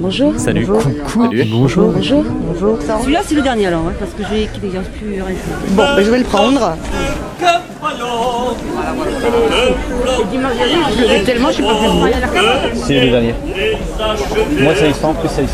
Bonjour. 0.00 0.32
Salut. 0.38 0.64
Bonjour. 0.64 0.82
Coucou. 1.04 1.24
Salut. 1.24 1.44
Bonjour. 1.50 1.92
Bonjour. 1.92 2.24
Bonjour. 2.24 2.78
Celui-là, 3.00 3.20
c'est 3.24 3.34
le 3.34 3.42
dernier 3.42 3.66
alors, 3.66 3.82
hein, 3.88 3.92
parce 3.98 4.12
que 4.12 4.22
j'ai 4.30 4.46
qu'il 4.46 4.62
n'existe 4.62 4.92
plus 4.92 5.20
rien. 5.20 5.34
Bon, 5.70 5.82
ben, 5.96 6.04
je 6.04 6.10
vais 6.10 6.18
le 6.18 6.24
prendre. 6.24 6.76
Dernier, 10.30 10.76
je 10.96 11.02
le 11.02 11.24
tellement, 11.24 11.50
je 11.50 11.56
sais 11.56 11.62
pas 11.62 11.74
C'est 12.74 13.00
le 13.00 13.10
dernier. 13.10 13.34
Moi, 14.60 14.72
c'est 14.76 14.92
100, 14.92 15.14
plus 15.14 15.28
c'est 15.28 15.42
10. 15.42 15.50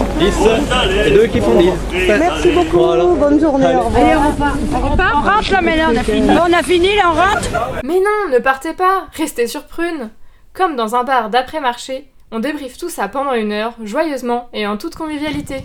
Et 1.06 1.10
deux 1.10 1.26
qui 1.26 1.40
font 1.40 1.58
10. 1.58 1.70
Merci 2.06 2.50
beaucoup. 2.50 3.16
Bonne 3.18 3.40
journée. 3.40 3.74
Au 3.76 3.80
revoir. 3.80 4.04
Allez, 4.04 4.16
on 4.16 4.30
repart. 4.30 4.56
On 4.74 4.90
repart, 4.90 5.14
on 5.14 5.20
rentre 5.22 5.52
là, 5.52 5.60
mais 5.62 5.76
là, 5.76 5.88
on 5.90 5.96
a 5.96 6.02
fini. 6.02 6.28
On 6.30 6.52
a 6.52 6.62
fini, 6.62 6.94
là, 6.96 7.02
on 7.06 7.14
rentre. 7.14 7.48
Mais 7.82 7.94
non, 7.94 8.30
ne 8.30 8.38
partez 8.40 8.74
pas, 8.74 9.06
restez 9.14 9.46
sur 9.46 9.62
Prune. 9.64 10.10
Comme 10.52 10.76
dans 10.76 10.94
un 10.94 11.02
bar 11.02 11.30
d'après-marché, 11.30 12.08
on 12.34 12.40
débriefe 12.40 12.76
tout 12.76 12.88
ça 12.90 13.06
pendant 13.06 13.34
une 13.34 13.52
heure, 13.52 13.74
joyeusement 13.84 14.48
et 14.52 14.66
en 14.66 14.76
toute 14.76 14.96
convivialité. 14.96 15.62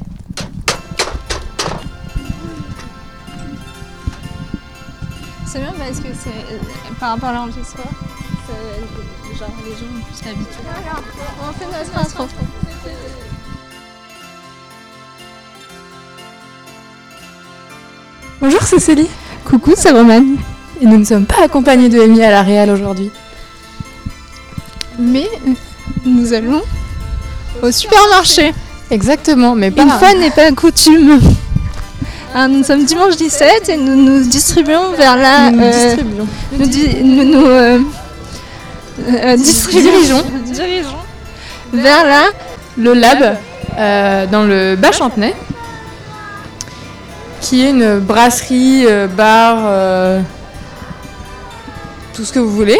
C'est 5.47 5.59
bien 5.61 5.73
parce 5.79 6.00
que 6.00 6.09
c'est 6.14 6.29
euh, 6.29 6.59
par 7.00 7.14
rapport 7.14 7.29
à 7.29 7.33
l'enregistrement, 7.33 7.89
ça- 8.45 9.36
genre 9.39 9.50
les 9.65 9.71
gens 9.71 9.86
ont 9.86 10.04
plus 10.14 10.25
l'habitude. 10.25 10.65
On 11.42 11.54
fait 11.54 11.65
notre 11.65 11.97
intro. 12.00 12.28
Bonjour 18.42 18.61
Cécilie. 18.61 19.07
Coucou, 19.45 19.73
c'est 19.75 19.92
Romane. 19.92 20.37
Et 20.81 20.86
nous 20.86 20.97
ne 20.97 21.04
sommes 21.04 21.25
pas 21.25 21.43
accompagnés 21.43 21.89
de 21.89 22.00
Amy 22.00 22.23
à 22.23 22.31
la 22.31 22.42
Réal 22.42 22.70
aujourd'hui. 22.70 23.11
Mais 24.97 25.28
euh, 25.47 25.54
nous 26.05 26.33
allons 26.33 26.61
au 27.61 27.71
supermarché. 27.71 28.53
Exactement, 28.91 29.55
mais 29.55 29.71
pas. 29.71 29.83
Une 29.83 29.89
fois 29.91 30.13
n'est 30.13 30.31
pas 30.31 30.51
coutume. 30.51 31.19
Ah, 32.33 32.47
nous 32.47 32.63
sommes 32.63 32.86
dimanche 32.86 33.16
17 33.17 33.69
et 33.69 33.78
nous 33.78 33.95
nous 33.95 34.23
distribuons 34.28 34.91
vers 34.97 35.16
la. 35.17 35.52
Nous 35.52 35.61
euh, 35.64 35.72
distribuons. 35.95 36.28
nous, 36.58 36.66
di- 36.67 37.03
nous, 37.03 37.23
nous, 37.25 37.45
euh, 37.47 37.80
euh, 39.09 39.36
distribuons- 39.36 40.23
dirigeons 40.45 40.95
vers 41.73 42.06
la. 42.06 42.22
le 42.78 42.94
lab 42.94 43.38
dans 44.31 44.44
le 44.44 44.75
Bas-Chantenay, 44.75 45.34
qui 47.41 47.66
est 47.66 47.69
une 47.72 48.00
brasserie, 48.00 48.86
bar, 49.16 50.22
tout 52.13 52.25
ce 52.25 52.31
que 52.34 52.39
vous 52.39 52.52
voulez, 52.52 52.80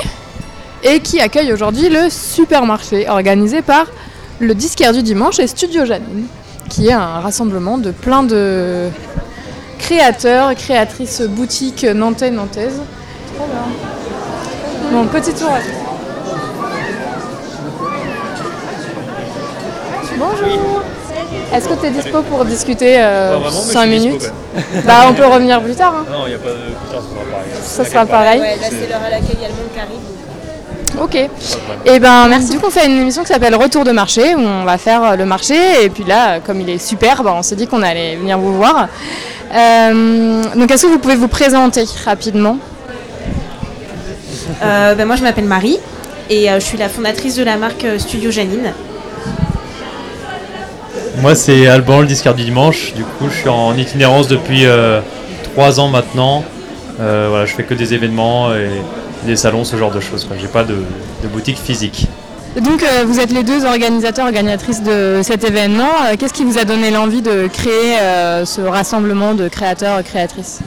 et 0.84 1.00
qui 1.00 1.20
accueille 1.20 1.52
aujourd'hui 1.54 1.90
le 1.90 2.10
supermarché 2.10 3.10
organisé 3.10 3.62
par 3.62 3.86
le 4.40 4.56
Disquaire 4.56 4.94
du 4.94 5.04
Dimanche 5.04 5.40
et 5.40 5.48
Studio 5.48 5.86
Janine, 5.86 6.26
qui 6.70 6.88
est 6.88 6.94
un 6.94 7.20
rassemblement 7.20 7.78
de 7.78 7.92
plein 7.92 8.24
de 8.24 8.88
créateurs, 9.78 10.54
créatrices 10.56 11.22
boutiques 11.22 11.84
nantais, 11.84 12.32
nantaises. 12.32 12.82
Bon, 14.92 15.06
petit 15.08 15.34
tour 15.34 15.50
à 15.50 15.60
Bonjour. 20.18 20.82
Est-ce 21.54 21.68
que 21.70 21.74
tu 21.80 21.86
es 21.86 21.92
dispo 21.92 22.22
pour 22.24 22.44
discuter 22.46 23.02
5 23.52 23.86
minutes 23.86 24.32
Bah 24.86 25.06
on 25.10 25.14
peut 25.14 25.26
revenir 25.26 25.62
plus 25.62 25.76
tard. 25.76 25.96
hein. 26.00 26.06
Non, 26.12 26.26
il 26.26 26.30
n'y 26.30 26.36
a 26.36 26.40
pas 26.40 26.50
de 26.50 26.56
plus 26.56 26.92
tard, 26.92 27.02
ce 27.02 27.10
sera 27.10 27.26
pareil. 27.26 27.52
Ça 27.64 27.86
sera 27.86 28.06
pareil. 28.06 28.40
là, 28.40 28.68
c'est 28.70 28.90
l'heure 28.90 29.02
à 29.06 29.10
laquelle 29.10 29.36
il 29.36 29.42
y 29.42 29.46
a 29.46 29.48
le 29.50 29.54
monde 29.54 29.72
qui 29.74 29.80
arrive. 29.80 30.19
Ok. 31.02 31.16
Et 31.86 32.00
ben 32.00 32.28
merci. 32.28 32.52
Du 32.52 32.60
coup 32.60 32.68
on 32.68 32.72
fait 32.72 32.86
une 32.86 33.00
émission 33.00 33.24
qui 33.24 33.30
s'appelle 33.30 33.56
Retour 33.56 33.84
de 33.84 33.92
marché 33.92 34.36
où 34.36 34.40
on 34.40 34.64
va 34.64 34.78
faire 34.78 35.04
euh, 35.04 35.16
le 35.16 35.26
marché 35.26 35.56
et 35.84 35.90
puis 35.90 36.04
là 36.04 36.40
comme 36.40 36.62
il 36.62 36.70
est 36.70 36.78
super, 36.78 37.24
bah, 37.24 37.34
on 37.36 37.44
s'est 37.44 37.56
dit 37.56 37.68
qu'on 37.68 37.84
allait 37.84 38.16
venir 38.16 38.38
vous 38.38 38.54
voir. 38.54 38.88
Euh, 39.54 40.44
donc 40.56 40.72
est-ce 40.72 40.84
que 40.84 40.92
vous 40.92 41.00
pouvez 41.00 41.16
vous 41.16 41.28
présenter 41.28 41.84
rapidement? 42.06 42.58
Euh, 44.64 44.96
ben, 44.96 45.06
moi, 45.06 45.16
je 45.16 45.24
m'appelle 45.24 45.46
Marie 45.46 45.80
et 46.30 46.50
euh, 46.50 46.60
je 46.60 46.66
suis 46.66 46.78
la 46.78 46.90
fondatrice 46.90 47.36
de 47.36 47.44
la 47.44 47.58
marque 47.58 47.84
euh, 47.86 48.00
Studio 48.00 48.32
Janine. 48.32 48.74
Moi, 51.22 51.36
c'est 51.36 51.68
Alban, 51.68 52.02
le 52.02 52.08
disquaire 52.08 52.36
du 52.36 52.44
dimanche. 52.44 52.94
Du 52.94 53.04
coup, 53.04 53.30
je 53.30 53.38
suis 53.38 53.50
en 53.50 53.76
itinérance 53.78 54.28
depuis 54.28 54.66
euh, 54.66 55.02
trois 55.54 55.80
ans 55.80 55.88
maintenant. 55.88 56.44
Euh, 57.00 57.28
voilà, 57.30 57.46
je 57.46 57.54
fais 57.54 57.64
que 57.64 57.74
des 57.74 57.94
événements 57.94 58.54
et 58.54 58.70
des 59.24 59.36
salons, 59.36 59.64
ce 59.64 59.76
genre 59.76 59.92
de 59.92 60.00
choses. 60.00 60.28
Je 60.36 60.42
n'ai 60.42 60.48
pas 60.48 60.64
de, 60.64 60.76
de 61.24 61.28
boutique 61.28 61.58
physique. 61.58 62.08
Donc 62.60 62.82
euh, 62.84 63.04
vous 63.06 63.20
êtes 63.20 63.32
les 63.32 63.44
deux 63.44 63.64
organisateurs, 63.66 64.26
organisatrices 64.26 64.82
de 64.82 65.22
cet 65.24 65.44
événement. 65.44 65.90
Euh, 66.08 66.16
Qu'est-ce 66.18 66.34
qui 66.34 66.44
vous 66.44 66.58
a 66.58 66.66
donné 66.66 66.90
l'envie 66.90 67.22
de 67.22 67.48
créer 67.48 68.00
euh, 68.02 68.44
ce 68.46 68.62
rassemblement 68.62 69.36
de 69.36 69.48
créateurs 69.48 70.00
et 70.00 70.04
créatrices? 70.04 70.60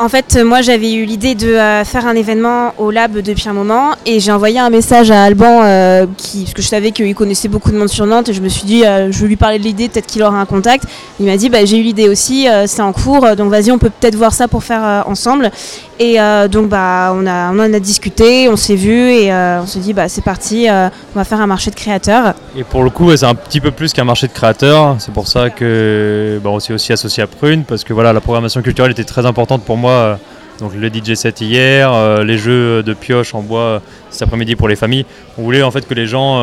En 0.00 0.08
fait, 0.08 0.38
moi, 0.44 0.62
j'avais 0.62 0.92
eu 0.92 1.04
l'idée 1.04 1.34
de 1.34 1.48
euh, 1.48 1.84
faire 1.84 2.06
un 2.06 2.14
événement 2.14 2.72
au 2.78 2.92
lab 2.92 3.18
depuis 3.20 3.48
un 3.48 3.52
moment 3.52 3.90
et 4.06 4.20
j'ai 4.20 4.30
envoyé 4.30 4.60
un 4.60 4.70
message 4.70 5.10
à 5.10 5.24
Alban 5.24 5.62
euh, 5.64 6.06
qui, 6.16 6.42
parce 6.42 6.54
que 6.54 6.62
je 6.62 6.68
savais 6.68 6.92
qu'il 6.92 7.12
connaissait 7.16 7.48
beaucoup 7.48 7.72
de 7.72 7.76
monde 7.76 7.88
sur 7.88 8.06
Nantes 8.06 8.28
et 8.28 8.32
je 8.32 8.40
me 8.40 8.48
suis 8.48 8.62
dit, 8.62 8.84
euh, 8.84 9.10
je 9.10 9.18
vais 9.18 9.26
lui 9.26 9.34
parler 9.34 9.58
de 9.58 9.64
l'idée, 9.64 9.88
peut-être 9.88 10.06
qu'il 10.06 10.22
aura 10.22 10.40
un 10.40 10.46
contact. 10.46 10.84
Il 11.18 11.26
m'a 11.26 11.36
dit, 11.36 11.48
bah, 11.50 11.64
j'ai 11.64 11.78
eu 11.78 11.82
l'idée 11.82 12.08
aussi, 12.08 12.46
c'est 12.66 12.80
en 12.80 12.92
cours, 12.92 13.34
donc 13.34 13.50
vas-y, 13.50 13.72
on 13.72 13.78
peut 13.78 13.90
peut-être 13.90 14.14
voir 14.14 14.32
ça 14.32 14.46
pour 14.46 14.62
faire 14.62 15.02
ensemble. 15.08 15.50
Et 15.98 16.18
donc, 16.48 16.68
bah, 16.68 17.12
on, 17.12 17.26
a, 17.26 17.50
en 17.50 17.58
a 17.58 17.80
discuté, 17.80 18.48
on 18.48 18.54
s'est 18.54 18.76
vu 18.76 19.10
et 19.10 19.32
on 19.32 19.66
s'est 19.66 19.80
dit, 19.80 19.94
bah, 19.94 20.08
c'est 20.08 20.22
parti, 20.22 20.68
on 20.70 21.18
va 21.18 21.24
faire 21.24 21.40
un 21.40 21.48
marché 21.48 21.72
de 21.72 21.74
créateurs. 21.74 22.34
Et 22.56 22.62
pour 22.62 22.84
le 22.84 22.90
coup, 22.90 23.10
c'est 23.16 23.26
un 23.26 23.34
petit 23.34 23.60
peu 23.60 23.72
plus 23.72 23.92
qu'un 23.92 24.04
marché 24.04 24.28
de 24.28 24.32
créateurs. 24.32 24.94
C'est 25.00 25.12
pour 25.12 25.26
ça 25.26 25.50
que 25.50 26.40
bah, 26.44 26.50
s'est 26.60 26.72
aussi 26.72 26.92
associé 26.92 27.24
à 27.24 27.26
Prune 27.26 27.64
parce 27.64 27.82
que 27.82 27.92
voilà, 27.92 28.12
la 28.12 28.20
programmation 28.20 28.62
culturelle 28.62 28.92
était 28.92 29.02
très 29.02 29.26
importante 29.26 29.64
pour 29.64 29.76
moi. 29.76 29.87
Euh, 29.90 30.16
Donc 30.60 30.72
le 30.74 30.88
DJ 30.88 31.14
set 31.14 31.40
hier, 31.40 31.92
euh, 31.92 32.24
les 32.24 32.36
jeux 32.36 32.82
de 32.82 32.92
pioche 32.92 33.32
en 33.32 33.42
bois 33.42 33.60
euh, 33.60 33.78
cet 34.10 34.22
après-midi 34.22 34.56
pour 34.56 34.66
les 34.66 34.74
familles. 34.74 35.06
On 35.38 35.42
voulait 35.42 35.62
en 35.62 35.70
fait 35.70 35.86
que 35.86 35.94
les 35.94 36.08
gens 36.08 36.42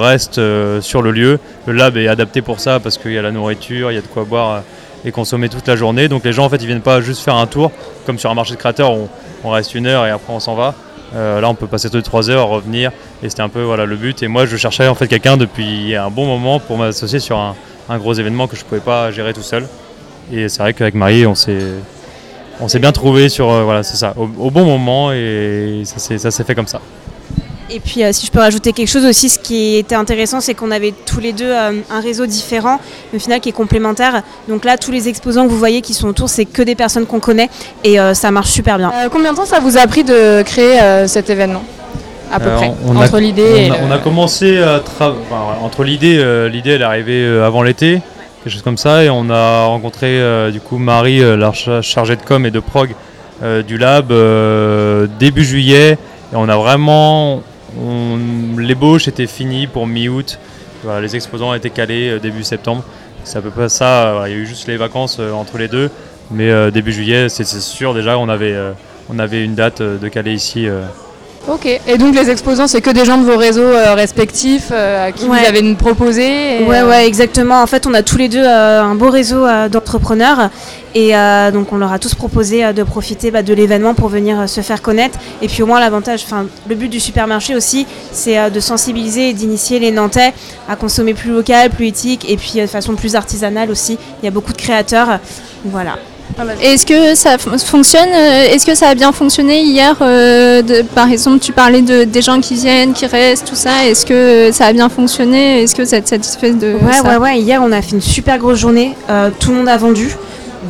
restent 0.00 0.40
sur 0.80 1.02
le 1.02 1.10
lieu. 1.10 1.40
Le 1.66 1.72
lab 1.72 1.96
est 1.96 2.06
adapté 2.06 2.40
pour 2.40 2.60
ça 2.60 2.78
parce 2.78 2.98
qu'il 2.98 3.12
y 3.12 3.18
a 3.18 3.22
la 3.22 3.32
nourriture, 3.32 3.90
il 3.90 3.94
y 3.94 3.98
a 3.98 4.00
de 4.00 4.06
quoi 4.06 4.24
boire 4.24 4.62
et 5.04 5.10
consommer 5.10 5.48
toute 5.48 5.66
la 5.66 5.74
journée. 5.74 6.08
Donc 6.08 6.24
les 6.24 6.32
gens 6.32 6.44
en 6.44 6.48
fait 6.48 6.58
ils 6.58 6.66
viennent 6.66 6.82
pas 6.82 7.00
juste 7.00 7.22
faire 7.22 7.34
un 7.34 7.46
tour 7.46 7.72
comme 8.06 8.18
sur 8.18 8.30
un 8.30 8.34
marché 8.34 8.54
de 8.54 8.58
créateurs 8.58 8.92
où 8.92 9.08
on, 9.42 9.50
reste 9.50 9.74
une 9.74 9.86
heure 9.86 10.06
et 10.06 10.10
après 10.10 10.32
on 10.32 10.40
s'en 10.40 10.54
va. 10.54 10.74
Là 11.14 11.48
on 11.48 11.54
peut 11.54 11.66
passer 11.66 11.88
2-3 11.88 12.30
heures, 12.30 12.46
revenir 12.48 12.92
et 13.22 13.28
c'était 13.28 13.42
un 13.42 13.48
peu 13.48 13.62
voilà, 13.62 13.86
le 13.86 13.96
but. 13.96 14.22
Et 14.22 14.28
moi 14.28 14.46
je 14.46 14.56
cherchais 14.56 14.86
en 14.86 14.94
fait 14.94 15.08
quelqu'un 15.08 15.36
depuis 15.36 15.96
un 15.96 16.10
bon 16.10 16.26
moment 16.26 16.60
pour 16.60 16.78
m'associer 16.78 17.18
sur 17.18 17.38
un, 17.38 17.56
un 17.88 17.98
gros 17.98 18.14
événement 18.14 18.46
que 18.46 18.54
je 18.54 18.64
pouvais 18.64 18.80
pas 18.80 19.10
gérer 19.10 19.32
tout 19.32 19.42
seul. 19.42 19.66
Et 20.32 20.48
c'est 20.48 20.62
vrai 20.62 20.74
qu'avec 20.74 20.94
Marie 20.94 21.26
on 21.26 21.34
s'est 21.34 21.58
on 22.60 22.68
s'est 22.68 22.78
bien 22.78 22.92
trouvé 22.92 23.28
sur 23.28 23.50
euh, 23.50 23.62
voilà 23.64 23.82
c'est 23.82 23.96
ça 23.96 24.14
au, 24.16 24.24
au 24.46 24.50
bon 24.50 24.64
moment 24.64 25.12
et 25.12 25.82
ça 25.84 26.30
s'est 26.30 26.44
fait 26.44 26.54
comme 26.54 26.66
ça. 26.66 26.80
Et 27.70 27.80
puis, 27.80 28.02
euh, 28.02 28.12
si 28.12 28.24
je 28.24 28.30
peux 28.32 28.38
rajouter 28.38 28.72
quelque 28.72 28.88
chose 28.88 29.04
aussi, 29.04 29.28
ce 29.28 29.38
qui 29.38 29.76
était 29.76 29.94
intéressant, 29.94 30.40
c'est 30.40 30.54
qu'on 30.54 30.70
avait 30.70 30.94
tous 31.04 31.20
les 31.20 31.34
deux 31.34 31.50
euh, 31.50 31.72
un 31.90 32.00
réseau 32.00 32.24
différent, 32.24 32.80
mais 33.12 33.18
au 33.18 33.20
final 33.20 33.40
qui 33.40 33.50
est 33.50 33.52
complémentaire. 33.52 34.22
Donc 34.48 34.64
là, 34.64 34.78
tous 34.78 34.90
les 34.90 35.06
exposants 35.06 35.44
que 35.44 35.50
vous 35.50 35.58
voyez 35.58 35.82
qui 35.82 35.92
sont 35.92 36.08
autour, 36.08 36.30
c'est 36.30 36.46
que 36.46 36.62
des 36.62 36.74
personnes 36.74 37.04
qu'on 37.04 37.20
connaît 37.20 37.50
et 37.84 38.00
euh, 38.00 38.14
ça 38.14 38.30
marche 38.30 38.48
super 38.52 38.78
bien. 38.78 38.90
Euh, 39.04 39.08
Combien 39.12 39.32
de 39.32 39.36
temps 39.36 39.44
ça 39.44 39.60
vous 39.60 39.76
a 39.76 39.86
pris 39.86 40.02
de 40.02 40.40
créer 40.44 40.80
euh, 40.80 41.06
cet 41.06 41.28
événement 41.28 41.62
À 42.32 42.40
peu 42.40 42.48
Euh, 42.48 42.56
près. 42.56 42.72
on 42.86 42.96
a- 42.98 43.04
entre 43.04 43.18
l'idée 43.18 43.42
et. 43.42 43.70
On 43.70 43.74
le- 43.74 43.80
on 43.88 43.90
a 43.92 43.98
commencé 43.98 44.62
à 44.62 44.78
tra- 44.78 45.12
enfin, 45.26 45.58
entre 45.62 45.84
l'idée, 45.84 46.16
euh, 46.18 46.48
l'idée 46.48 46.70
elle 46.70 46.80
est 46.80 46.84
arrivée 46.84 47.22
avant 47.44 47.62
l'été, 47.62 48.00
quelque 48.42 48.52
chose 48.52 48.62
comme 48.62 48.78
ça, 48.78 49.04
et 49.04 49.10
on 49.10 49.30
a 49.30 49.64
rencontré 49.66 50.06
euh, 50.20 50.50
du 50.50 50.60
coup 50.60 50.78
Marie, 50.78 51.22
euh, 51.22 51.36
la 51.36 51.52
cha- 51.52 51.82
chargée 51.82 52.16
de 52.16 52.22
com 52.22 52.46
et 52.46 52.50
de 52.50 52.60
prog 52.60 52.94
euh, 53.42 53.62
du 53.62 53.78
lab 53.78 54.08
début 55.18 55.44
juillet, 55.44 55.92
et 56.32 56.34
on 56.34 56.48
a 56.48 56.56
vraiment, 56.56 57.42
l'ébauche 58.56 59.08
était 59.08 59.26
finie 59.26 59.66
pour 59.66 59.86
mi-août. 59.86 60.38
Les 61.00 61.16
exposants 61.16 61.54
étaient 61.54 61.70
calés 61.70 62.20
début 62.20 62.44
septembre. 62.44 62.84
C'est 63.24 63.38
à 63.38 63.42
peu 63.42 63.50
près 63.50 63.68
ça. 63.68 64.22
il 64.26 64.30
y 64.30 64.34
a 64.34 64.36
eu 64.36 64.46
juste 64.46 64.68
les 64.68 64.76
vacances 64.76 65.18
entre 65.18 65.58
les 65.58 65.66
deux, 65.68 65.90
mais 66.30 66.70
début 66.70 66.92
juillet, 66.92 67.28
c'est 67.28 67.44
sûr 67.44 67.94
déjà, 67.94 68.16
on 68.18 68.28
avait, 68.28 68.54
on 69.10 69.18
avait 69.18 69.44
une 69.44 69.54
date 69.54 69.82
de 69.82 70.08
caler 70.08 70.32
ici. 70.34 70.68
Ok. 71.50 71.66
Et 71.86 71.96
donc 71.96 72.14
les 72.14 72.28
exposants, 72.28 72.66
c'est 72.66 72.82
que 72.82 72.90
des 72.90 73.04
gens 73.06 73.16
de 73.16 73.24
vos 73.24 73.38
réseaux 73.38 73.62
euh, 73.62 73.94
respectifs 73.94 74.68
euh, 74.70 75.06
à 75.08 75.12
qui 75.12 75.24
Ouais. 75.26 75.38
vous 75.40 75.46
avez 75.46 75.74
proposé 75.74 76.62
et, 76.62 76.64
Ouais, 76.66 76.80
euh, 76.80 76.88
ouais, 76.88 77.06
exactement. 77.06 77.62
En 77.62 77.66
fait, 77.66 77.86
on 77.86 77.94
a 77.94 78.02
tous 78.02 78.18
les 78.18 78.28
deux 78.28 78.44
euh, 78.44 78.82
un 78.82 78.94
beau 78.94 79.08
réseau 79.10 79.46
d'entrepreneurs 79.70 80.50
et 80.94 81.12
donc 81.52 81.72
on 81.72 81.76
leur 81.76 81.92
a 81.92 81.98
tous 81.98 82.14
proposé 82.14 82.72
de 82.72 82.82
profiter 82.82 83.30
bah, 83.30 83.42
de 83.42 83.54
l'événement 83.54 83.94
pour 83.94 84.08
venir 84.08 84.48
se 84.48 84.60
faire 84.62 84.82
connaître. 84.82 85.18
Et 85.42 85.46
puis 85.48 85.62
au 85.62 85.66
moins 85.66 85.80
l'avantage, 85.80 86.22
enfin 86.24 86.46
le 86.68 86.74
but 86.74 86.88
du 86.88 86.98
supermarché 86.98 87.54
aussi, 87.54 87.86
c'est 88.10 88.50
de 88.50 88.60
sensibiliser 88.60 89.30
et 89.30 89.32
d'initier 89.32 89.78
les 89.78 89.90
Nantais 89.92 90.32
à 90.68 90.76
consommer 90.76 91.14
plus 91.14 91.30
local, 91.30 91.70
plus 91.70 91.86
éthique 91.86 92.28
et 92.28 92.36
puis 92.36 92.60
de 92.60 92.66
façon 92.66 92.94
plus 92.94 93.14
artisanale 93.14 93.70
aussi. 93.70 93.96
Il 94.22 94.24
y 94.24 94.28
a 94.28 94.32
beaucoup 94.32 94.52
de 94.52 94.58
créateurs, 94.58 95.18
voilà. 95.64 95.98
Est-ce 96.62 96.86
que 96.86 97.14
ça 97.14 97.36
f- 97.36 97.64
fonctionne 97.64 98.08
euh, 98.14 98.52
Est-ce 98.52 98.64
que 98.64 98.74
ça 98.74 98.88
a 98.88 98.94
bien 98.94 99.10
fonctionné 99.12 99.60
hier 99.62 99.96
euh, 100.00 100.62
de- 100.62 100.82
Par 100.82 101.10
exemple, 101.10 101.40
tu 101.40 101.52
parlais 101.52 101.82
de, 101.82 102.04
des 102.04 102.22
gens 102.22 102.40
qui 102.40 102.54
viennent, 102.54 102.92
qui 102.92 103.06
restent, 103.06 103.46
tout 103.48 103.54
ça. 103.56 103.84
Est-ce 103.86 104.06
que 104.06 104.50
ça 104.52 104.66
a 104.66 104.72
bien 104.72 104.88
fonctionné 104.88 105.62
Est-ce 105.62 105.74
que 105.74 105.82
vous 105.82 105.94
êtes 105.94 106.06
satisfait 106.08 106.52
de 106.52 106.74
Ouais, 106.74 106.92
ça 107.02 107.08
ouais, 107.08 107.16
ouais. 107.16 107.40
Hier, 107.40 107.60
on 107.62 107.72
a 107.72 107.82
fait 107.82 107.92
une 107.92 108.00
super 108.00 108.38
grosse 108.38 108.58
journée. 108.58 108.94
Euh, 109.10 109.30
tout 109.38 109.50
le 109.50 109.56
monde 109.58 109.68
a 109.68 109.76
vendu. 109.76 110.14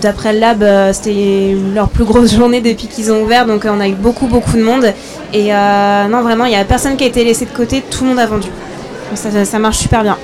D'après 0.00 0.32
le 0.32 0.38
lab, 0.38 0.62
euh, 0.62 0.92
c'était 0.92 1.56
leur 1.74 1.88
plus 1.88 2.04
grosse 2.04 2.32
journée 2.34 2.60
depuis 2.60 2.86
qu'ils 2.86 3.10
ont 3.12 3.22
ouvert. 3.22 3.44
Donc, 3.46 3.64
euh, 3.64 3.70
on 3.74 3.80
a 3.80 3.88
eu 3.88 3.94
beaucoup, 3.94 4.26
beaucoup 4.26 4.56
de 4.56 4.62
monde. 4.62 4.92
Et 5.34 5.52
euh, 5.54 6.08
non, 6.08 6.22
vraiment, 6.22 6.44
il 6.44 6.50
n'y 6.50 6.56
a 6.56 6.64
personne 6.64 6.96
qui 6.96 7.04
a 7.04 7.08
été 7.08 7.24
laissé 7.24 7.44
de 7.46 7.50
côté. 7.50 7.82
Tout 7.90 8.04
le 8.04 8.10
monde 8.10 8.18
a 8.20 8.26
vendu. 8.26 8.48
Donc, 8.48 9.18
ça, 9.18 9.44
ça- 9.44 9.58
marche 9.58 9.78
super 9.78 10.02
bien. 10.02 10.16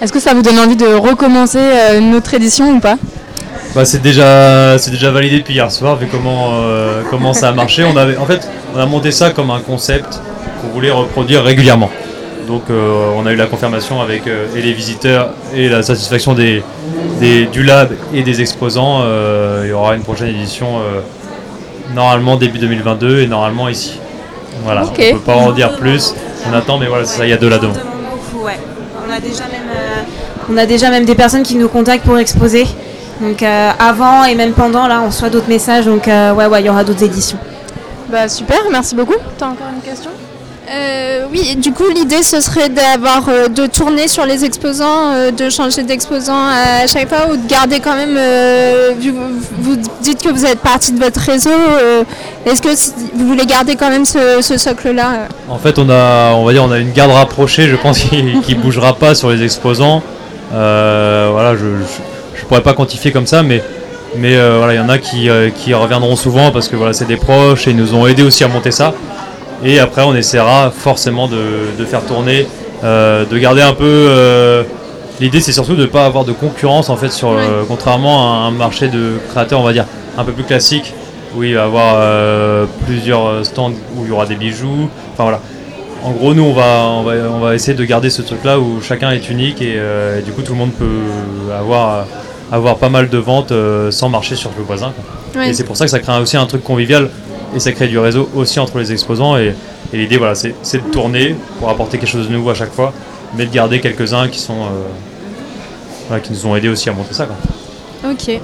Est-ce 0.00 0.12
que 0.12 0.20
ça 0.20 0.34
vous 0.34 0.42
donne 0.42 0.58
envie 0.58 0.76
de 0.76 0.86
recommencer 0.86 1.58
euh, 1.58 1.98
une 1.98 2.14
autre 2.14 2.32
édition 2.34 2.70
ou 2.70 2.80
pas? 2.80 2.96
Bah, 3.74 3.84
c'est 3.84 4.02
déjà, 4.02 4.76
c'est 4.78 4.90
déjà 4.90 5.10
validé 5.10 5.38
depuis 5.38 5.54
hier 5.54 5.70
soir, 5.70 5.96
vu 5.96 6.06
comment, 6.10 6.50
euh, 6.54 7.02
comment 7.10 7.32
ça 7.32 7.48
a 7.48 7.52
marché. 7.52 7.84
On 7.84 7.96
avait, 7.96 8.16
en 8.16 8.26
fait, 8.26 8.46
on 8.74 8.78
a 8.78 8.86
monté 8.86 9.10
ça 9.10 9.30
comme 9.30 9.50
un 9.50 9.60
concept 9.60 10.20
qu'on 10.60 10.68
voulait 10.68 10.90
reproduire 10.90 11.42
régulièrement. 11.42 11.90
Donc, 12.46 12.64
euh, 12.70 13.10
on 13.16 13.24
a 13.24 13.32
eu 13.32 13.36
la 13.36 13.46
confirmation 13.46 14.02
avec 14.02 14.26
euh, 14.26 14.46
et 14.56 14.60
les 14.60 14.72
visiteurs 14.72 15.30
et 15.54 15.68
la 15.68 15.82
satisfaction 15.82 16.34
des, 16.34 16.62
des- 17.20 17.46
du 17.46 17.62
lab 17.62 17.92
et 18.12 18.22
des 18.22 18.40
exposants. 18.40 19.04
Il 19.62 19.68
y 19.70 19.72
aura 19.72 19.94
une 19.94 20.02
prochaine 20.02 20.28
édition 20.28 20.80
normalement 21.94 22.36
début 22.36 22.58
2022 22.58 23.20
et 23.20 23.26
normalement 23.26 23.68
ici. 23.68 23.98
Voilà, 24.64 24.84
Ok. 24.84 25.00
on 25.10 25.14
peut 25.14 25.20
pas 25.20 25.34
en 25.36 25.52
dire 25.52 25.76
plus. 25.76 26.14
On 26.50 26.52
attend, 26.54 26.78
mais 26.78 26.86
voilà, 26.86 27.04
c'est 27.04 27.18
ça, 27.18 27.24
il 27.26 27.30
y 27.30 27.32
a 27.32 27.36
de 27.36 27.46
la 27.46 27.58
demande. 27.58 27.76
ouais. 28.44 28.58
On 29.08 29.12
a 29.12 29.20
déjà 29.20 29.44
même, 29.44 29.70
on 30.52 30.56
a 30.56 30.66
déjà 30.66 30.90
même 30.90 31.04
des 31.04 31.14
personnes 31.14 31.42
qui 31.42 31.54
nous 31.56 31.68
contactent 31.68 32.04
pour 32.04 32.18
exposer. 32.18 32.66
Donc 33.20 33.42
euh, 33.42 33.70
avant 33.78 34.24
et 34.24 34.34
même 34.34 34.52
pendant, 34.52 34.86
là, 34.88 35.00
on 35.04 35.06
reçoit 35.08 35.30
d'autres 35.30 35.48
messages. 35.48 35.86
Donc 35.86 36.08
euh, 36.08 36.32
ouais, 36.34 36.46
ouais, 36.46 36.60
il 36.62 36.66
y 36.66 36.70
aura 36.70 36.84
d'autres 36.84 37.04
éditions. 37.04 37.38
Bah 38.10 38.28
super, 38.28 38.58
merci 38.70 38.94
beaucoup. 38.94 39.14
T'as 39.38 39.46
encore 39.46 39.68
une 39.74 39.80
question? 39.82 40.10
Euh, 40.70 41.26
oui, 41.32 41.56
du 41.56 41.72
coup, 41.72 41.88
l'idée 41.94 42.22
ce 42.22 42.40
serait 42.40 42.68
d'avoir 42.68 43.28
euh, 43.28 43.48
de 43.48 43.66
tourner 43.66 44.06
sur 44.08 44.24
les 44.24 44.44
exposants, 44.44 45.12
euh, 45.12 45.30
de 45.30 45.50
changer 45.50 45.82
d'exposant 45.82 46.38
à 46.46 46.86
chaque 46.86 47.08
fois 47.08 47.30
ou 47.30 47.36
de 47.36 47.46
garder 47.46 47.80
quand 47.80 47.94
même. 47.96 48.16
euh, 48.16 48.92
vu 48.98 49.10
vous, 49.10 49.40
vous 49.58 49.76
dites 50.00 50.22
que 50.22 50.28
vous 50.30 50.46
êtes 50.46 50.60
partie 50.60 50.92
de 50.92 51.02
votre 51.02 51.20
réseau. 51.20 51.50
euh, 51.50 52.04
Est-ce 52.46 52.62
que 52.62 52.74
si- 52.76 52.92
vous 53.14 53.26
voulez 53.26 53.44
garder 53.44 53.74
quand 53.76 53.90
même 53.90 54.04
ce, 54.04 54.40
ce 54.40 54.56
socle-là? 54.56 55.26
En 55.48 55.58
fait, 55.58 55.78
on 55.78 55.90
a, 55.90 56.32
on 56.34 56.44
va 56.44 56.52
dire, 56.52 56.64
on 56.64 56.70
a 56.70 56.78
une 56.78 56.92
garde 56.92 57.10
rapprochée, 57.10 57.68
je 57.68 57.76
pense, 57.76 57.98
qui, 58.04 58.40
qui 58.42 58.54
bougera 58.54 58.94
pas 58.94 59.14
sur 59.14 59.30
les 59.30 59.42
exposants. 59.42 60.00
Euh, 60.54 61.28
voilà, 61.32 61.54
je 61.56 61.64
pourrais 62.52 62.62
pas 62.62 62.74
quantifier 62.74 63.12
comme 63.12 63.26
ça, 63.26 63.42
mais, 63.42 63.62
mais 64.14 64.36
euh, 64.36 64.58
voilà, 64.58 64.74
il 64.74 64.76
y 64.76 64.80
en 64.80 64.90
a 64.90 64.98
qui, 64.98 65.30
euh, 65.30 65.48
qui 65.48 65.72
reviendront 65.72 66.16
souvent 66.16 66.50
parce 66.50 66.68
que 66.68 66.76
voilà, 66.76 66.92
c'est 66.92 67.06
des 67.06 67.16
proches 67.16 67.66
et 67.66 67.70
ils 67.70 67.76
nous 67.76 67.94
ont 67.94 68.06
aidé 68.06 68.22
aussi 68.22 68.44
à 68.44 68.48
monter 68.48 68.70
ça. 68.70 68.92
Et 69.64 69.80
après, 69.80 70.02
on 70.02 70.14
essaiera 70.14 70.70
forcément 70.70 71.28
de, 71.28 71.78
de 71.78 71.84
faire 71.86 72.04
tourner, 72.04 72.46
euh, 72.84 73.24
de 73.24 73.38
garder 73.38 73.62
un 73.62 73.72
peu. 73.72 74.66
L'idée, 75.18 75.40
c'est 75.40 75.52
surtout 75.52 75.76
de 75.76 75.82
ne 75.82 75.86
pas 75.86 76.04
avoir 76.04 76.26
de 76.26 76.32
concurrence 76.32 76.90
en 76.90 76.96
fait, 76.96 77.10
sur, 77.10 77.34
contrairement 77.68 78.44
à 78.44 78.48
un 78.48 78.50
marché 78.50 78.88
de 78.88 79.12
créateurs, 79.30 79.60
on 79.60 79.64
va 79.64 79.72
dire, 79.72 79.86
un 80.18 80.24
peu 80.24 80.32
plus 80.32 80.44
classique, 80.44 80.92
où 81.34 81.44
il 81.44 81.54
va 81.54 81.60
y 81.60 81.64
avoir 81.64 82.66
plusieurs 82.84 83.46
stands 83.46 83.72
où 83.96 84.04
il 84.04 84.08
y 84.08 84.12
aura 84.12 84.26
des 84.26 84.34
bijoux. 84.34 84.90
Enfin 85.14 85.22
voilà. 85.22 85.40
En 86.04 86.10
gros, 86.10 86.34
nous, 86.34 86.42
on 86.42 86.52
va, 86.52 86.82
on 86.88 87.02
va, 87.04 87.12
on 87.30 87.38
va 87.38 87.54
essayer 87.54 87.76
de 87.76 87.84
garder 87.84 88.10
ce 88.10 88.22
truc-là 88.22 88.58
où 88.58 88.80
chacun 88.82 89.12
est 89.12 89.30
unique 89.30 89.62
et, 89.62 89.74
euh, 89.76 90.18
et 90.18 90.22
du 90.22 90.32
coup, 90.32 90.42
tout 90.42 90.52
le 90.52 90.58
monde 90.58 90.72
peut 90.72 91.52
avoir, 91.56 92.06
avoir 92.52 92.76
pas 92.76 92.90
mal 92.90 93.08
de 93.08 93.18
ventes 93.18 93.50
euh, 93.50 93.90
sans 93.90 94.08
marcher 94.08 94.36
sur 94.36 94.50
le 94.56 94.62
voisin. 94.62 94.92
quoi. 94.94 95.40
Ouais. 95.42 95.50
Et 95.50 95.54
c'est 95.54 95.64
pour 95.64 95.76
ça 95.76 95.86
que 95.86 95.90
ça 95.90 95.98
crée 95.98 96.20
aussi 96.20 96.36
un 96.36 96.46
truc 96.46 96.62
convivial 96.62 97.08
et 97.56 97.58
ça 97.58 97.72
crée 97.72 97.88
du 97.88 97.98
réseau 97.98 98.28
aussi 98.36 98.60
entre 98.60 98.78
les 98.78 98.92
exposants. 98.92 99.36
Et, 99.38 99.54
et 99.92 99.96
l'idée, 99.96 100.18
voilà, 100.18 100.34
c'est 100.34 100.54
c'est 100.62 100.78
de 100.84 100.90
tourner 100.90 101.34
pour 101.58 101.68
apporter 101.70 101.98
quelque 101.98 102.10
chose 102.10 102.28
de 102.28 102.32
nouveau 102.32 102.50
à 102.50 102.54
chaque 102.54 102.72
fois, 102.72 102.92
mais 103.36 103.46
de 103.46 103.52
garder 103.52 103.80
quelques-uns 103.80 104.28
qui 104.28 104.38
sont, 104.38 104.62
euh, 104.62 104.68
voilà, 106.08 106.22
qui 106.22 106.32
nous 106.32 106.46
ont 106.46 106.54
aidés 106.54 106.68
aussi 106.68 106.88
à 106.88 106.92
monter 106.92 107.14
ça. 107.14 107.26
Quoi. 107.26 107.36
Ok. 108.10 108.38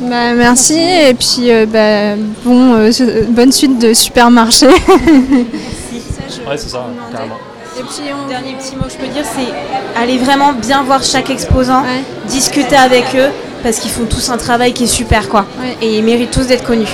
Bah, 0.00 0.32
merci 0.32 0.78
et 0.78 1.14
puis 1.14 1.50
euh, 1.50 1.66
bah, 1.66 2.14
bon, 2.44 2.74
euh, 2.74 2.90
bonne 3.30 3.50
suite 3.52 3.80
de 3.80 3.94
supermarché. 3.94 4.68
Ouais, 4.68 6.56
c'est 6.56 6.68
ça, 6.68 6.86
carrément. 7.12 7.36
Et 7.78 7.82
puis 7.82 8.12
on... 8.12 8.28
Dernier 8.28 8.54
petit 8.54 8.76
mot 8.76 8.84
que 8.84 8.92
je 8.92 8.96
peux 8.96 9.06
dire, 9.06 9.24
c'est 9.24 10.00
aller 10.00 10.18
vraiment 10.18 10.52
bien 10.52 10.82
voir 10.82 11.02
chaque 11.02 11.30
exposant, 11.30 11.82
Ouais. 11.82 12.02
discuter 12.28 12.76
avec 12.76 13.04
eux, 13.14 13.28
parce 13.62 13.78
qu'ils 13.78 13.90
font 13.90 14.04
tous 14.04 14.28
un 14.30 14.36
travail 14.36 14.72
qui 14.72 14.84
est 14.84 14.88
super, 14.88 15.28
quoi. 15.28 15.46
Ouais. 15.60 15.76
Et 15.80 15.98
ils 15.98 16.04
méritent 16.04 16.30
tous 16.30 16.46
d'être 16.46 16.64
connus. 16.64 16.88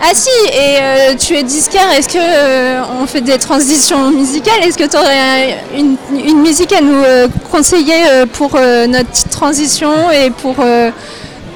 Ah 0.00 0.10
si, 0.14 0.28
et 0.52 0.76
euh, 0.80 1.14
tu 1.18 1.34
es 1.34 1.42
disquaire, 1.42 1.90
est-ce 1.96 2.08
que 2.08 2.18
euh, 2.20 2.80
on 3.02 3.06
fait 3.06 3.20
des 3.20 3.36
transitions 3.38 4.10
musicales? 4.10 4.62
Est-ce 4.62 4.78
que 4.78 4.84
tu 4.88 4.96
aurais 4.96 5.58
une, 5.76 5.96
une 6.24 6.40
musique 6.40 6.72
à 6.72 6.80
nous 6.80 7.02
euh, 7.02 7.26
conseiller 7.50 8.04
pour 8.34 8.52
notre 8.88 9.08
petite 9.10 9.30
transition 9.30 9.90
et 10.12 10.30
pour, 10.30 10.54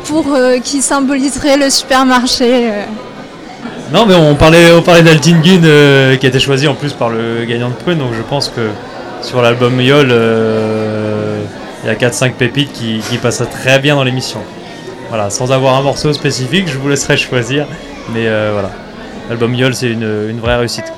pour 0.07 0.25
qui 0.65 0.83
symboliserait 0.83 1.57
le 1.57 1.71
supermarché 1.71 2.71
Non, 3.93 4.07
mais 4.07 4.15
on 4.15 4.35
parlait, 4.37 4.73
on 4.73 4.81
parlait 4.81 5.03
euh, 5.05 6.17
qui 6.17 6.25
a 6.25 6.29
été 6.29 6.41
choisi 6.41 6.67
en 6.67 6.75
plus 6.75 6.95
par 6.95 7.11
le 7.11 7.45
gagnant 7.45 7.69
de 7.69 7.75
Prune, 7.75 7.99
donc 7.99 8.15
je 8.17 8.23
pense 8.23 8.49
que 8.49 8.71
sur 9.21 9.43
l'album 9.43 9.79
Yol, 9.79 10.09
euh, 10.11 11.43
il 11.85 11.89
y 11.89 11.91
a 11.91 11.95
4-5 11.95 12.33
pépites 12.33 12.73
qui, 12.73 13.03
passent 13.19 13.43
très 13.51 13.81
bien 13.81 13.95
dans 13.95 14.05
l'émission. 14.05 14.41
Voilà, 15.11 15.29
sans 15.29 15.53
avoir 15.53 15.77
un 15.77 15.83
morceau 15.83 16.11
spécifique, 16.15 16.69
je 16.69 16.79
vous 16.79 16.89
laisserai 16.89 17.19
choisir, 17.19 17.67
mais 18.15 18.29
euh, 18.29 18.51
voilà. 18.55 18.71
L'album 19.29 19.55
Yol, 19.55 19.75
c'est 19.75 19.91
une 19.91 20.41
vraie 20.41 20.57
réussite. 20.57 20.91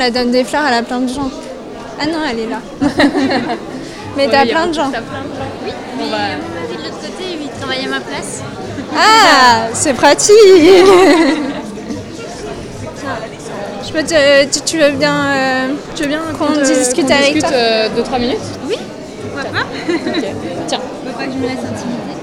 La 0.00 0.10
dame 0.10 0.30
des 0.30 0.44
fleurs, 0.44 0.62
elle 0.66 0.74
a 0.74 0.82
plein 0.82 1.00
de 1.00 1.08
gens. 1.08 1.30
Ah 2.00 2.06
non, 2.06 2.18
elle 2.30 2.38
est 2.40 2.46
là. 2.48 2.60
Mais 4.16 4.26
t'as 4.28 4.46
plein 4.46 4.66
de 4.66 4.72
gens. 4.74 4.90
Oui, 4.90 5.72
mais 5.98 6.04
de 6.06 6.82
l'autre 6.82 7.00
côté, 7.00 7.24
il 7.40 7.48
travaille 7.60 7.84
à 7.84 7.88
ma 7.88 8.00
place. 8.00 8.42
Ah, 8.96 9.68
c'est 9.74 9.92
pratique. 9.92 10.34
Je 13.86 13.92
peux 13.92 14.02
te, 14.02 14.44
tu, 14.44 14.60
tu 14.64 14.78
veux 14.78 14.90
bien, 14.92 15.14
euh, 15.26 15.68
Tu 15.96 16.02
veux 16.04 16.08
bien 16.08 16.20
qu'on 16.38 16.46
qu'on 16.46 16.52
te- 16.54 16.60
discute 16.60 17.10
avec 17.10 17.34
discute, 17.34 17.42
toi? 17.42 17.50
euh, 17.52 17.88
deux, 17.94 18.02
trois 18.02 18.18
minutes? 18.18 18.38
Pourquoi 19.22 19.50
pas? 19.50 19.66
Tiens. 20.66 20.78
Faut 21.04 21.18
pas 21.18 21.24
que 21.26 21.32
je 21.32 21.36
me 21.38 21.42
laisse 21.42 21.58
intimider. 21.58 22.14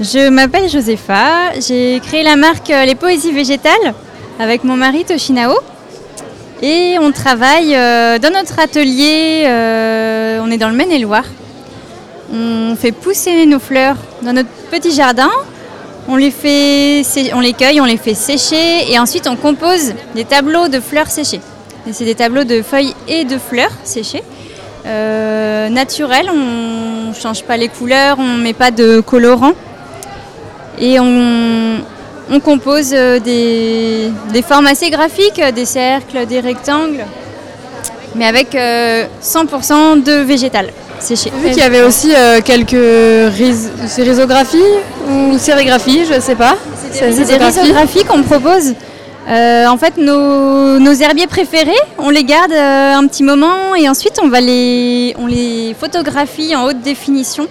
Je 0.00 0.28
m'appelle 0.28 0.68
Josepha, 0.68 1.52
j'ai 1.66 2.00
créé 2.06 2.22
la 2.22 2.36
marque 2.36 2.70
euh, 2.70 2.84
Les 2.84 2.94
Poésies 2.94 3.32
Végétales 3.32 3.94
avec 4.38 4.64
mon 4.64 4.76
mari 4.76 5.04
Toshinao. 5.04 5.54
Et 6.68 6.98
on 6.98 7.12
travaille 7.12 7.76
euh, 7.76 8.18
dans 8.18 8.32
notre 8.32 8.58
atelier, 8.58 9.44
euh, 9.46 10.40
on 10.42 10.50
est 10.50 10.58
dans 10.58 10.68
le 10.68 10.74
Maine-et-Loire. 10.74 11.22
On 12.34 12.74
fait 12.74 12.90
pousser 12.90 13.46
nos 13.46 13.60
fleurs 13.60 13.94
dans 14.22 14.32
notre 14.32 14.48
petit 14.72 14.90
jardin. 14.90 15.30
On 16.08 16.16
les, 16.16 16.32
fait, 16.32 17.04
on 17.34 17.38
les 17.38 17.52
cueille, 17.52 17.80
on 17.80 17.84
les 17.84 17.96
fait 17.96 18.14
sécher 18.14 18.90
et 18.90 18.98
ensuite 18.98 19.28
on 19.28 19.36
compose 19.36 19.94
des 20.16 20.24
tableaux 20.24 20.66
de 20.66 20.80
fleurs 20.80 21.06
séchées. 21.06 21.40
C'est 21.92 22.04
des 22.04 22.16
tableaux 22.16 22.42
de 22.42 22.62
feuilles 22.62 22.94
et 23.06 23.22
de 23.24 23.38
fleurs 23.38 23.70
séchées. 23.84 24.24
Euh, 24.86 25.68
naturels, 25.68 26.28
on 26.32 27.10
ne 27.10 27.14
change 27.14 27.44
pas 27.44 27.56
les 27.56 27.68
couleurs, 27.68 28.16
on 28.18 28.38
ne 28.38 28.42
met 28.42 28.54
pas 28.54 28.72
de 28.72 28.98
colorant. 28.98 29.52
Et 30.80 30.98
on, 30.98 31.76
on 32.30 32.40
compose 32.40 32.90
euh, 32.92 33.18
des, 33.18 34.10
des 34.32 34.42
formes 34.42 34.66
assez 34.66 34.90
graphiques, 34.90 35.40
des 35.54 35.64
cercles, 35.64 36.26
des 36.26 36.40
rectangles, 36.40 37.04
mais 38.14 38.26
avec 38.26 38.54
euh, 38.54 39.04
100% 39.22 40.02
de 40.02 40.12
végétal 40.22 40.70
séché. 41.00 41.30
J'ai 41.34 41.48
vu 41.48 41.54
qu'il 41.54 41.62
y 41.62 41.66
avait 41.66 41.82
aussi 41.82 42.12
euh, 42.14 42.40
quelques 42.42 43.32
risographies 43.96 44.58
ou 45.10 45.38
sérigraphies, 45.38 46.04
je 46.12 46.20
sais 46.20 46.34
pas. 46.34 46.56
C'est 46.92 47.10
des 47.10 47.36
risographies 47.36 48.04
qu'on 48.04 48.22
propose. 48.22 48.74
Euh, 49.28 49.66
en 49.66 49.76
fait, 49.76 49.96
nos, 49.96 50.78
nos 50.78 50.92
herbiers 50.92 51.26
préférés, 51.26 51.72
on 51.98 52.10
les 52.10 52.22
garde 52.22 52.52
euh, 52.52 52.94
un 52.94 53.06
petit 53.08 53.24
moment 53.24 53.74
et 53.74 53.88
ensuite 53.88 54.20
on 54.22 54.28
va 54.28 54.40
les, 54.40 55.16
on 55.18 55.26
les 55.26 55.74
photographie 55.78 56.54
en 56.54 56.64
haute 56.66 56.80
définition 56.80 57.48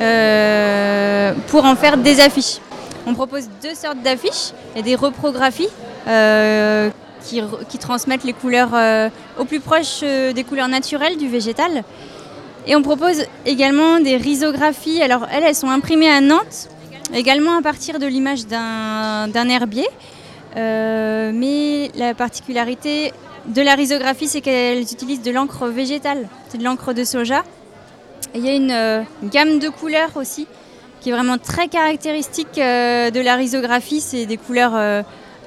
euh, 0.00 1.32
pour 1.48 1.64
en 1.64 1.76
faire 1.76 1.96
des 1.96 2.20
affiches. 2.20 2.58
On 3.06 3.14
propose 3.14 3.48
deux 3.62 3.74
sortes 3.74 4.00
d'affiches. 4.02 4.52
A 4.76 4.82
des 4.82 4.94
reprographies 4.94 5.68
euh, 6.08 6.90
qui, 7.22 7.78
transmettent 7.78 8.24
les 8.24 8.32
couleurs 8.32 8.70
euh, 8.74 9.08
au 9.38 9.44
plus 9.44 9.60
proche 9.60 10.00
euh, 10.02 10.32
des 10.32 10.44
couleurs 10.44 10.68
naturelles 10.68 11.16
du 11.16 11.28
végétal. 11.28 11.84
Et 12.66 12.76
on 12.76 12.82
propose 12.82 13.24
également 13.44 14.00
des 14.00 14.16
risographies. 14.16 15.02
Alors 15.02 15.26
elles, 15.30 15.44
elles 15.44 15.54
sont 15.54 15.68
imprimées 15.68 16.08
à 16.08 16.22
Nantes, 16.22 16.68
également 17.12 17.58
à 17.58 17.62
partir 17.62 17.98
de 17.98 18.06
l'image 18.06 18.46
d'un 18.46 19.48
herbier. 19.48 19.86
Mais 20.56 21.90
la 21.94 22.14
particularité 22.14 23.12
de 23.46 23.60
la 23.60 23.74
risographie, 23.74 24.28
c'est 24.28 24.40
qu'elles 24.40 24.80
utilisent 24.80 25.20
de 25.20 25.30
l'encre 25.30 25.66
végétale. 25.66 26.26
C'est 26.48 26.56
de 26.56 26.64
l'encre 26.64 26.94
de 26.94 27.04
soja. 27.04 27.44
Et 28.34 28.38
il 28.38 28.46
y 28.46 28.48
a 28.48 28.54
une 28.54 29.04
gamme 29.30 29.58
de 29.58 29.68
couleurs 29.68 30.16
aussi 30.16 30.46
qui 31.04 31.10
est 31.10 31.12
vraiment 31.12 31.36
très 31.36 31.68
caractéristique 31.68 32.56
euh, 32.56 33.10
de 33.10 33.20
la 33.20 33.36
risographie. 33.36 34.00
C'est 34.00 34.24
des 34.24 34.38
couleurs 34.38 34.74
euh, 34.74 35.02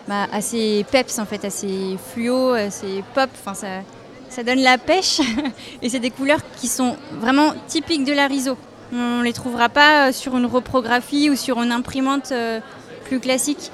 bah, 0.07 0.27
assez 0.31 0.85
peps 0.91 1.17
en 1.17 1.25
fait, 1.25 1.43
assez 1.43 1.97
fluo, 2.13 2.51
assez 2.51 3.03
pop. 3.15 3.27
Enfin, 3.33 3.55
ça, 4.29 4.43
donne 4.43 4.59
la 4.59 4.77
pêche. 4.77 5.19
Et 5.81 5.89
c'est 5.89 5.99
des 5.99 6.11
couleurs 6.11 6.41
qui 6.57 6.67
sont 6.67 6.95
vraiment 7.13 7.55
typiques 7.67 8.05
de 8.05 8.13
la 8.13 8.27
riso. 8.27 8.55
On 8.93 9.17
ne 9.17 9.23
les 9.23 9.33
trouvera 9.33 9.67
pas 9.67 10.09
euh, 10.09 10.11
sur 10.11 10.37
une 10.37 10.45
reprographie 10.45 11.31
ou 11.31 11.35
sur 11.35 11.59
une 11.59 11.71
imprimante 11.71 12.31
plus 13.05 13.19
classique. 13.19 13.71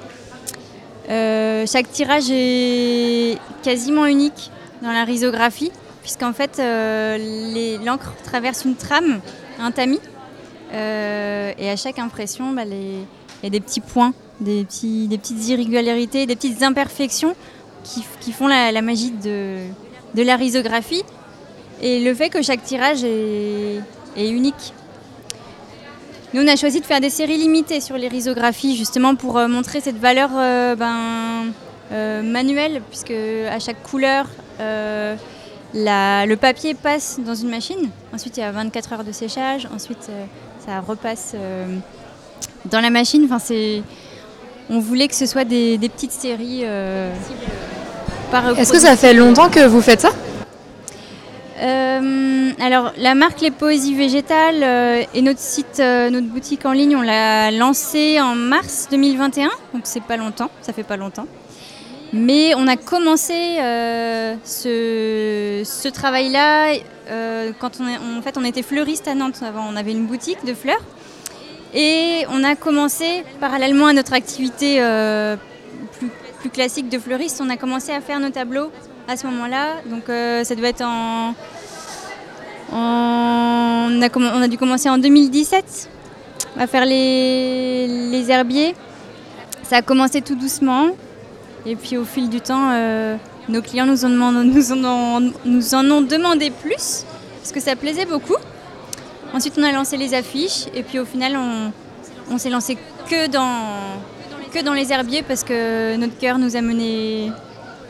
Chaque 1.06 1.92
tirage 1.92 2.30
est 2.30 3.36
quasiment 3.62 4.06
unique 4.06 4.50
dans 4.80 4.90
la 4.90 5.04
risographie, 5.04 5.70
puisqu'en 6.00 6.32
fait 6.32 6.62
l'encre 7.84 8.14
traverse 8.24 8.64
une 8.64 8.74
trame, 8.74 9.20
un 9.60 9.70
tamis, 9.70 10.00
euh, 10.72 11.52
et 11.58 11.70
à 11.70 11.76
chaque 11.76 11.98
impression, 11.98 12.52
bah, 12.52 12.62
il 12.64 13.04
y 13.42 13.46
a 13.46 13.50
des 13.50 13.60
petits 13.60 13.80
points, 13.80 14.12
des, 14.40 14.64
petites 14.64 15.48
irrégularités, 15.48 16.26
des 16.26 16.36
petites 16.36 16.62
imperfections 16.62 17.34
qui, 18.20 18.32
font 18.32 18.48
la, 18.48 18.80
magie 18.80 19.10
de, 19.10 19.58
la 20.16 20.36
risographie, 20.36 21.02
et 21.82 22.02
le 22.02 22.14
fait 22.14 22.30
que 22.30 22.42
chaque 22.42 22.62
tirage 22.62 23.04
est, 23.04 23.80
unique. 24.16 24.72
Nous, 26.32 26.42
on 26.42 26.48
a 26.48 26.56
choisi 26.56 26.80
de 26.80 26.86
faire 26.86 27.00
des 27.00 27.10
séries 27.10 27.36
limitées 27.36 27.80
sur 27.80 27.96
les 27.96 28.08
risographies, 28.08 28.76
justement 28.76 29.14
pour 29.14 29.38
euh, 29.38 29.46
montrer 29.46 29.80
cette 29.80 29.98
valeur 29.98 30.30
euh, 30.34 30.74
ben, 30.74 31.52
manuelle, 32.22 32.82
puisque 32.90 33.12
à 33.12 33.58
chaque 33.60 33.82
couleur, 33.82 34.26
le 34.58 36.34
papier 36.34 36.74
passe 36.74 37.20
dans 37.24 37.34
une 37.34 37.50
machine. 37.50 37.90
Ensuite, 38.12 38.38
il 38.38 38.40
y 38.40 38.44
a 38.44 38.50
24 38.50 38.94
heures 38.94 39.04
de 39.04 39.12
séchage. 39.12 39.68
Ensuite, 39.72 40.10
ça 40.64 40.80
repasse 40.80 41.32
euh, 41.34 41.66
dans 42.66 42.80
la 42.80 42.90
machine. 42.90 43.24
Enfin, 43.24 43.38
c'est... 43.38 43.82
On 44.70 44.78
voulait 44.78 45.08
que 45.08 45.14
ce 45.14 45.26
soit 45.26 45.44
des, 45.44 45.76
des 45.76 45.90
petites 45.90 46.12
séries 46.12 46.62
euh, 46.64 47.12
Est-ce 48.56 48.72
que 48.72 48.78
ça 48.78 48.96
fait 48.96 49.12
longtemps 49.12 49.50
que 49.50 49.66
vous 49.66 49.82
faites 49.82 50.00
ça? 50.00 50.10
Euh, 51.60 52.50
alors, 52.60 52.92
la 52.96 53.14
marque 53.14 53.42
Les 53.42 53.50
Poésies 53.50 53.94
Végétales 53.94 54.62
euh, 54.62 55.02
et 55.12 55.20
notre 55.20 55.38
site, 55.38 55.78
notre 55.78 56.26
boutique 56.26 56.64
en 56.64 56.72
ligne, 56.72 56.96
on 56.96 57.02
l'a 57.02 57.50
lancé 57.50 58.20
en 58.20 58.34
mars 58.34 58.88
2021, 58.90 59.50
donc 59.74 59.82
c'est 59.84 60.02
pas 60.02 60.16
longtemps, 60.16 60.50
ça 60.62 60.72
fait 60.72 60.82
pas 60.82 60.96
longtemps. 60.96 61.26
Mais 62.16 62.54
on 62.54 62.68
a 62.68 62.76
commencé 62.76 63.34
euh, 63.60 64.36
ce, 64.44 65.88
travail-là 65.88 66.74
euh, 67.10 67.50
quand 67.58 67.80
on, 67.80 67.88
est- 67.88 67.98
en 68.18 68.22
fait, 68.22 68.38
on 68.38 68.44
était 68.44 68.62
fleuriste 68.62 69.08
à 69.08 69.16
Nantes 69.16 69.42
avant, 69.42 69.66
on 69.68 69.74
avait 69.74 69.90
une 69.90 70.06
boutique 70.06 70.44
de 70.46 70.54
fleurs. 70.54 70.80
Et 71.74 72.24
on 72.30 72.44
a 72.44 72.54
commencé 72.54 73.24
parallèlement 73.40 73.86
à 73.86 73.92
notre 73.92 74.12
activité 74.12 74.76
euh, 74.80 75.34
plus, 75.98 76.08
plus 76.38 76.50
classique 76.50 76.88
de 76.88 77.00
fleuriste. 77.00 77.42
On 77.44 77.50
a 77.50 77.56
commencé 77.56 77.90
à 77.90 78.00
faire 78.00 78.20
nos 78.20 78.30
tableaux 78.30 78.70
à 79.08 79.16
ce 79.16 79.26
moment-là. 79.26 79.82
Donc 79.86 80.04
ça 80.06 80.54
doit 80.54 80.68
être 80.68 80.82
en... 80.84 81.34
On, 82.72 84.00
a 84.02 84.08
on 84.16 84.42
a 84.42 84.48
dû 84.48 84.56
commencer 84.56 84.88
en 84.88 84.98
2017 84.98 85.90
à 86.58 86.66
faire 86.68 86.84
les, 86.86 87.88
les 87.88 88.30
herbiers. 88.30 88.76
Ça 89.64 89.78
a 89.78 89.82
commencé 89.82 90.22
tout 90.22 90.36
doucement. 90.36 90.90
Et 91.66 91.76
puis 91.76 91.96
au 91.96 92.04
fil 92.04 92.28
du 92.28 92.40
temps, 92.40 92.70
euh, 92.72 93.16
nos 93.48 93.62
clients 93.62 93.86
nous 93.86 94.04
en, 94.04 94.12
ont, 94.14 96.02
demandé 96.02 96.50
plus, 96.50 97.04
parce 97.40 97.52
que 97.52 97.60
ça 97.60 97.74
plaisait 97.74 98.04
beaucoup. 98.04 98.36
Ensuite, 99.32 99.54
on 99.58 99.62
a 99.62 99.72
lancé 99.72 99.96
les 99.96 100.14
affiches, 100.14 100.66
et 100.74 100.82
puis 100.82 100.98
au 100.98 101.04
final, 101.04 101.38
on, 102.30 102.38
s'est 102.38 102.50
lancé 102.50 102.76
que 103.08 103.26
dans, 103.28 104.74
les 104.74 104.92
herbiers, 104.92 105.22
parce 105.22 105.42
que 105.42 105.96
notre 105.96 106.16
cœur 106.18 106.38
nous 106.38 106.54
a 106.54 106.60
menés 106.60 107.32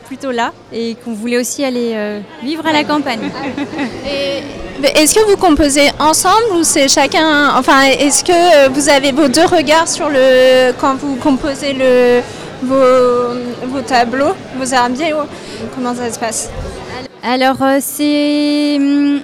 plutôt 0.07 0.31
là, 0.31 0.53
et 0.71 0.95
qu'on 1.03 1.13
voulait 1.13 1.37
aussi 1.37 1.65
aller 1.65 1.91
euh, 1.95 2.19
vivre 2.43 2.65
à 2.65 2.71
la 2.71 2.83
campagne. 2.83 3.19
Est-ce 4.83 5.15
que 5.15 5.29
vous 5.29 5.37
composez 5.37 5.89
ensemble 5.99 6.57
ou 6.57 6.63
c'est 6.63 6.87
chacun 6.87 7.53
Enfin, 7.57 7.83
est-ce 7.97 8.23
que 8.23 8.69
vous 8.69 8.89
avez 8.89 9.13
vos 9.13 9.29
deux 9.29 9.45
regards 9.45 9.87
sur 9.87 10.09
le 10.09 10.73
quand 10.79 10.95
vous 10.95 11.15
composez 11.15 11.73
le 11.73 12.21
vos, 12.63 13.81
tableaux, 13.81 14.33
vos 14.57 14.65
herbiers 14.65 15.13
Comment 15.75 15.95
ça 15.95 16.11
se 16.11 16.19
passe? 16.19 16.49
Alors, 17.23 17.61
euh, 17.61 17.77
c'est. 17.79 18.77
hum, 18.77 19.21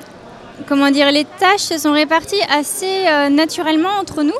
Comment 0.67 0.91
dire 0.91 1.11
Les 1.11 1.25
tâches 1.25 1.77
sont 1.77 1.91
réparties 1.91 2.41
assez 2.51 3.07
euh, 3.07 3.29
naturellement 3.29 3.89
entre 3.99 4.23
nous. 4.23 4.39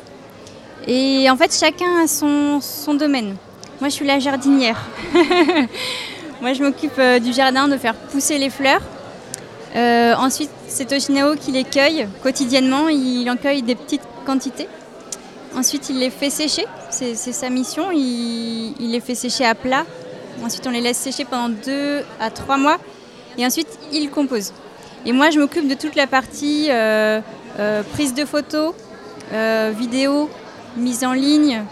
Et 0.86 1.28
en 1.30 1.36
fait, 1.36 1.54
chacun 1.54 2.04
a 2.04 2.06
son, 2.06 2.60
domaine. 2.94 3.36
Moi, 3.80 3.88
je 3.88 3.94
suis 3.94 4.06
la 4.06 4.18
jardinière. 4.18 4.80
Moi, 6.40 6.54
je 6.54 6.62
m'occupe 6.62 6.98
euh, 6.98 7.18
du 7.18 7.32
jardin, 7.32 7.68
de 7.68 7.76
faire 7.76 7.94
pousser 7.94 8.38
les 8.38 8.50
fleurs. 8.50 8.82
Ensuite, 9.74 10.50
c'est 10.68 10.86
Toshinao 10.86 11.34
qui 11.36 11.50
les 11.50 11.64
cueille 11.64 12.06
quotidiennement. 12.22 12.88
Il 12.88 13.28
en 13.30 13.36
cueille 13.36 13.62
des 13.62 13.74
petites 13.74 14.02
quantités. 14.26 14.68
Ensuite, 15.56 15.88
il 15.88 15.98
les 15.98 16.10
fait 16.10 16.30
sécher. 16.30 16.66
C'est 16.92 17.14
sa 17.14 17.48
mission. 17.48 17.90
Il, 17.90 18.74
les 18.78 19.00
fait 19.00 19.14
sécher 19.14 19.46
à 19.46 19.54
plat. 19.54 19.86
Ensuite, 20.44 20.66
on 20.66 20.70
les 20.70 20.82
laisse 20.82 20.98
sécher 20.98 21.24
pendant 21.24 21.48
deux 21.48 22.02
à 22.20 22.30
trois 22.30 22.58
mois. 22.58 22.76
Et 23.38 23.46
ensuite, 23.46 23.78
il 23.92 24.10
compose. 24.10 24.52
Et 25.06 25.12
moi, 25.12 25.30
je 25.30 25.40
m'occupe 25.40 25.66
de 25.66 25.74
toute 25.74 25.96
la 25.96 26.06
partie 26.06 26.66
euh, 26.70 27.20
euh, 27.58 27.82
prise 27.82 28.12
de 28.12 28.26
photos, 28.26 28.74
euh, 29.32 29.72
vidéo, 29.76 30.28
mise 30.76 31.02
en 31.02 31.14
ligne, 31.14 31.62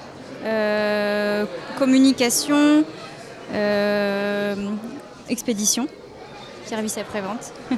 communication, 1.79 2.85
expédition, 5.29 5.87
service 6.65 6.97
après-vente. 6.97 7.53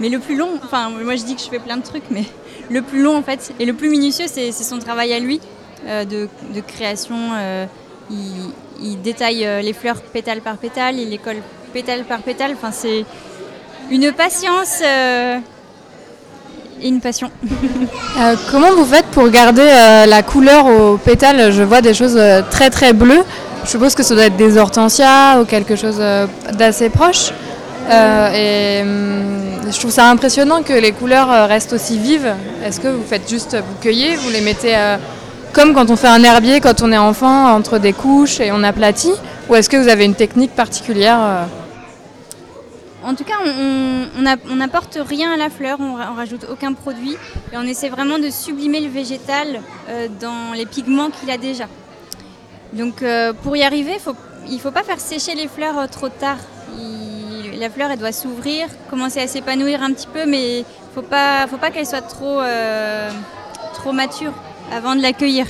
mais 0.00 0.08
le 0.08 0.18
plus 0.18 0.36
long, 0.36 0.58
enfin, 0.64 0.88
moi 0.88 1.14
je 1.14 1.24
dis 1.24 1.36
que 1.36 1.42
je 1.42 1.48
fais 1.48 1.58
plein 1.58 1.76
de 1.76 1.82
trucs, 1.82 2.10
mais 2.10 2.24
le 2.70 2.80
plus 2.80 3.02
long 3.02 3.16
en 3.16 3.22
fait, 3.22 3.52
et 3.60 3.66
le 3.66 3.74
plus 3.74 3.90
minutieux, 3.90 4.26
c'est 4.28 4.50
son 4.50 4.78
travail 4.78 5.12
à 5.12 5.18
lui 5.20 5.40
de, 6.04 6.28
de 6.54 6.60
création. 6.60 7.14
euh, 7.38 7.66
il, 8.10 8.50
il 8.82 9.00
détaille 9.00 9.44
euh, 9.46 9.60
les 9.62 9.72
fleurs 9.72 10.00
pétale 10.00 10.40
par 10.40 10.56
pétale, 10.56 10.98
il 10.98 11.10
les 11.10 11.18
colle 11.18 11.36
pétale 11.72 12.04
par 12.04 12.20
pétale. 12.20 12.52
Enfin, 12.54 12.70
c'est 12.72 13.04
une 13.90 14.12
patience 14.12 14.80
euh, 14.84 15.38
et 16.80 16.88
une 16.88 17.00
passion. 17.00 17.30
Euh, 18.16 18.36
comment 18.52 18.70
vous 18.76 18.84
faites 18.84 19.06
pour 19.06 19.28
garder 19.28 19.62
euh, 19.68 20.06
la 20.06 20.22
couleur 20.22 20.66
aux 20.66 20.96
pétales 20.98 21.50
Je 21.50 21.64
vois 21.64 21.80
des 21.80 21.94
choses 21.94 22.16
euh, 22.16 22.42
très 22.48 22.70
très 22.70 22.92
bleues. 22.92 23.24
Je 23.64 23.70
suppose 23.70 23.96
que 23.96 24.04
ça 24.04 24.14
doit 24.14 24.26
être 24.26 24.36
des 24.36 24.56
hortensias 24.56 25.40
ou 25.40 25.44
quelque 25.44 25.74
chose 25.74 25.96
euh, 25.98 26.28
d'assez 26.52 26.90
proche. 26.90 27.32
Euh, 27.90 28.30
et 28.32 28.82
hum, 28.82 29.68
je 29.68 29.76
trouve 29.80 29.90
ça 29.90 30.08
impressionnant 30.08 30.62
que 30.62 30.72
les 30.74 30.92
couleurs 30.92 31.28
euh, 31.28 31.46
restent 31.46 31.72
aussi 31.72 31.98
vives. 31.98 32.32
Est-ce 32.64 32.78
que 32.78 32.86
vous 32.86 33.02
faites 33.02 33.28
juste 33.28 33.56
vous 33.56 33.74
cueillez, 33.82 34.14
vous 34.14 34.30
les 34.30 34.40
mettez 34.40 34.76
euh, 34.76 34.96
comme 35.54 35.72
quand 35.72 35.88
on 35.90 35.96
fait 35.96 36.08
un 36.08 36.22
herbier 36.22 36.60
quand 36.60 36.82
on 36.82 36.90
est 36.92 36.98
enfant 36.98 37.54
entre 37.54 37.78
des 37.78 37.92
couches 37.92 38.40
et 38.40 38.50
on 38.52 38.62
aplatit 38.64 39.12
Ou 39.48 39.54
est-ce 39.54 39.70
que 39.70 39.76
vous 39.76 39.88
avez 39.88 40.04
une 40.04 40.16
technique 40.16 40.54
particulière 40.54 41.18
euh 41.20 41.44
En 43.04 43.14
tout 43.14 43.24
cas, 43.24 43.34
on- 43.46 44.56
n'apporte 44.56 44.98
rien 45.08 45.32
à 45.32 45.36
la 45.36 45.50
fleur, 45.50 45.78
on, 45.80 45.94
on 45.94 46.14
rajoute 46.16 46.46
aucun 46.50 46.72
produit 46.72 47.16
et 47.52 47.56
on 47.56 47.62
essaie 47.62 47.88
vraiment 47.88 48.18
de 48.18 48.30
sublimer 48.30 48.80
le 48.80 48.88
végétal 48.88 49.60
euh, 49.88 50.08
dans 50.20 50.52
les 50.54 50.66
pigments 50.66 51.10
qu'il 51.10 51.30
a 51.30 51.38
déjà. 51.38 51.66
Donc 52.72 53.02
euh, 53.02 53.32
pour 53.32 53.56
y 53.56 53.62
arriver, 53.62 53.96
il 54.48 54.54
ne 54.54 54.58
faut 54.60 54.70
pas 54.72 54.82
faire 54.82 54.98
sécher 54.98 55.34
les 55.36 55.46
fleurs 55.48 55.88
trop 55.88 56.08
tard. 56.08 56.38
La 57.60 57.70
fleur, 57.70 57.90
elle 57.92 58.00
doit 58.00 58.12
s'ouvrir, 58.12 58.66
commencer 58.90 59.20
à 59.20 59.28
s'épanouir 59.28 59.80
un 59.82 59.92
petit 59.92 60.08
peu, 60.12 60.26
mais 60.26 60.58
il 60.58 60.64
ne 60.64 60.94
faut 60.94 61.02
pas, 61.02 61.46
qu'elle 61.72 61.86
soit 61.86 62.00
trop 62.02 62.42
mature 63.92 64.32
avant 64.72 64.94
de 64.96 65.02
l'accueillir. 65.02 65.46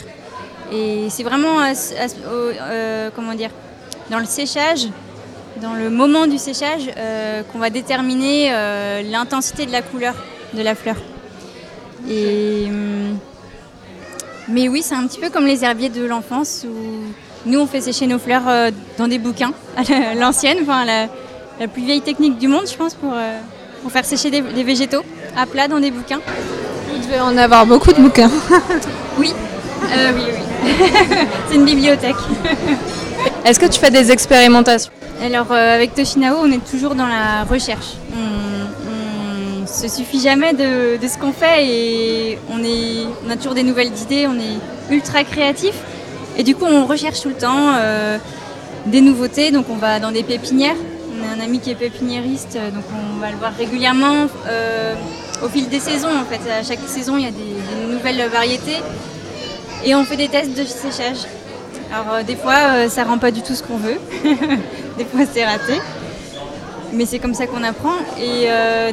Et 0.72 1.06
c'est 1.10 1.22
vraiment 1.22 1.56
au- 1.58 2.30
euh, 2.30 3.10
comment 3.14 3.34
dire, 3.34 3.50
dans 4.10 4.18
le 4.18 4.26
séchage 4.26 4.88
dans 5.62 5.74
le 5.74 5.88
moment 5.88 6.26
du 6.26 6.36
séchage 6.36 6.90
euh, 6.96 7.42
qu'on 7.52 7.60
va 7.60 7.70
déterminer 7.70 8.48
euh, 8.52 9.02
l'intensité 9.02 9.66
de 9.66 9.70
la 9.72 9.82
couleur 9.82 10.14
de 10.52 10.60
la 10.62 10.74
fleur. 10.74 10.96
Hum, 12.08 13.16
mais 14.48 14.68
oui, 14.68 14.82
c'est 14.82 14.94
un 14.94 15.06
petit 15.06 15.20
peu 15.20 15.30
comme 15.30 15.46
les 15.46 15.64
herbiers 15.64 15.88
de 15.88 16.04
l'enfance 16.04 16.66
où 16.68 17.04
nous 17.46 17.58
on 17.60 17.66
fait 17.66 17.80
sécher 17.80 18.06
nos 18.06 18.18
fleurs 18.18 18.48
euh, 18.48 18.70
dans 18.98 19.06
des 19.08 19.18
bouquins, 19.18 19.52
l'ancienne, 20.18 20.58
enfin 20.62 20.84
la, 20.84 21.06
la 21.60 21.68
plus 21.68 21.82
vieille 21.84 22.02
technique 22.02 22.36
du 22.38 22.48
monde, 22.48 22.64
je 22.70 22.76
pense, 22.76 22.94
pour, 22.94 23.12
euh, 23.14 23.38
pour 23.84 23.92
faire 23.92 24.06
sécher 24.06 24.30
des, 24.30 24.40
des 24.40 24.64
végétaux 24.64 25.02
à 25.36 25.44
plat 25.44 25.68
dans 25.68 25.78
des 25.78 25.90
bouquins. 25.90 26.20
Vous 26.90 27.06
devez 27.06 27.20
en 27.20 27.36
avoir 27.36 27.66
beaucoup 27.66 27.92
de 27.92 28.00
bouquins. 28.00 28.30
Oui, 29.16 29.32
euh, 29.84 30.10
oui, 30.16 30.22
oui. 30.26 30.72
c'est 31.48 31.54
une 31.54 31.64
bibliothèque. 31.64 32.16
Est-ce 33.44 33.60
que 33.60 33.66
tu 33.66 33.78
fais 33.78 33.92
des 33.92 34.10
expérimentations? 34.10 34.90
Alors 35.22 35.52
euh, 35.52 35.74
avec 35.76 35.94
Toshinao, 35.94 36.38
on 36.42 36.50
est 36.50 36.64
toujours 36.68 36.96
dans 36.96 37.06
la 37.06 37.44
recherche. 37.44 37.92
On 38.12 39.60
ne 39.60 39.66
se 39.66 39.86
suffit 39.86 40.20
jamais 40.20 40.52
de, 40.52 40.96
de 41.00 41.06
ce 41.06 41.16
qu'on 41.16 41.32
fait 41.32 41.64
et 41.64 42.38
on, 42.50 42.58
est, 42.64 43.06
on 43.24 43.30
a 43.30 43.36
toujours 43.36 43.54
des 43.54 43.62
nouvelles 43.62 43.92
idées, 44.02 44.26
on 44.26 44.34
est 44.34 44.92
ultra 44.92 45.22
créatif. 45.22 45.74
Et 46.36 46.42
du 46.42 46.56
coup, 46.56 46.64
on 46.64 46.86
recherche 46.86 47.20
tout 47.20 47.28
le 47.28 47.36
temps 47.36 47.74
euh, 47.76 48.18
des 48.86 49.00
nouveautés. 49.00 49.52
Donc 49.52 49.66
on 49.70 49.76
va 49.76 50.00
dans 50.00 50.10
des 50.10 50.24
pépinières. 50.24 50.74
On 51.16 51.22
a 51.28 51.36
un 51.36 51.44
ami 51.44 51.60
qui 51.60 51.70
est 51.70 51.74
pépiniériste, 51.74 52.56
euh, 52.56 52.70
donc 52.70 52.84
on 52.92 53.20
va 53.20 53.30
le 53.30 53.36
voir 53.36 53.52
régulièrement 53.56 54.26
euh, 54.48 54.94
au 55.44 55.48
fil 55.48 55.68
des 55.68 55.80
saisons. 55.80 56.08
En 56.08 56.24
fait, 56.24 56.40
à 56.50 56.62
chaque 56.62 56.80
saison, 56.86 57.16
il 57.16 57.24
y 57.24 57.28
a 57.28 57.30
des, 57.30 57.92
nouvelles 57.92 58.28
variétés. 58.30 58.78
Et 59.84 59.94
on 59.94 60.04
fait 60.04 60.16
des 60.16 60.28
tests 60.28 60.56
de 60.58 60.64
séchage. 60.64 61.26
Alors 61.92 62.14
euh, 62.14 62.22
des 62.22 62.36
fois, 62.36 62.54
euh, 62.54 62.88
ça 62.88 63.04
rend 63.04 63.18
pas 63.18 63.30
du 63.30 63.42
tout 63.42 63.54
ce 63.54 63.62
qu'on 63.62 63.76
veut. 63.76 63.98
des 64.98 65.04
fois, 65.04 65.20
c'est 65.30 65.44
raté. 65.44 65.80
Mais 66.92 67.06
c'est 67.06 67.18
comme 67.18 67.34
ça 67.34 67.46
qu'on 67.46 67.62
apprend. 67.62 67.96
Et 68.20 68.46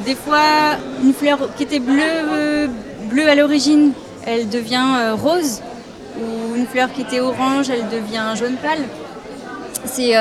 des 0.03 0.15
fois, 0.15 0.75
une 1.03 1.13
fleur 1.13 1.38
qui 1.55 1.62
était 1.62 1.79
bleue, 1.79 2.67
bleue 3.12 3.29
à 3.29 3.36
l'origine, 3.36 3.91
elle 4.25 4.49
devient 4.49 5.13
rose. 5.21 5.62
Ou 6.17 6.55
une 6.55 6.65
fleur 6.65 6.91
qui 6.91 7.01
était 7.01 7.19
orange, 7.19 7.69
elle 7.69 7.88
devient 7.89 8.34
jaune 8.36 8.55
pâle. 8.55 8.86
C'est 9.86 10.15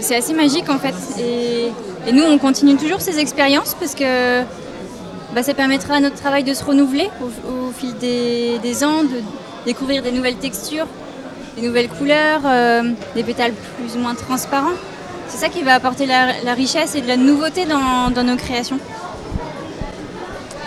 c'est 0.00 0.16
assez 0.16 0.34
magique 0.34 0.68
en 0.68 0.78
fait. 0.78 0.94
Et, 1.20 1.70
nous, 2.12 2.24
on 2.24 2.36
continue 2.36 2.76
toujours 2.76 3.00
ces 3.00 3.20
expériences 3.20 3.76
parce 3.78 3.94
que 3.94 4.42
bah, 5.34 5.42
ça 5.42 5.54
permettra 5.54 5.94
à 5.94 6.00
notre 6.00 6.16
travail 6.16 6.42
de 6.42 6.52
se 6.52 6.64
renouveler 6.64 7.08
au, 7.22 7.70
fil 7.70 7.94
des, 7.96 8.84
ans, 8.84 9.04
de 9.04 9.22
découvrir 9.64 10.02
des 10.02 10.10
nouvelles 10.10 10.36
textures, 10.36 10.86
des 11.56 11.66
nouvelles 11.66 11.88
couleurs, 11.88 12.40
euh, 12.44 12.82
des 13.14 13.22
pétales 13.22 13.52
plus 13.52 13.96
ou 13.96 14.00
moins 14.00 14.14
transparents. 14.14 14.74
C'est 15.28 15.38
ça 15.38 15.48
qui 15.48 15.62
va 15.62 15.74
apporter 15.74 16.06
la, 16.06 16.54
richesse 16.54 16.96
et 16.96 17.00
de 17.00 17.08
la 17.08 17.16
nouveauté 17.16 17.66
dans, 17.66 18.24
nos 18.24 18.36
créations. 18.36 18.78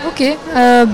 Ok. 0.07 0.21
euh, 0.21 0.85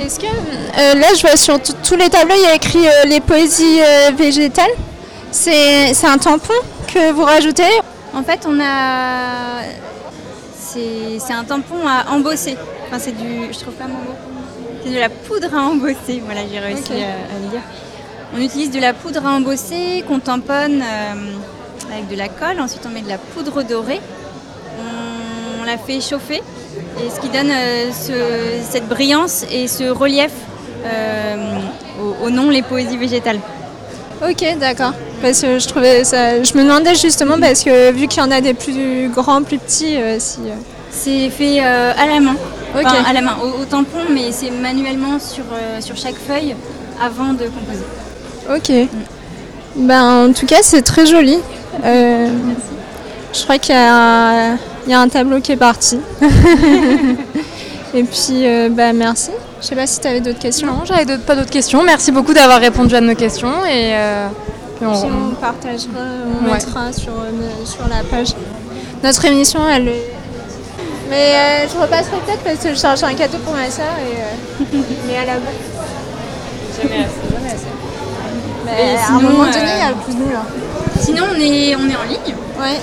Est-ce 0.00 0.20
que 0.20 0.26
euh, 0.26 0.94
là, 0.94 1.06
je 1.16 1.22
vois 1.22 1.36
sur 1.36 1.58
tous 1.60 1.96
les 1.96 2.10
tableaux, 2.10 2.34
il 2.36 2.42
y 2.42 2.46
a 2.46 2.54
écrit 2.54 2.86
les 3.06 3.20
poésies 3.20 3.80
végétales. 4.16 4.70
C'est 5.30 6.06
un 6.06 6.18
tampon 6.18 6.52
que 6.92 7.12
vous 7.12 7.22
rajoutez 7.24 7.62
En 8.14 8.22
fait, 8.22 8.40
on 8.46 8.58
a. 8.60 9.62
C'est 10.64 11.32
un 11.32 11.44
tampon 11.44 11.86
à 11.86 12.10
embosser. 12.12 12.56
Enfin, 12.86 12.98
c'est 12.98 13.12
du. 13.16 13.52
Je 13.52 13.58
trouve 13.58 13.74
pas 13.74 13.84
mon 13.86 13.94
mot. 13.98 14.16
C'est 14.84 14.92
de 14.92 14.98
la 14.98 15.08
poudre 15.08 15.54
à 15.54 15.62
embosser. 15.62 16.22
Voilà, 16.24 16.40
j'ai 16.50 16.58
réussi 16.58 16.92
à, 17.02 17.34
à 17.34 17.38
le 17.42 17.48
dire. 17.50 17.60
On 18.36 18.40
utilise 18.40 18.70
de 18.70 18.78
la 18.80 18.92
poudre 18.92 19.24
à 19.26 19.30
embosser 19.32 20.04
qu'on 20.06 20.18
tamponne 20.20 20.82
euh, 20.82 21.92
avec 21.92 22.08
de 22.08 22.16
la 22.16 22.28
colle. 22.28 22.60
Ensuite, 22.60 22.82
on 22.86 22.90
met 22.90 23.00
de 23.02 23.08
la 23.08 23.18
poudre 23.18 23.62
dorée. 23.62 24.00
On, 24.78 25.62
on 25.62 25.64
la 25.64 25.78
fait 25.78 26.00
chauffer. 26.00 26.42
Et 27.04 27.10
ce 27.14 27.20
qui 27.20 27.28
donne 27.28 27.50
euh, 27.50 27.90
ce- 27.92 28.62
cette 28.70 28.86
brillance 28.88 29.44
et 29.50 29.66
ce 29.68 29.84
relief 29.90 30.30
euh, 30.84 31.58
au, 32.00 32.26
au 32.26 32.30
nom 32.30 32.50
les 32.50 32.62
poésies 32.62 32.96
végétales. 32.98 33.40
Ok, 34.22 34.44
d'accord. 34.58 34.92
Parce 35.22 35.40
que 35.40 35.58
je 35.58 35.68
trouvais 35.68 36.04
ça. 36.04 36.42
Je 36.42 36.52
me 36.56 36.62
demandais 36.62 36.94
justement 36.94 37.38
parce 37.40 37.62
que 37.64 37.92
vu 37.92 38.06
qu'il 38.08 38.22
y 38.22 38.26
en 38.26 38.30
a 38.30 38.40
des 38.40 38.54
plus 38.54 39.08
grands, 39.14 39.42
plus 39.42 39.58
petits, 39.58 39.96
euh, 39.96 40.16
si. 40.18 40.40
euh, 40.46 40.54
C'est 40.90 41.30
fait 41.30 41.60
euh, 41.62 41.92
à 41.96 42.06
la 42.06 42.20
main. 42.20 42.34
Ok. 42.74 42.84
Enfin, 42.84 43.04
à 43.08 43.12
la 43.12 43.20
main, 43.22 43.36
au, 43.42 43.62
au 43.62 43.64
tampon, 43.64 43.98
mais 44.10 44.30
c'est 44.32 44.50
manuellement 44.50 45.18
sur, 45.18 45.44
euh, 45.52 45.80
sur 45.80 45.96
chaque 45.96 46.16
feuille 46.16 46.54
avant 47.02 47.32
de 47.32 47.44
composer. 47.46 47.86
Ok. 48.54 48.88
Ben, 49.76 50.28
en 50.28 50.32
tout 50.32 50.46
cas, 50.46 50.58
c'est 50.62 50.82
très 50.82 51.06
joli. 51.06 51.38
Euh, 51.84 52.28
je 53.32 53.42
crois 53.44 53.58
qu'il 53.58 53.74
y, 53.74 53.78
a 53.78 54.54
il 54.86 54.90
y 54.90 54.94
a 54.94 55.00
un 55.00 55.08
tableau 55.08 55.40
qui 55.40 55.52
est 55.52 55.56
parti. 55.56 55.98
Et 57.94 58.02
puis, 58.02 58.46
euh, 58.46 58.68
bah, 58.70 58.92
merci. 58.92 59.30
Je 59.60 59.66
sais 59.66 59.74
pas 59.74 59.86
si 59.86 60.00
tu 60.00 60.06
avais 60.06 60.20
d'autres 60.20 60.38
questions. 60.38 60.68
Non, 60.68 60.84
j'avais 60.84 61.18
pas 61.18 61.34
d'autres 61.34 61.50
questions. 61.50 61.82
Merci 61.82 62.12
beaucoup 62.12 62.32
d'avoir 62.32 62.60
répondu 62.60 62.94
à 62.94 63.00
nos 63.00 63.14
questions 63.14 63.64
et 63.66 63.92
euh, 63.94 64.28
puis 64.76 64.86
on- 64.86 65.30
on 65.30 65.34
partagera, 65.34 65.88
on 66.40 66.46
Ouais. 66.46 66.52
mettra 66.54 66.92
sur, 66.92 67.12
euh, 67.12 67.64
sur 67.64 67.82
la 67.88 68.02
page. 68.08 68.34
Notre 69.02 69.24
émission, 69.24 69.60
elle 69.68 69.88
est... 69.88 70.12
Mais 71.10 71.34
euh, 71.34 71.68
je 71.72 71.80
repasserai 71.80 72.18
peut-être 72.26 72.40
parce 72.44 72.58
que 72.58 72.68
je 72.70 72.78
cherche 72.78 73.02
un 73.02 73.14
cadeau 73.14 73.38
pour 73.38 73.54
ma 73.54 73.68
soeur 73.70 73.86
et, 73.98 74.64
mais 75.06 75.16
à 75.16 75.24
la 75.24 75.32
Jamais 75.34 77.04
assez, 77.04 77.34
jamais 77.34 77.48
assez. 77.48 77.66
Mais 78.64 78.92
Et 78.92 78.96
à 78.96 79.08
un 79.08 79.20
moment 79.20 79.44
donné, 79.44 79.50
il 79.74 79.78
y 79.78 79.82
a 79.82 79.88
le 79.88 79.94
plus 80.04 80.14
nul. 80.14 80.34
hein. 80.36 80.46
Sinon, 81.00 81.24
on 81.32 81.34
est, 81.40 81.74
on 81.74 81.88
est 81.88 81.96
en 81.96 82.04
ligne. 82.08 82.34
Ouais. 82.60 82.78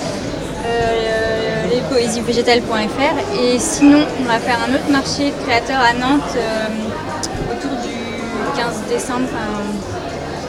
Lespoésiesvégétales.fr 1.90 3.40
et 3.40 3.58
sinon 3.58 4.00
on 4.20 4.24
va 4.24 4.38
faire 4.38 4.58
un 4.68 4.74
autre 4.74 4.90
marché 4.90 5.30
de 5.30 5.44
créateurs 5.46 5.80
à 5.80 5.92
Nantes 5.94 6.34
euh, 6.36 7.52
autour 7.52 7.70
du 7.82 8.56
15 8.56 8.88
décembre, 8.88 9.26
enfin, 9.32 9.62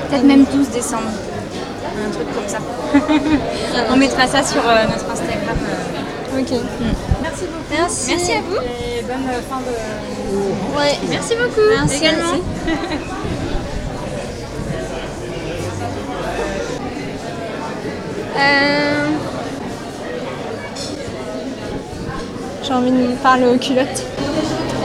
peut-être 0.10 0.24
même 0.24 0.46
12 0.46 0.70
décembre, 0.70 1.04
un 2.08 2.12
truc 2.12 2.28
comme 2.34 2.48
ça. 2.48 2.58
on 3.92 3.98
mettra 3.98 4.28
ça 4.28 4.44
sur 4.44 4.62
euh, 4.68 4.84
notre 4.84 5.12
Instagram. 5.12 5.58
euh. 5.62 6.40
Ok. 6.40 6.50
Merci 7.22 7.44
beaucoup. 7.46 7.72
Merci. 7.72 8.12
Merci 8.12 8.32
à 8.34 8.42
vous. 8.42 8.56
Et 8.58 9.02
bonne 9.04 9.26
fin 9.50 9.60
de. 9.62 10.78
Ouais. 10.78 10.98
Merci 11.10 11.36
beaucoup. 11.36 11.68
Merci. 11.76 11.98
également. 11.98 12.34
Euh, 18.40 19.07
J'ai 22.68 22.74
envie 22.74 22.92
de 22.92 23.16
parler 23.24 23.46
aux 23.46 23.58
culottes. 23.58 24.04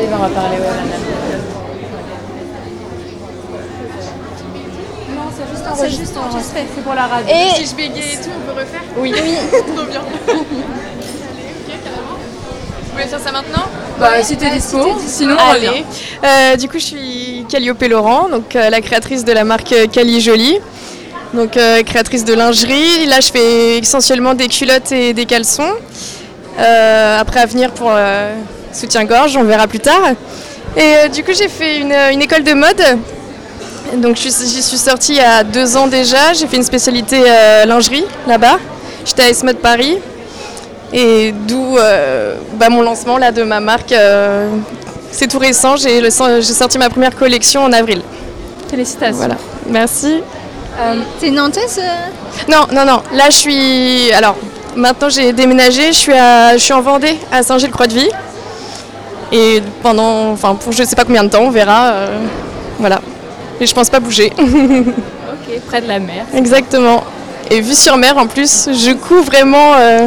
Et 0.00 0.06
ben, 0.06 0.16
on 0.16 0.22
va 0.22 0.28
parler 0.28 0.56
même. 0.58 0.68
Non, 5.16 5.22
c'est 5.36 5.48
juste 5.50 5.66
enregistré. 5.66 5.90
C'est 5.90 5.96
juste 5.98 6.16
enregistré. 6.16 6.60
C'est 6.74 6.82
pour 6.84 6.94
la 6.94 7.06
radio. 7.06 7.34
Et- 7.34 7.54
si 7.56 7.66
je 7.70 7.74
bégaye 7.74 8.12
et 8.14 8.16
tout, 8.22 8.30
on 8.36 8.52
peut 8.52 8.60
refaire 8.60 8.82
Oui. 8.96 9.12
Trop 9.76 9.84
bien. 9.86 10.00
Vous 12.84 12.98
voulez 12.98 13.08
faire 13.08 13.20
ça 13.20 13.32
maintenant? 13.32 13.64
Bah, 13.98 14.22
si 14.22 14.36
t'es 14.36 14.50
dispo. 14.50 14.98
Sinon, 15.06 15.36
Allez. 15.38 15.66
allez. 15.66 15.84
Euh, 16.24 16.56
du 16.56 16.68
coup, 16.68 16.78
je 16.78 16.84
suis 16.84 17.46
Calliope 17.48 17.82
Laurent, 17.88 18.28
donc 18.28 18.54
euh, 18.54 18.68
la 18.68 18.80
créatrice 18.82 19.24
de 19.24 19.32
la 19.32 19.44
marque 19.44 19.74
Cali 19.90 20.20
Jolie. 20.20 20.58
Donc 21.32 21.56
euh, 21.56 21.82
créatrice 21.82 22.24
de 22.26 22.34
lingerie. 22.34 23.06
Là, 23.06 23.20
je 23.20 23.30
fais 23.32 23.78
essentiellement 23.78 24.34
des 24.34 24.48
culottes 24.48 24.92
et 24.92 25.14
des 25.14 25.24
caleçons. 25.24 25.72
Euh, 26.58 27.20
après 27.20 27.40
à 27.40 27.46
venir 27.46 27.70
pour 27.70 27.90
euh, 27.90 28.34
soutien-gorge, 28.72 29.36
on 29.36 29.44
verra 29.44 29.66
plus 29.66 29.80
tard. 29.80 30.02
Et 30.76 30.80
euh, 30.80 31.08
du 31.08 31.24
coup, 31.24 31.32
j'ai 31.34 31.48
fait 31.48 31.78
une, 31.78 31.92
une 32.12 32.22
école 32.22 32.44
de 32.44 32.54
mode. 32.54 32.82
Donc 33.96 34.16
j'y 34.16 34.30
suis 34.30 34.78
sortie 34.78 35.12
il 35.12 35.18
y 35.18 35.20
a 35.20 35.44
deux 35.44 35.76
ans 35.76 35.86
déjà. 35.86 36.32
J'ai 36.32 36.46
fait 36.46 36.56
une 36.56 36.62
spécialité 36.62 37.24
lingerie 37.66 38.04
là-bas. 38.26 38.58
J'étais 39.04 39.22
à 39.22 39.28
S-Mode 39.28 39.58
Paris. 39.58 39.98
Et 40.94 41.32
d'où 41.32 41.78
euh, 41.78 42.36
bah, 42.54 42.68
mon 42.68 42.82
lancement 42.82 43.16
là, 43.18 43.32
de 43.32 43.42
ma 43.42 43.60
marque. 43.60 43.92
euh, 43.92 44.48
c'est 45.10 45.26
tout 45.26 45.38
récent, 45.38 45.76
j'ai 45.76 46.10
sorti 46.10 46.78
ma 46.78 46.88
première 46.88 47.14
collection 47.14 47.62
en 47.64 47.72
avril. 47.72 48.00
Félicitations. 48.70 49.16
Voilà, 49.16 49.36
merci. 49.66 50.22
T'es 51.20 51.30
nantaise 51.30 51.78
euh? 51.78 52.50
Non, 52.50 52.66
non, 52.72 52.86
non, 52.86 53.02
là 53.12 53.24
je 53.26 53.36
suis... 53.36 54.12
Alors, 54.12 54.36
maintenant 54.76 55.08
j'ai 55.08 55.32
déménagé, 55.32 55.88
je 55.92 55.98
suis, 55.98 56.12
à... 56.12 56.56
je 56.56 56.62
suis 56.62 56.72
en 56.72 56.80
Vendée, 56.80 57.16
à 57.30 57.42
Saint-Gilles-Croix-de-Vie. 57.42 58.08
Et 59.32 59.62
pendant, 59.82 60.30
enfin 60.32 60.54
pour 60.54 60.72
je 60.72 60.82
sais 60.84 60.94
pas 60.96 61.04
combien 61.04 61.24
de 61.24 61.30
temps, 61.30 61.42
on 61.42 61.50
verra. 61.50 61.92
euh, 61.92 62.18
voilà. 62.78 63.00
Et 63.60 63.66
je 63.66 63.74
pense 63.74 63.88
pas 63.90 64.00
bouger. 64.00 64.32
Ok, 65.32 65.60
près 65.66 65.80
de 65.80 65.88
la 65.88 65.98
mer. 65.98 66.24
Exactement. 66.36 67.02
Et 67.50 67.60
vue 67.60 67.74
sur 67.74 67.96
mer 67.96 68.16
en 68.18 68.26
plus, 68.26 68.68
je 68.70 68.92
couds 68.92 69.22
vraiment 69.22 69.72
euh, 69.74 70.06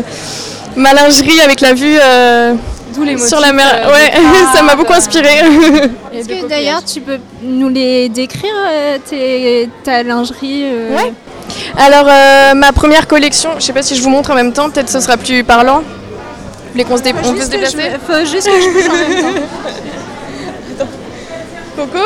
ma 0.75 0.93
lingerie 0.93 1.41
avec 1.41 1.60
la 1.62 1.73
vue 1.73 1.97
euh, 1.99 2.54
D'où 2.93 3.04
les 3.04 3.17
sur 3.17 3.39
la 3.41 3.51
mer. 3.51 3.65
euh, 3.86 3.91
ouais, 3.91 4.12
ça 4.56 4.62
m'a 4.62 4.75
beaucoup 4.75 4.93
inspiré. 4.93 5.28
Est-ce 6.13 6.28
que 6.30 6.47
d'ailleurs 6.47 6.86
tu 6.86 7.01
peux 7.01 7.17
nous 7.41 7.67
les 7.69 8.08
décrire, 8.08 8.54
euh, 8.69 8.97
tes- 9.10 9.67
ta 9.84 10.04
lingerie 10.04 10.63
euh, 10.65 10.95
Ouais. 10.95 11.13
Alors 11.77 12.08
euh, 12.10 12.53
ma 12.55 12.71
première 12.71 13.08
collection, 13.08 13.51
je 13.60 13.63
sais 13.65 13.73
pas 13.73 13.81
si 13.84 13.95
je 13.95 14.01
vous 14.03 14.10
montre 14.10 14.31
en 14.31 14.36
même 14.36 14.53
temps, 14.53 14.69
peut-être 14.69 14.89
ce 14.89 14.99
sera 14.99 15.17
plus 15.17 15.43
parlant. 15.43 15.79
Vous 15.79 16.71
voulez 16.71 16.84
qu'on 16.84 16.97
se, 16.97 17.03
dé- 17.03 17.13
Faut 17.13 17.29
on 17.29 17.34
peut 17.34 17.38
juste 17.39 17.51
se 17.53 17.58
que 17.58 17.65
je 17.65 17.71
déplacer 17.77 17.99
Faut 18.05 18.25
juste 18.25 18.47
que 18.47 18.62
je 18.62 18.69
bouge 18.69 18.89
en 18.89 18.93
même 18.93 19.21
temps. 19.36 20.86
Coco, 21.77 21.99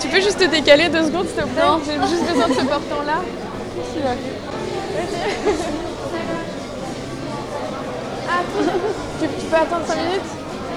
tu 0.00 0.08
peux 0.08 0.20
juste 0.20 0.38
te 0.38 0.44
décaler 0.44 0.88
deux 0.88 1.04
secondes 1.04 1.26
s'il 1.26 1.36
te 1.42 1.48
plaît? 1.48 1.62
J'ai 1.86 2.08
juste 2.08 2.24
besoin 2.32 2.48
de 2.48 2.54
ce 2.54 2.60
portant 2.66 3.02
là. 3.06 3.20
Tu, 9.20 9.26
tu 9.26 9.46
peux 9.46 9.56
attendre 9.56 9.84
5 9.86 9.96
minutes 9.96 10.20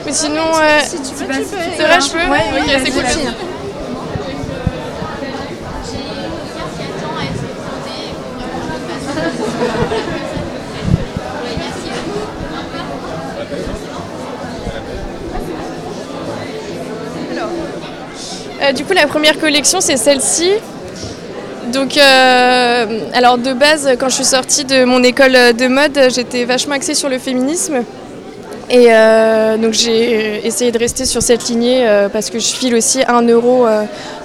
Mais 0.05 0.11
sinon, 0.13 0.41
euh, 0.55 0.79
Si 0.83 0.97
tu 0.97 1.13
peux, 1.25 1.33
tu 1.33 1.39
peux. 1.41 1.45
c'est 1.77 1.83
vrai, 1.83 1.99
je 2.01 2.09
peux 2.11 2.17
Ouais, 2.31 2.61
Ok, 2.61 2.81
c'est 2.85 2.91
cool. 2.91 3.03
Euh, 18.61 18.73
du 18.73 18.85
coup, 18.85 18.93
la 18.93 19.07
première 19.07 19.39
collection, 19.39 19.81
c'est 19.81 19.97
celle-ci. 19.97 20.51
Donc, 21.73 21.97
euh, 21.97 22.85
alors 23.13 23.37
de 23.37 23.53
base, 23.53 23.89
quand 23.99 24.09
je 24.09 24.15
suis 24.15 24.25
sortie 24.25 24.65
de 24.65 24.83
mon 24.83 25.03
école 25.03 25.33
de 25.33 25.67
mode, 25.67 25.99
j'étais 26.13 26.43
vachement 26.43 26.75
axée 26.75 26.93
sur 26.93 27.09
le 27.09 27.17
féminisme. 27.17 27.77
Et 28.69 28.87
euh, 28.89 29.57
donc, 29.57 29.73
j'ai 29.73 30.45
essayé 30.45 30.71
de 30.71 30.77
rester 30.77 31.05
sur 31.05 31.21
cette 31.21 31.49
lignée 31.49 31.85
parce 32.13 32.29
que 32.29 32.39
je 32.39 32.47
file 32.47 32.75
aussi 32.75 33.01
un 33.07 33.21
euro 33.23 33.65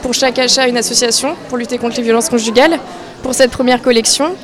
pour 0.03 0.13
chaque 0.13 0.39
achat 0.39 0.63
à 0.63 0.69
une 0.69 0.77
association 0.77 1.35
pour 1.49 1.57
lutter 1.57 1.79
contre 1.79 1.97
les 1.97 2.03
violences 2.03 2.29
conjugales 2.29 2.79
pour 3.23 3.35
cette 3.35 3.51
première 3.51 3.81
collection. 3.81 4.35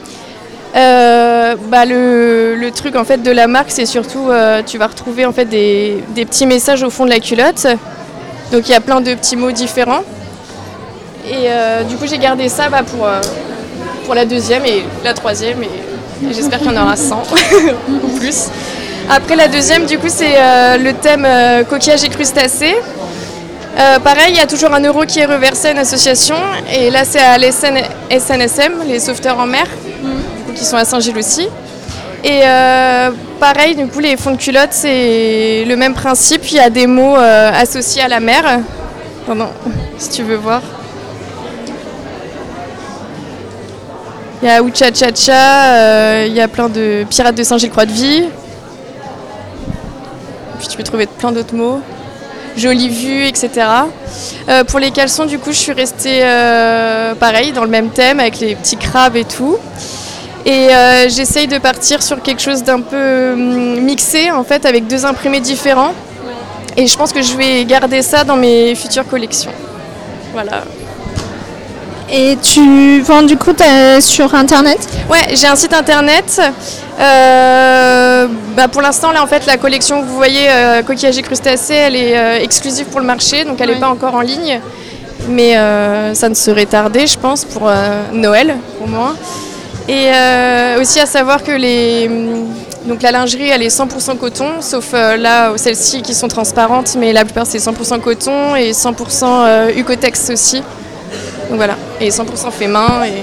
Euh, 0.74 1.54
bah, 1.68 1.84
le, 1.84 2.70
truc 2.74 2.96
en 2.96 3.04
fait 3.04 3.22
de 3.22 3.30
la 3.30 3.46
marque, 3.46 3.70
c'est 3.70 3.86
surtout 3.86 4.30
euh, 4.30 4.62
tu 4.64 4.78
vas 4.78 4.86
retrouver 4.86 5.26
en 5.26 5.32
fait 5.32 5.44
des, 5.44 6.02
petits 6.14 6.46
messages 6.46 6.82
au 6.82 6.90
fond 6.90 7.04
de 7.04 7.10
la 7.10 7.20
culotte. 7.20 7.66
Donc 8.50 8.68
il 8.68 8.72
y 8.72 8.74
a 8.74 8.80
plein 8.80 9.00
de 9.00 9.14
petits 9.14 9.36
mots 9.36 9.52
différents. 9.52 10.02
Et 11.28 11.44
euh, 11.46 11.82
du 11.84 11.96
coup 11.96 12.06
j'ai 12.08 12.18
gardé 12.18 12.48
ça 12.48 12.68
bah, 12.70 12.82
pour, 12.84 14.14
la 14.14 14.24
deuxième 14.24 14.64
et 14.64 14.82
la 15.04 15.14
troisième 15.14 15.62
et, 15.62 15.68
j'espère 16.32 16.58
qu'il 16.58 16.70
y 16.70 16.78
en 16.78 16.82
aura 16.82 16.96
100 16.96 17.22
ou 18.04 18.08
plus. 18.18 18.48
Après 19.10 19.36
la 19.36 19.48
deuxième 19.48 19.86
du 19.86 19.98
coup 19.98 20.08
c'est 20.08 20.34
le 20.78 20.92
thème 20.92 21.26
coquillage 21.68 22.04
et 22.04 22.08
crustacés. 22.08 22.76
Pareil, 24.04 24.30
il 24.30 24.36
y 24.36 24.40
a 24.40 24.46
toujours 24.46 24.72
un 24.74 24.80
euro 24.80 25.04
qui 25.06 25.20
est 25.20 25.24
reversé 25.24 25.68
à 25.68 25.70
une 25.72 25.78
association 25.78 26.36
et 26.72 26.90
là 26.90 27.04
c'est 27.04 27.20
à 27.20 27.38
l'SN 27.38 27.78
SNSM, 28.10 28.82
les 28.86 29.00
sauveteurs 29.00 29.38
en 29.38 29.46
mer, 29.46 29.66
qui 30.62 30.68
sont 30.68 30.76
à 30.76 30.84
Saint-Gilles 30.84 31.18
aussi. 31.18 31.48
Et 32.22 32.42
euh, 32.44 33.10
pareil, 33.40 33.74
du 33.74 33.88
coup, 33.88 33.98
les 33.98 34.16
fonds 34.16 34.30
de 34.30 34.36
culotte, 34.36 34.68
c'est 34.70 35.64
le 35.66 35.74
même 35.74 35.92
principe. 35.92 36.48
Il 36.52 36.56
y 36.56 36.60
a 36.60 36.70
des 36.70 36.86
mots 36.86 37.16
euh, 37.16 37.50
associés 37.52 38.02
à 38.02 38.06
la 38.06 38.20
mer. 38.20 38.60
Pardon, 39.26 39.48
si 39.98 40.10
tu 40.10 40.22
veux 40.22 40.36
voir. 40.36 40.62
Il 44.40 44.48
y 44.48 44.50
a 44.52 44.62
Oucha 44.62 44.92
Cha 44.94 45.12
Cha, 45.12 45.74
euh, 45.74 46.24
il 46.28 46.34
y 46.34 46.40
a 46.40 46.46
plein 46.46 46.68
de 46.68 47.04
pirates 47.10 47.34
de 47.34 47.42
Saint-Gilles-Croix-de-Vie. 47.42 48.26
Puis 50.60 50.68
tu 50.68 50.76
peux 50.76 50.84
trouver 50.84 51.06
plein 51.06 51.32
d'autres 51.32 51.56
mots. 51.56 51.80
Jolie 52.56 52.88
vue, 52.88 53.24
etc. 53.24 53.50
Pour 54.68 54.78
les 54.78 54.90
caleçons, 54.90 55.24
du 55.24 55.38
coup, 55.38 55.52
je 55.52 55.56
suis 55.56 55.72
restée 55.72 56.20
pareil, 57.18 57.52
dans 57.52 57.64
le 57.64 57.70
même 57.70 57.88
thème, 57.88 58.20
avec 58.20 58.40
les 58.40 58.54
petits 58.54 58.76
crabes 58.76 59.16
et 59.16 59.24
tout. 59.24 59.56
Et 60.44 60.74
euh, 60.74 61.08
j'essaye 61.08 61.46
de 61.46 61.58
partir 61.58 62.02
sur 62.02 62.20
quelque 62.20 62.42
chose 62.42 62.62
d'un 62.62 62.80
peu 62.80 63.32
hum, 63.32 63.80
mixé, 63.80 64.30
en 64.30 64.44
fait, 64.44 64.66
avec 64.66 64.86
deux 64.86 65.04
imprimés 65.04 65.40
différents. 65.40 65.94
Et 66.76 66.86
je 66.86 66.96
pense 66.96 67.12
que 67.12 67.22
je 67.22 67.36
vais 67.36 67.64
garder 67.64 68.02
ça 68.02 68.24
dans 68.24 68.36
mes 68.36 68.74
futures 68.74 69.06
collections. 69.06 69.52
Voilà. 70.32 70.64
Et 72.10 72.36
tu 72.42 73.00
vends 73.00 73.22
du 73.22 73.38
coup 73.38 73.54
sur 74.00 74.34
internet? 74.34 74.78
Ouais, 75.10 75.34
j'ai 75.34 75.46
un 75.46 75.56
site 75.56 75.72
internet. 75.72 76.42
Euh, 77.00 78.26
bah, 78.54 78.68
pour 78.68 78.82
l'instant, 78.82 79.12
là, 79.12 79.22
en 79.22 79.26
fait, 79.26 79.46
la 79.46 79.56
collection 79.56 80.02
que 80.02 80.06
vous 80.06 80.16
voyez, 80.16 80.46
euh, 80.50 80.82
coquillage 80.82 81.16
et 81.16 81.22
crustacés, 81.22 81.74
elle 81.74 81.96
est 81.96 82.16
euh, 82.16 82.38
exclusive 82.38 82.86
pour 82.86 83.00
le 83.00 83.06
marché, 83.06 83.44
donc 83.44 83.60
elle 83.60 83.70
n'est 83.70 83.80
pas 83.80 83.88
encore 83.88 84.14
en 84.14 84.20
ligne. 84.20 84.60
Mais 85.28 85.54
ça 86.14 86.28
ne 86.28 86.34
serait 86.34 86.66
tardé, 86.66 87.06
je 87.06 87.18
pense, 87.18 87.44
pour 87.44 87.70
Noël, 88.12 88.56
au 88.82 88.86
moins. 88.86 89.14
Et 89.88 90.10
euh, 90.12 90.80
aussi 90.80 91.00
à 91.00 91.06
savoir 91.06 91.42
que 91.42 91.52
les, 91.52 92.08
donc 92.86 93.02
la 93.02 93.10
lingerie, 93.10 93.48
elle 93.48 93.62
est 93.62 93.68
100% 93.68 94.16
coton, 94.16 94.60
sauf 94.60 94.90
euh, 94.94 95.16
là, 95.16 95.52
celles-ci 95.56 96.02
qui 96.02 96.14
sont 96.14 96.28
transparentes, 96.28 96.96
mais 96.98 97.12
la 97.12 97.24
plupart, 97.24 97.46
c'est 97.46 97.58
100% 97.58 98.00
coton 98.00 98.54
et 98.56 98.72
100% 98.72 99.24
euh, 99.24 99.70
Ucotex 99.76 100.30
aussi. 100.30 100.58
Donc 101.48 101.56
voilà, 101.56 101.76
et 102.00 102.08
100% 102.10 102.50
fait 102.50 102.68
main. 102.68 103.04
Et... 103.04 103.22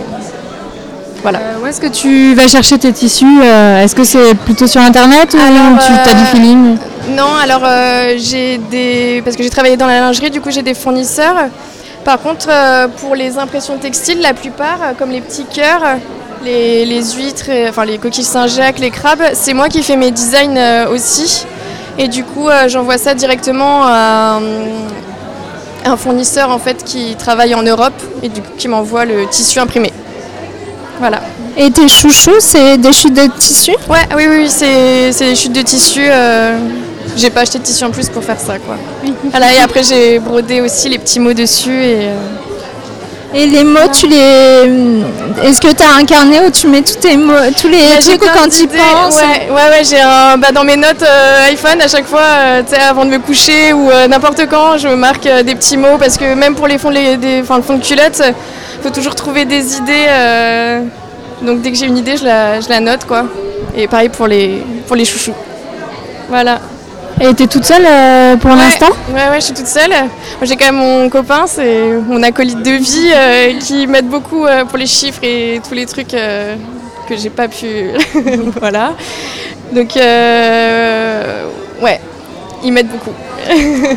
Voilà. 1.22 1.39
où 1.62 1.65
est-ce 1.65 1.82
que 1.82 1.88
tu 1.88 2.34
vas 2.34 2.48
chercher 2.48 2.78
tes 2.78 2.93
tissus 2.93 3.26
euh, 3.43 3.84
Est-ce 3.84 3.95
que 3.95 4.04
c'est 4.04 4.36
plutôt 4.36 4.67
sur 4.67 4.82
internet 4.82 5.34
ou 5.34 5.38
Alors, 5.38 5.80
tu 5.80 6.10
as 6.10 6.13
du 6.13 6.22
euh, 6.22 6.26
feeling 6.26 6.78
Non, 7.10 7.36
alors 7.41 7.62
euh, 7.63 8.15
j'ai 8.17 8.58
des. 8.58 9.22
Parce 9.24 9.36
que 9.36 9.43
j'ai 9.43 9.50
travaillé 9.50 9.76
dans 9.76 9.88
la 9.88 10.00
lingerie, 10.00 10.30
du 10.30 10.41
coup 10.41 10.52
j'ai 10.52 10.62
des 10.62 10.74
fournisseurs. 10.74 11.36
Par 12.06 12.22
contre, 12.22 12.48
euh, 12.50 12.88
pour 12.88 13.15
les 13.15 13.38
impressions 13.38 13.78
textiles, 13.78 14.22
la 14.22 14.34
plupart, 14.34 14.80
euh, 14.82 14.93
comme 14.98 15.12
les 15.12 15.22
petits 15.22 15.45
cœurs, 15.45 15.98
les, 16.43 16.86
les 16.86 17.04
huîtres, 17.13 17.49
et- 17.49 17.67
enfin 17.69 17.86
les 17.86 17.97
coquilles 17.97 18.23
Saint-Jacques, 18.23 18.80
les 18.80 18.91
crabes, 18.91 19.23
c'est 19.34 19.54
moi 19.54 19.67
qui 19.69 19.84
fais 19.84 19.95
mes 19.95 20.12
designs 20.12 20.58
euh, 20.58 20.89
aussi. 20.89 21.45
Et 21.97 22.08
du 22.08 22.23
coup, 22.23 22.47
euh, 22.47 22.67
j'envoie 22.69 22.97
ça 22.97 23.13
directement 23.13 23.84
à 23.84 24.39
euh, 24.41 24.67
un 25.86 25.97
fournisseur 25.97 26.49
en 26.49 26.60
fait 26.60 26.84
qui 26.84 27.15
travaille 27.17 27.54
en 27.56 27.63
Europe 27.63 27.93
et 28.23 28.30
du 28.30 28.41
coup 28.41 28.52
qui 28.58 28.67
m'envoie 28.67 29.06
le 29.06 29.25
tissu 29.28 29.60
imprimé. 29.60 29.91
Voilà. 30.99 31.21
Et 31.58 31.71
tes 31.71 31.88
chouchous, 31.88 32.39
c'est 32.39 32.78
des 32.78 32.93
chutes 32.93 33.13
de 33.15 33.28
tissu? 33.38 33.71
Ouais, 33.89 34.06
oui, 34.15 34.25
oui, 34.30 34.49
c'est 34.49 35.12
c'est 35.12 35.25
des 35.25 35.36
chutes 35.36 35.54
de 35.54 35.62
tissu. 35.62 36.02
euh, 36.06 36.58
j'ai 37.17 37.30
pas 37.32 37.41
acheté 37.41 37.58
de 37.60 37.63
tissu 37.63 37.84
en 37.84 37.91
plus 37.91 38.08
pour 38.08 38.23
faire 38.23 38.39
ça, 38.39 38.60
quoi. 38.60 38.75
Voilà, 39.32 39.54
et 39.54 39.60
après 39.60 39.84
j'ai 39.84 40.19
brodé 40.19 40.62
aussi 40.62 40.88
les 40.89 40.99
petits 40.99 41.19
mots 41.19 41.34
dessus 41.34 41.84
et. 41.84 42.08
euh, 42.08 42.15
Et 43.34 43.46
les 43.46 43.63
mots, 43.63 43.88
tu 43.94 44.08
les. 44.08 45.04
Est-ce 45.44 45.62
que 45.62 45.72
tu 45.72 45.84
as 45.84 45.96
un 45.96 46.06
carnet 46.06 46.39
où 46.48 46.50
tu 46.50 46.68
mets 46.68 46.82
tous, 46.82 46.96
tes 46.96 47.15
mots, 47.15 47.34
tous 47.56 47.68
les 47.68 47.78
Bah, 47.78 48.00
j'ai 48.00 48.18
trucs 48.18 48.32
quand 48.34 48.50
tu 48.50 48.65
penses 48.68 49.15
Ouais, 49.15 49.50
ouais, 49.50 49.70
ouais, 49.70 49.84
j'ai 49.84 50.02
un. 50.02 50.38
Bah, 50.38 50.52
dans 50.52 50.63
mes 50.63 50.76
notes 50.76 51.04
euh, 51.04 51.46
iPhone, 51.48 51.80
à 51.80 51.88
chaque 51.88 52.08
fois, 52.08 52.22
euh, 52.22 52.63
tu 52.63 52.74
sais, 52.74 52.82
avant 52.82 53.06
de 53.06 53.12
me 53.12 53.20
coucher 53.20 53.72
ou 53.74 53.92
euh, 53.92 54.08
n'importe 54.08 54.48
quand, 54.50 54.78
je 54.78 54.88
marque 54.88 55.28
des 55.28 55.54
petits 55.54 55.78
mots 55.78 55.98
parce 56.00 56.18
que 56.18 56.34
même 56.34 56.56
pour 56.56 56.68
les 56.68 56.80
fonds, 56.80 56.89
les, 56.89 57.18
des, 57.18 57.42
enfin, 57.42 57.58
le 57.58 57.63
fond 57.63 57.78
de 57.78 57.84
culotte, 57.84 58.22
il 58.26 58.84
faut 58.84 58.89
toujours 58.89 59.13
trouver 59.13 59.46
des 59.46 59.78
idées. 59.78 60.08
donc 61.44 61.62
dès 61.62 61.72
que 61.72 61.78
j'ai 61.78 61.86
une 61.86 61.98
idée, 61.98 62.18
je 62.18 62.26
la, 62.26 62.60
je 62.62 62.70
la 62.70 62.80
note, 62.80 63.06
quoi. 63.06 63.26
Et 63.78 63.88
pareil 63.88 64.10
pour 64.10 64.26
les, 64.26 64.63
pour 64.88 64.96
les 64.96 65.06
chouchous. 65.06 65.36
Voilà. 66.30 66.60
Et 67.22 67.34
t'es 67.34 67.48
toute 67.48 67.66
seule 67.66 67.86
euh, 67.86 68.38
pour 68.38 68.52
Ouais, 68.52 68.58
l'instant 68.58 68.90
Ouais, 69.10 69.30
ouais, 69.30 69.36
je 69.42 69.46
suis 69.46 69.54
toute 69.54 69.68
seule. 69.68 69.90
Moi, 69.92 70.44
j'ai 70.44 70.56
quand 70.56 70.68
même 70.72 70.76
mon 70.76 71.10
copain, 71.10 71.46
c'est 71.48 71.92
mon 72.08 72.24
acolyte 72.24 72.64
de 72.64 72.72
vie, 72.72 73.12
euh, 73.14 73.60
qui 73.60 73.88
m'aide 73.88 74.08
beaucoup 74.08 74.46
euh, 74.46 74.64
pour 74.64 74.78
les 74.78 74.86
chiffres 74.88 75.20
et 75.24 75.60
tous 75.68 75.74
les 75.74 75.86
trucs 75.86 76.14
euh, 76.14 76.56
que 77.10 77.18
j'ai 77.18 77.30
pas 77.30 77.50
pu. 77.50 77.90
voilà. 78.60 78.94
Donc, 79.74 79.98
euh, 79.98 81.44
ouais, 81.82 82.00
il 82.64 82.72
m'aide 82.72 82.88
beaucoup. 82.88 83.14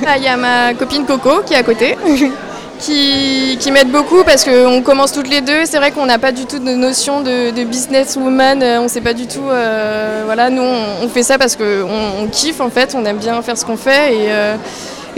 Ah, 0.07 0.17
Il 0.17 0.25
y 0.25 0.29
a 0.29 0.37
ma 0.37 0.75
copine 0.75 1.05
Coco 1.05 1.43
qui 1.47 1.55
est 1.55 1.59
à 1.59 1.63
côté. 1.63 1.97
Qui, 2.83 3.59
qui 3.61 3.71
m'aide 3.71 3.92
beaucoup 3.92 4.25
parce 4.25 4.42
qu'on 4.42 4.83
commence 4.83 5.12
toutes 5.12 5.29
les 5.29 5.40
deux. 5.40 5.66
C'est 5.66 5.77
vrai 5.77 5.92
qu'on 5.92 6.05
n'a 6.05 6.18
pas 6.18 6.33
du 6.33 6.47
tout 6.47 6.59
de 6.59 6.73
notion 6.75 7.21
de, 7.21 7.53
de 7.53 7.62
businesswoman. 7.62 8.61
On 8.81 8.88
sait 8.88 9.01
pas 9.01 9.12
du 9.12 9.29
tout. 9.29 9.49
euh, 9.49 10.23
voilà, 10.25 10.51
nous 10.51 10.64
on, 10.64 11.09
fait 11.09 11.23
ça 11.23 11.38
parce 11.38 11.55
qu'on 11.55 11.87
on 12.21 12.27
kiffe 12.27 12.61
en 12.61 12.71
fait. 12.71 12.97
On 12.97 13.05
aime 13.05 13.18
bien 13.18 13.40
faire 13.42 13.57
ce 13.57 13.64
qu'on 13.64 13.77
fait 13.77 14.14
et, 14.14 14.27
euh, 14.31 14.57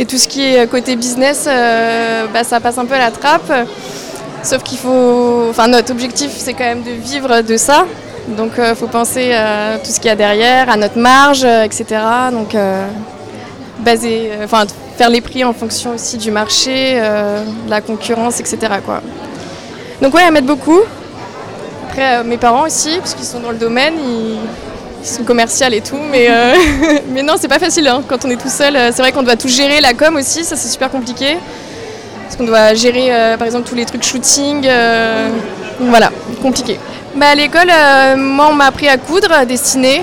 tout 0.07 0.19
ce 0.19 0.29
qui 0.29 0.43
est 0.45 0.69
côté 0.69 0.95
business, 0.95 1.47
euh, 1.49 2.27
bah, 2.35 2.45
ça 2.45 2.61
passe 2.61 2.77
un 2.77 2.85
peu 2.85 2.97
à 2.97 2.99
la 2.99 3.11
trappe. 3.11 3.51
Sauf 4.43 4.63
qu'il 4.63 4.77
faut. 4.77 5.47
Enfin, 5.49 5.67
notre 5.67 5.91
objectif 5.91 6.33
c'est 6.37 6.53
quand 6.53 6.65
même 6.65 6.83
de 6.83 6.91
vivre 6.91 7.41
de 7.41 7.57
ça. 7.57 7.87
Donc 8.37 8.53
il 8.59 8.75
faut 8.75 8.89
penser 8.89 9.33
à 9.33 9.79
tout 9.83 9.91
ce 9.91 10.01
qu'il 10.01 10.09
y 10.09 10.13
a 10.13 10.17
derrière, 10.17 10.69
à 10.69 10.77
notre 10.77 10.99
marge, 10.99 11.45
etc. 11.45 11.87
Donc 12.31 12.55
baser, 13.79 14.33
enfin 14.45 14.67
faire 14.97 15.11
les 15.11 15.21
prix 15.21 15.45
en 15.45 15.53
fonction 15.53 15.95
aussi 15.95 16.17
du 16.17 16.31
marché, 16.31 16.95
euh, 16.97 17.43
de 17.67 17.71
la 17.71 17.81
concurrence, 17.81 18.41
etc. 18.41 18.59
Quoi. 18.85 19.03
Donc 20.01 20.15
ouais, 20.15 20.23
elle 20.27 20.33
m'aide 20.33 20.47
beaucoup. 20.47 20.81
Après 21.89 22.17
euh, 22.17 22.25
mes 22.25 22.37
parents 22.37 22.65
aussi, 22.65 22.99
parce 22.99 23.15
qu'ils 23.15 23.27
sont 23.27 23.41
dans 23.41 23.51
le 23.51 23.57
domaine, 23.57 23.95
ils, 23.99 25.07
sont 25.07 25.25
commerciaux 25.25 25.67
et 25.71 25.83
tout, 25.83 25.99
mais, 26.11 26.29
euh, 26.31 26.55
mais 27.11 27.23
non, 27.23 27.35
c'est 27.39 27.49
pas 27.49 27.59
facile 27.59 27.87
hein, 27.89 28.03
quand 28.09 28.25
on 28.25 28.31
est 28.31 28.41
tout 28.41 28.49
seul. 28.49 28.75
C'est 28.93 29.03
vrai 29.03 29.13
qu'on 29.13 29.23
doit 29.23 29.37
tout 29.37 29.49
gérer, 29.49 29.81
la 29.81 29.93
com 29.93 30.17
aussi, 30.17 30.45
ça 30.45 30.57
c'est 30.57 30.69
super 30.69 30.91
compliqué. 30.91 31.37
Parce 32.23 32.37
qu'on 32.37 32.45
doit 32.45 32.73
gérer 32.73 33.37
par 33.37 33.47
exemple 33.47 33.69
tous 33.69 33.75
les 33.75 33.85
trucs 33.85 34.03
shooting, 34.03 34.67
voilà, 35.79 36.11
compliqué. 36.41 36.81
Bah, 37.15 37.29
à 37.29 37.35
l'école, 37.35 37.69
moi 38.17 38.49
on 38.51 38.55
m'a 38.55 38.65
appris 38.65 38.89
à 38.89 38.97
coudre, 38.97 39.31
à 39.31 39.45
dessiner. 39.45 40.03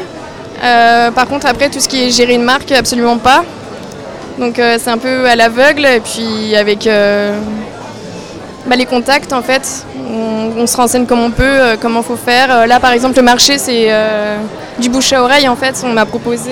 Par 0.62 1.28
contre 1.28 1.48
après 1.48 1.70
tout 1.70 1.80
ce 1.80 1.90
qui 1.90 2.04
est 2.04 2.12
gérer 2.12 2.36
une 2.36 2.44
marque, 2.44 2.72
absolument 2.72 3.18
pas. 3.18 3.44
Donc 4.38 4.60
euh, 4.60 4.78
c'est 4.80 4.90
un 4.90 4.98
peu 4.98 5.26
à 5.28 5.36
l'aveugle 5.36 5.86
et 5.86 6.00
puis 6.00 6.56
avec 6.56 6.88
euh, 6.88 7.38
bah, 8.66 8.76
les 8.76 8.86
contacts 8.86 9.34
en 9.34 9.42
fait, 9.42 9.86
on, 10.10 10.52
on 10.58 10.68
se 10.68 10.78
renseigne 10.78 11.06
comme 11.06 11.20
on 11.20 11.32
peut, 11.32 11.44
euh, 11.44 11.76
comment 11.80 12.02
faut 12.02 12.16
faire. 12.16 12.48
Euh, 12.52 12.66
là 12.66 12.80
par 12.80 12.92
exemple 12.92 13.18
le 13.18 13.24
marché 13.24 13.58
c'est 13.58 13.90
du 14.80 14.90
bouche 14.90 15.14
à 15.14 15.22
oreille 15.24 15.48
en 15.48 15.56
fait, 15.56 15.76
on 15.86 15.94
m'a 15.94 16.06
proposé. 16.06 16.52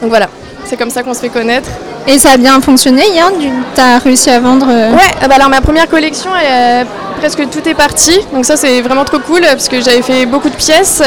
donc 0.00 0.10
voilà, 0.10 0.28
c'est 0.64 0.76
comme 0.76 0.90
ça 0.90 1.02
qu'on 1.02 1.14
se 1.14 1.20
fait 1.20 1.28
connaître. 1.28 1.68
Et 2.06 2.18
ça 2.18 2.30
a 2.32 2.36
bien 2.38 2.60
fonctionné 2.60 3.02
hier 3.12 3.30
Tu 3.74 3.80
as 3.80 3.98
réussi 3.98 4.30
à 4.30 4.40
vendre 4.40 4.66
Ouais, 4.66 5.10
ah 5.20 5.28
bah 5.28 5.34
alors 5.36 5.50
ma 5.50 5.60
première 5.60 5.86
collection, 5.88 6.30
elle, 6.34 6.86
presque 7.18 7.48
tout 7.50 7.68
est 7.68 7.74
parti. 7.74 8.18
Donc 8.32 8.46
ça 8.46 8.56
c'est 8.56 8.80
vraiment 8.80 9.04
trop 9.04 9.18
cool 9.18 9.42
parce 9.42 9.68
que 9.68 9.80
j'avais 9.80 10.02
fait 10.02 10.26
beaucoup 10.26 10.48
de 10.48 10.56
pièces. 10.56 11.02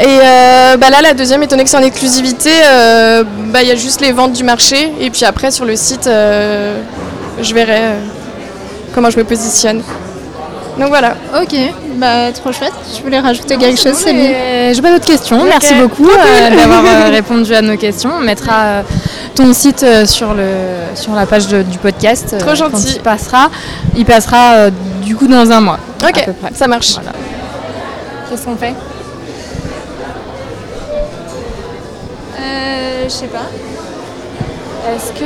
Et 0.00 0.06
euh, 0.22 0.76
bah 0.78 0.88
là 0.90 1.02
la 1.02 1.12
deuxième, 1.14 1.42
étant 1.42 1.50
donné 1.56 1.64
que 1.64 1.70
c'est 1.70 1.76
en 1.76 1.82
exclusivité, 1.82 2.50
euh, 2.66 3.22
bah, 3.52 3.62
il 3.62 3.68
y 3.68 3.72
a 3.72 3.76
juste 3.76 4.00
les 4.00 4.12
ventes 4.12 4.32
du 4.32 4.44
marché. 4.44 4.92
Et 5.00 5.10
puis 5.10 5.24
après 5.24 5.50
sur 5.50 5.64
le 5.64 5.76
site, 5.76 6.06
euh, 6.06 6.80
je 7.42 7.54
verrai 7.54 7.80
comment 8.94 9.10
je 9.10 9.18
me 9.18 9.24
positionne. 9.24 9.82
Donc 10.78 10.88
voilà. 10.88 11.14
Ok, 11.42 11.54
bah 11.96 12.32
trop 12.32 12.50
chouette. 12.52 12.72
Je 12.96 13.02
voulais 13.02 13.18
rajouter 13.20 13.58
quelque 13.58 13.78
chose, 13.78 13.94
Céline. 13.96 14.30
Et 14.30 14.72
J'ai 14.72 14.80
pas 14.80 14.90
d'autres 14.92 15.04
questions. 15.04 15.44
Merci 15.44 15.74
beaucoup 15.74 16.08
euh, 16.08 16.50
d'avoir 16.56 16.82
euh, 16.86 17.10
répondu 17.10 17.54
à 17.54 17.60
nos 17.60 17.76
questions. 17.76 18.10
On 18.16 18.20
mettra 18.20 18.54
euh, 18.62 18.82
ton 19.34 19.52
site 19.52 19.82
euh, 19.82 20.06
sur, 20.06 20.32
le, 20.32 20.46
sur 20.94 21.14
la 21.14 21.26
page 21.26 21.48
de- 21.48 21.62
du 21.62 21.76
podcast. 21.76 22.30
euh, 22.32 22.38
Trop 22.38 22.54
gentil. 22.54 22.72
Quand 22.72 22.92
il 22.96 23.00
passera. 23.00 23.50
Il 23.96 24.04
passera 24.06 24.52
euh, 24.54 24.70
du 25.02 25.14
coup 25.14 25.26
dans 25.26 25.50
un 25.50 25.60
mois. 25.60 25.78
Ok, 26.02 26.16
à 26.18 26.22
peu 26.22 26.32
près. 26.32 26.50
ça 26.54 26.66
marche. 26.66 26.92
Voilà. 26.94 27.10
Qu'est-ce 28.30 28.44
qu'on 28.46 28.56
fait? 28.56 28.72
Je 33.10 33.14
sais 33.16 33.26
pas. 33.26 33.46
Est-ce 34.88 35.12
que 35.18 35.24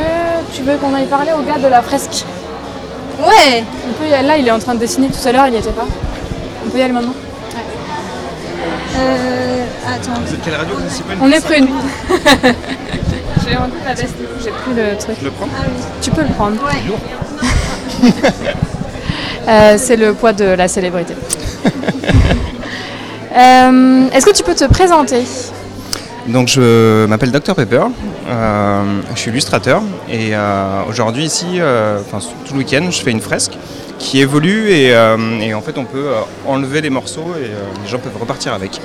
tu 0.57 0.63
veux 0.63 0.77
qu'on 0.79 0.95
aille 0.95 1.07
parler 1.07 1.33
au 1.39 1.43
gars 1.43 1.59
de 1.59 1.69
la 1.69 1.83
fresque 1.83 2.25
Ouais 3.21 3.63
On 3.89 3.93
peut 3.93 4.09
y 4.09 4.15
aller. 4.15 4.27
Là, 4.27 4.37
il 4.39 4.49
est 4.49 4.51
en 4.51 4.59
train 4.59 4.75
de 4.75 4.81
dessiner 4.81 5.09
tout 5.09 5.29
à 5.29 5.33
l'heure, 5.33 5.47
il 5.47 5.53
n'y 5.53 5.59
était 5.59 5.71
pas. 5.71 5.87
On 6.67 6.71
peut 6.71 6.79
y 6.79 6.83
aller 6.83 6.93
maintenant 6.95 7.15
Euh, 8.97 9.65
attends. 9.87 10.21
Vous 10.25 10.35
êtes 10.35 10.43
quelle 10.43 10.55
radio 10.55 10.75
C'est 10.89 11.05
pas 11.05 11.13
une 11.13 11.21
On 11.23 11.31
est 11.31 11.45
prune. 11.45 11.69
J'ai 13.47 13.57
enlevé 13.57 13.77
la 13.85 13.93
veste, 13.93 14.15
j'ai 14.43 14.51
pris 14.51 14.73
le 14.75 14.97
truc. 14.97 15.17
Je 15.21 15.25
le 15.27 15.31
prends? 15.31 15.49
Tu 16.01 16.11
peux 16.11 16.23
le 16.23 16.29
prendre. 16.29 16.57
Euh, 19.47 19.75
c'est 19.77 19.97
le 19.97 20.15
poids 20.15 20.33
de 20.33 20.47
la 20.47 20.69
célébrité. 20.69 21.15
Euh, 23.37 24.09
Est-ce 24.13 24.25
que 24.27 24.31
tu 24.33 24.45
peux 24.45 24.55
te 24.55 24.65
présenter? 24.65 25.25
Donc 26.27 26.49
je 26.49 27.05
m'appelle 27.07 27.31
Dr 27.31 27.55
Pepper, 27.55 27.83
euh, 28.29 28.83
je 29.15 29.21
suis 29.21 29.31
illustrateur 29.31 29.83
et 30.11 30.31
euh, 30.33 30.81
aujourd'hui 30.89 31.25
ici, 31.25 31.59
euh, 31.59 31.99
enfin 32.01 32.27
tout 32.47 32.55
le 32.55 32.61
week-end, 32.61 32.87
je 32.91 33.03
fais 33.03 33.11
une 33.11 33.21
fresque 33.21 33.53
qui 33.99 34.21
évolue 34.21 34.71
et, 34.71 34.89
et 35.41 35.55
en 35.55 35.61
fait 35.61 35.77
on 35.79 35.85
peut 35.85 36.07
enlever 36.47 36.81
les 36.81 36.91
morceaux 36.91 37.35
et 37.39 37.49
les 37.83 37.89
gens 37.89 37.99
peuvent 37.99 38.19
repartir 38.19 38.55
avec. 38.55 38.81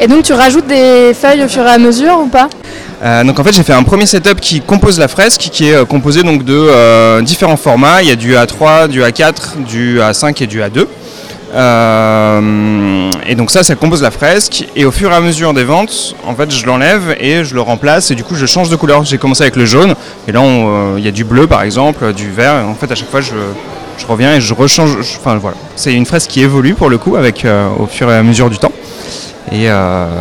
Et 0.00 0.06
donc 0.06 0.24
tu 0.24 0.32
rajoutes 0.32 0.66
des 0.66 1.12
feuilles 1.14 1.44
au 1.44 1.48
fur 1.48 1.62
et 1.62 1.70
à 1.70 1.78
mesure 1.78 2.18
ou 2.18 2.26
pas? 2.26 2.48
Euh, 3.02 3.22
donc 3.24 3.38
en 3.38 3.44
fait 3.44 3.52
j'ai 3.52 3.62
fait 3.62 3.72
un 3.72 3.82
premier 3.82 4.06
setup 4.06 4.40
qui 4.40 4.60
compose 4.60 4.98
la 4.98 5.08
fresque 5.08 5.40
qui 5.52 5.68
est 5.68 5.74
euh, 5.74 5.84
composé 5.84 6.22
donc 6.22 6.44
de 6.44 6.54
euh, 6.54 7.20
différents 7.22 7.56
formats. 7.56 8.02
Il 8.02 8.08
y 8.08 8.12
a 8.12 8.16
du 8.16 8.34
A3, 8.34 8.88
du 8.88 9.02
A4, 9.02 9.62
du 9.64 9.98
A5 9.98 10.42
et 10.42 10.46
du 10.46 10.60
A2. 10.60 10.86
Euh, 11.54 13.10
et 13.26 13.34
donc 13.34 13.50
ça, 13.50 13.62
ça 13.62 13.74
compose 13.74 14.02
la 14.02 14.10
fresque. 14.10 14.66
Et 14.74 14.84
au 14.84 14.90
fur 14.90 15.10
et 15.10 15.14
à 15.14 15.20
mesure 15.20 15.54
des 15.54 15.64
ventes, 15.64 16.16
en 16.26 16.34
fait, 16.34 16.50
je 16.50 16.66
l'enlève 16.66 17.16
et 17.20 17.44
je 17.44 17.54
le 17.54 17.60
remplace. 17.60 18.10
Et 18.10 18.14
du 18.14 18.24
coup, 18.24 18.34
je 18.34 18.46
change 18.46 18.68
de 18.68 18.76
couleur. 18.76 19.04
J'ai 19.04 19.18
commencé 19.18 19.42
avec 19.42 19.56
le 19.56 19.64
jaune. 19.64 19.94
Et 20.26 20.32
là, 20.32 20.40
euh, 20.40 20.94
il 20.98 21.04
y 21.04 21.08
a 21.08 21.12
du 21.12 21.24
bleu, 21.24 21.46
par 21.46 21.62
exemple, 21.62 22.12
du 22.12 22.30
vert. 22.30 22.64
En 22.66 22.74
fait, 22.74 22.90
à 22.90 22.94
chaque 22.94 23.10
fois, 23.10 23.20
je, 23.20 23.34
reviens 24.06 24.34
et 24.34 24.40
je 24.40 24.52
rechange. 24.54 24.96
Enfin 25.18 25.36
voilà, 25.36 25.56
c'est 25.76 25.94
une 25.94 26.06
fresque 26.06 26.30
qui 26.30 26.40
évolue 26.42 26.74
pour 26.74 26.90
le 26.90 26.98
coup 26.98 27.16
avec 27.16 27.44
euh, 27.44 27.68
au 27.78 27.86
fur 27.86 28.10
et 28.10 28.16
à 28.16 28.22
mesure 28.22 28.50
du 28.50 28.58
temps. 28.58 28.72
Et, 29.52 29.66
euh, 29.68 30.16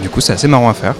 du 0.00 0.08
coup, 0.08 0.20
c'est 0.20 0.32
assez 0.32 0.48
marrant 0.48 0.70
à 0.70 0.74
faire. 0.74 0.94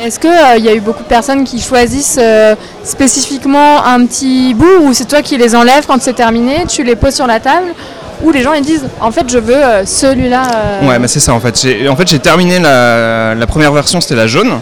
Est-ce 0.00 0.18
qu'il 0.18 0.64
y 0.64 0.68
a 0.68 0.74
eu 0.74 0.80
beaucoup 0.80 1.02
de 1.02 1.08
personnes 1.08 1.44
qui 1.44 1.60
choisissent 1.60 2.18
euh, 2.18 2.54
spécifiquement 2.84 3.84
un 3.84 4.06
petit 4.06 4.54
bout 4.54 4.78
ou 4.80 4.94
c'est 4.94 5.04
toi 5.04 5.20
qui 5.20 5.36
les 5.36 5.54
enlèves 5.54 5.84
quand 5.86 6.00
c'est 6.00 6.14
terminé, 6.14 6.64
tu 6.66 6.82
les 6.84 6.96
poses 6.96 7.14
sur 7.14 7.26
la 7.26 7.38
table? 7.38 7.74
Ou 8.22 8.30
les 8.30 8.42
gens 8.42 8.52
ils 8.52 8.62
disent 8.64 8.86
en 9.00 9.10
fait 9.10 9.30
je 9.30 9.38
veux 9.38 9.54
euh, 9.56 9.84
celui-là 9.84 10.42
euh, 10.54 10.88
Ouais, 10.88 10.98
bah 10.98 11.08
c'est 11.08 11.20
ça 11.20 11.32
en 11.34 11.40
fait. 11.40 11.66
En 11.88 11.96
fait, 11.96 12.08
j'ai 12.08 12.18
terminé 12.18 12.58
la, 12.58 13.34
la 13.34 13.46
première 13.46 13.72
version, 13.72 14.00
c'était 14.00 14.14
la 14.16 14.26
jaune. 14.26 14.60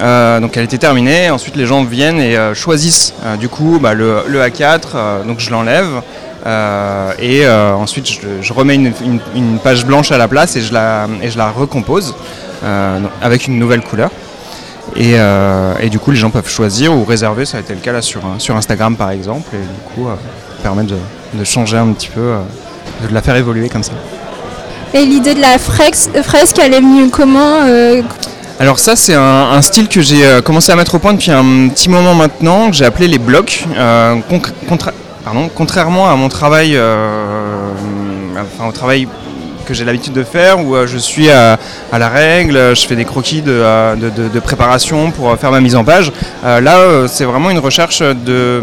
Euh, 0.00 0.40
donc 0.40 0.56
elle 0.56 0.64
était 0.64 0.78
terminée. 0.78 1.30
Ensuite, 1.30 1.56
les 1.56 1.66
gens 1.66 1.82
viennent 1.84 2.20
et 2.20 2.36
choisissent 2.54 3.14
du 3.40 3.48
coup 3.48 3.78
bah, 3.80 3.94
le, 3.94 4.22
le 4.26 4.40
A4. 4.40 4.80
euh, 4.94 5.24
donc 5.24 5.40
je 5.40 5.50
l'enlève. 5.50 6.02
Et 7.20 7.46
ensuite, 7.48 8.06
je, 8.40 8.52
remets 8.52 8.74
une, 8.76 9.58
page 9.62 9.84
blanche 9.84 10.12
à 10.12 10.18
la 10.18 10.28
place 10.28 10.56
et 10.56 10.60
je 10.60 10.72
la, 10.72 11.06
et 11.22 11.30
je 11.30 11.36
la 11.36 11.50
recompose 11.50 12.14
avec 13.22 13.46
une 13.48 13.58
nouvelle 13.58 13.82
couleur. 13.82 14.10
Et, 14.96 15.14
et 15.80 15.90
du 15.90 15.98
coup, 15.98 16.10
les 16.10 16.16
gens 16.16 16.30
peuvent 16.30 16.48
choisir 16.48 16.94
ou 16.94 17.04
réserver. 17.04 17.44
Ça 17.44 17.58
a 17.58 17.60
été 17.60 17.74
le 17.74 17.80
cas 17.80 17.92
là 17.92 18.00
sur, 18.02 18.22
sur 18.38 18.56
Instagram 18.56 18.96
par 18.96 19.10
exemple. 19.10 19.48
Et 19.54 19.58
du 19.58 19.94
coup, 19.94 20.08
euh, 20.08 20.14
permet 20.62 20.84
de, 20.84 20.96
de 21.34 21.44
changer 21.44 21.76
un 21.76 21.92
petit 21.92 22.08
peu, 22.08 22.36
de 23.08 23.14
la 23.14 23.22
faire 23.22 23.36
évoluer 23.36 23.68
comme 23.68 23.82
ça. 23.82 23.92
Et 24.94 25.04
l'idée 25.04 25.34
de 25.34 25.40
la 25.40 25.58
fresque, 25.58 26.10
fresque, 26.22 26.58
elle 26.58 26.72
est 26.74 26.80
venue 26.80 27.10
comment 27.10 27.58
euh, 27.66 28.00
Alors 28.58 28.78
ça 28.78 28.96
c'est 28.96 29.14
un, 29.14 29.20
un 29.52 29.60
style 29.62 29.86
que 29.88 30.00
j'ai 30.00 30.24
euh, 30.24 30.40
commencé 30.40 30.72
à 30.72 30.76
mettre 30.76 30.94
au 30.94 30.98
point 30.98 31.12
depuis 31.12 31.30
un 31.30 31.68
petit 31.68 31.88
moment 31.90 32.14
maintenant, 32.14 32.70
que 32.70 32.76
j'ai 32.76 32.86
appelé 32.86 33.06
les 33.06 33.18
blocs. 33.18 33.64
Euh, 33.76 34.16
contra- 34.66 34.92
pardon, 35.24 35.50
contrairement 35.54 36.10
à 36.10 36.16
mon 36.16 36.28
travail, 36.30 36.72
euh, 36.74 37.68
enfin 38.56 38.68
au 38.68 38.72
travail 38.72 39.06
que 39.66 39.74
j'ai 39.74 39.84
l'habitude 39.84 40.14
de 40.14 40.24
faire, 40.24 40.64
où 40.64 40.74
euh, 40.74 40.86
je 40.86 40.96
suis 40.96 41.28
à, 41.30 41.58
à 41.92 41.98
la 41.98 42.08
règle, 42.08 42.74
je 42.74 42.86
fais 42.86 42.96
des 42.96 43.04
croquis 43.04 43.42
de, 43.42 43.62
de- 43.96 44.08
de- 44.08 44.28
de 44.28 44.40
préparation 44.40 45.10
pour 45.10 45.36
faire 45.36 45.50
ma 45.50 45.60
mise 45.60 45.76
en 45.76 45.84
page. 45.84 46.10
Euh, 46.46 46.60
là 46.62 47.06
c'est 47.08 47.24
vraiment 47.24 47.50
une 47.50 47.58
recherche 47.58 48.00
de 48.00 48.62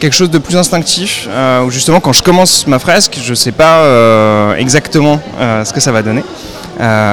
quelque 0.00 0.14
chose 0.14 0.30
de 0.30 0.38
plus 0.38 0.56
instinctif, 0.56 1.26
euh, 1.30 1.62
où 1.62 1.70
justement 1.70 2.00
quand 2.00 2.12
je 2.12 2.22
commence 2.22 2.66
ma 2.66 2.78
fresque, 2.78 3.18
je 3.22 3.30
ne 3.30 3.34
sais 3.34 3.52
pas 3.52 3.78
euh, 3.80 4.54
exactement 4.56 5.20
euh, 5.40 5.64
ce 5.64 5.72
que 5.72 5.80
ça 5.80 5.92
va 5.92 6.02
donner. 6.02 6.24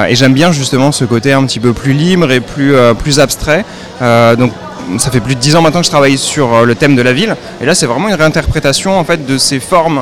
Et 0.10 0.15
j'aime 0.15 0.34
bien 0.34 0.52
justement 0.52 0.91
ce 0.91 1.06
côté 1.06 1.32
un 1.32 1.46
petit 1.46 1.62
peu 1.62 1.72
plus 1.72 1.93
libre 1.93 2.30
et 2.32 2.41
plus, 2.41 2.76
plus 3.00 3.22
abstrait. 3.22 3.63
Donc 4.02 4.52
ça 4.98 5.10
fait 5.10 5.22
plus 5.22 5.36
de 5.36 5.39
dix 5.39 5.56
ans 5.56 5.62
maintenant 5.62 5.80
que 5.80 5.86
je 5.86 5.91
travaille 5.91 6.17
sur 6.17 6.65
le 6.65 6.76
thème 6.76 6.98
de 6.98 7.02
la 7.02 7.13
ville. 7.13 7.38
Et 7.62 7.65
là 7.65 7.74
c'est 7.74 7.86
vraiment 7.86 8.10
une 8.10 8.15
réinterprétation 8.15 9.00
en 9.00 9.06
fait 9.06 9.26
de 9.26 9.38
ces 9.38 9.62
formes 9.62 10.02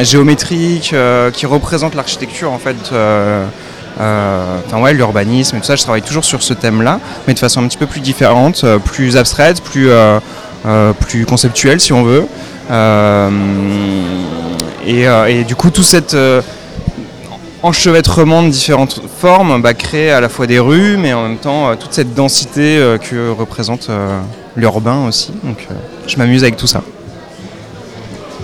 géométriques 0.00 0.94
qui 1.32 1.46
représentent 1.46 1.96
l'architecture 1.96 2.52
en 2.52 2.60
fait. 2.60 2.76
enfin 3.98 4.80
ouais, 4.80 4.94
l'urbanisme 4.94 5.56
et 5.56 5.58
tout 5.58 5.66
ça, 5.66 5.74
je 5.74 5.82
travaille 5.82 6.02
toujours 6.02 6.24
sur 6.24 6.40
ce 6.40 6.54
thème-là, 6.54 7.00
mais 7.26 7.34
de 7.34 7.40
façon 7.40 7.64
un 7.64 7.66
petit 7.66 7.78
peu 7.78 7.86
plus 7.86 8.00
différente, 8.00 8.64
plus 8.84 9.16
abstraite, 9.16 9.60
plus, 9.60 9.90
plus 11.00 11.26
conceptuelle 11.26 11.80
si 11.80 11.92
on 11.92 12.02
veut. 12.02 12.26
Euh, 12.70 13.30
et, 14.86 15.06
euh, 15.06 15.26
et 15.26 15.44
du 15.44 15.54
coup, 15.54 15.70
tout 15.70 15.82
cet 15.82 16.14
euh, 16.14 16.40
enchevêtrement 17.62 18.42
de 18.42 18.48
différentes 18.48 19.00
formes 19.20 19.62
bah, 19.62 19.74
crée 19.74 20.10
à 20.10 20.20
la 20.20 20.28
fois 20.28 20.46
des 20.46 20.58
rues, 20.58 20.96
mais 20.96 21.12
en 21.12 21.22
même 21.22 21.38
temps 21.38 21.70
euh, 21.70 21.74
toute 21.76 21.92
cette 21.92 22.14
densité 22.14 22.76
euh, 22.76 22.98
que 22.98 23.30
représente 23.30 23.88
euh, 23.88 24.18
l'urbain 24.56 25.06
aussi. 25.08 25.32
Donc 25.42 25.66
euh, 25.70 25.74
je 26.06 26.16
m'amuse 26.16 26.42
avec 26.42 26.56
tout 26.56 26.66
ça. 26.66 26.82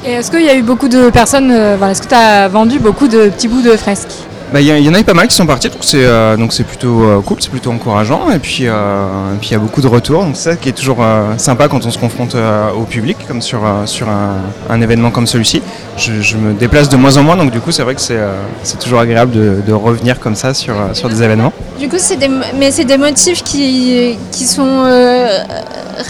Et 0.07 0.13
est-ce 0.13 0.31
qu'il 0.31 0.43
y 0.43 0.49
a 0.49 0.55
eu 0.55 0.63
beaucoup 0.63 0.89
de 0.89 1.11
personnes, 1.11 1.51
euh, 1.51 1.91
est-ce 1.91 2.01
que 2.01 2.09
tu 2.09 2.15
as 2.15 2.49
vendu 2.49 2.79
beaucoup 2.79 3.09
de 3.09 3.29
petits 3.29 3.49
bouts 3.49 3.61
de 3.61 3.77
fresques? 3.77 4.09
Bah, 4.53 4.61
Il 4.61 4.67
y, 4.67 4.85
y 4.85 4.89
en 4.89 4.95
a 4.95 5.01
eu 5.01 5.05
pas 5.05 5.15
mal 5.15 5.29
qui 5.29 5.37
sont 5.37 5.47
partis, 5.47 5.69
donc 5.69 5.85
c'est 5.85 6.05
euh, 6.05 6.37
plutôt 6.67 7.05
euh, 7.05 7.21
cool, 7.21 7.37
c'est 7.41 7.51
plutôt 7.51 7.71
encourageant. 7.71 8.31
Et 8.33 8.41
puis 8.41 8.67
euh, 8.67 9.35
et 9.35 9.39
puis 9.39 9.51
il 9.51 9.53
y 9.53 9.55
a 9.55 9.61
beaucoup 9.61 9.81
de 9.81 9.87
retours, 9.87 10.25
donc 10.25 10.37
c'est 10.37 10.51
ça 10.51 10.57
qui 10.57 10.69
est 10.69 10.73
toujours 10.73 11.05
sympa 11.37 11.69
quand 11.69 11.87
on 11.87 11.91
se 11.91 11.99
confronte 11.99 12.37
au 12.77 12.83
public, 12.83 13.17
comme 13.29 13.43
sur, 13.43 13.61
sur 13.87 14.09
un, 14.09 14.81
événement 14.81 15.11
comme 15.11 15.27
celui-ci. 15.27 15.63
Je, 15.97 16.37
me 16.37 16.53
déplace 16.55 16.89
de 16.89 16.97
moins 16.97 17.17
en 17.17 17.23
moins, 17.23 17.37
donc 17.37 17.53
du 17.53 17.61
coup 17.61 17.71
c'est 17.71 17.83
vrai 17.83 17.95
que 17.95 18.01
c'est 18.01 18.79
toujours 18.81 18.99
agréable 18.99 19.33
de, 19.33 19.73
revenir 19.73 20.19
comme 20.19 20.35
ça 20.35 20.53
sur, 20.53 20.75
sur 20.95 21.09
des 21.09 21.23
événements. 21.23 21.53
Du 21.79 21.89
coup, 21.89 21.97
c'est 21.99 22.17
des, 22.17 22.85
des 22.85 22.99
motifs 22.99 23.43
qui, 23.43 24.19
qui 24.33 24.45
sont 24.45 24.85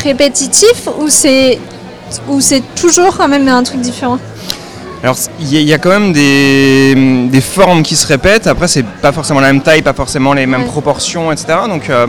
répétitifs 0.02 0.88
ou 0.98 1.08
c'est 1.08 1.58
toujours 2.74 3.16
quand 3.16 3.28
même 3.28 3.46
un 3.48 3.62
truc 3.62 3.80
différent? 3.80 4.18
Alors 5.02 5.16
il 5.40 5.48
y, 5.52 5.56
a- 5.56 5.60
il 5.60 5.66
y 5.68 5.72
a 5.72 5.78
quand 5.78 5.88
même 5.90 6.12
des, 6.12 6.94
des 7.30 7.40
formes 7.40 7.82
qui 7.82 7.96
se 7.96 8.06
répètent. 8.06 8.46
Après 8.46 8.68
c'est 8.68 8.84
pas 8.84 9.12
forcément 9.12 9.40
la 9.40 9.52
même 9.52 9.62
taille, 9.62 9.82
pas 9.82 9.94
forcément 9.94 10.34
les 10.34 10.46
mêmes 10.46 10.66
proportions, 10.66 11.32
etc. 11.32 11.46
Donc 11.68 11.88
euh, 11.88 12.06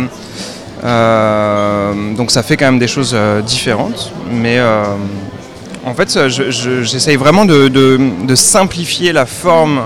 euh, 0.84 1.94
donc 2.16 2.32
ça 2.32 2.44
fait 2.44 2.58
quand 2.58 2.66
même 2.66 2.80
des 2.80 2.88
choses 2.88 3.12
euh, 3.14 3.42
différentes. 3.42 4.12
Mais 4.32 4.58
euh, 4.60 4.84
en 5.86 5.94
fait 5.94 6.28
je- 6.28 6.52
je- 6.52 6.84
j'essaye 6.84 7.16
vraiment 7.16 7.46
de, 7.46 7.68
de- 7.70 8.00
de 8.28 8.36
simplifier 8.36 9.14
la 9.14 9.26
forme. 9.26 9.80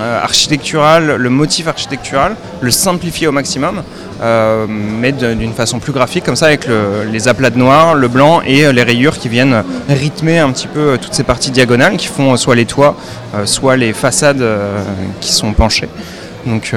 Euh, 0.00 0.22
architectural, 0.22 1.16
le 1.16 1.30
motif 1.30 1.68
architectural, 1.68 2.36
le 2.60 2.70
simplifier 2.70 3.26
au 3.28 3.32
maximum, 3.32 3.82
euh, 4.22 4.66
mais 4.68 5.12
d'une 5.12 5.52
façon 5.52 5.78
plus 5.78 5.92
graphique, 5.92 6.24
comme 6.24 6.36
ça 6.36 6.46
avec 6.46 6.66
le- 6.66 7.04
les 7.10 7.28
aplats 7.28 7.50
de 7.50 7.58
noir, 7.58 7.94
le 7.94 8.08
blanc 8.08 8.40
et 8.46 8.64
euh, 8.66 8.72
les 8.72 8.82
rayures 8.82 9.18
qui 9.18 9.28
viennent 9.28 9.62
rythmer 9.88 10.38
un 10.38 10.50
petit 10.52 10.66
peu 10.68 10.98
toutes 11.00 11.14
ces 11.14 11.22
parties 11.24 11.50
diagonales 11.50 11.96
qui 11.96 12.06
font 12.06 12.36
soit 12.36 12.54
les 12.54 12.66
toits, 12.66 12.96
soit 13.44 13.76
les 13.76 13.92
façades 13.92 14.44
qui 15.20 15.32
sont 15.32 15.52
penchées. 15.52 15.88
Donc, 16.46 16.72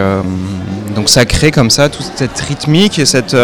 donc 0.95 1.10
ça 1.10 1.26
crée 1.26 1.52
comme 1.52 1.69
ça 1.69 1.89
toute 1.89 2.12
cette 2.15 2.39
rythmique 2.39 3.00
et 3.00 3.06
cette, 3.06 3.36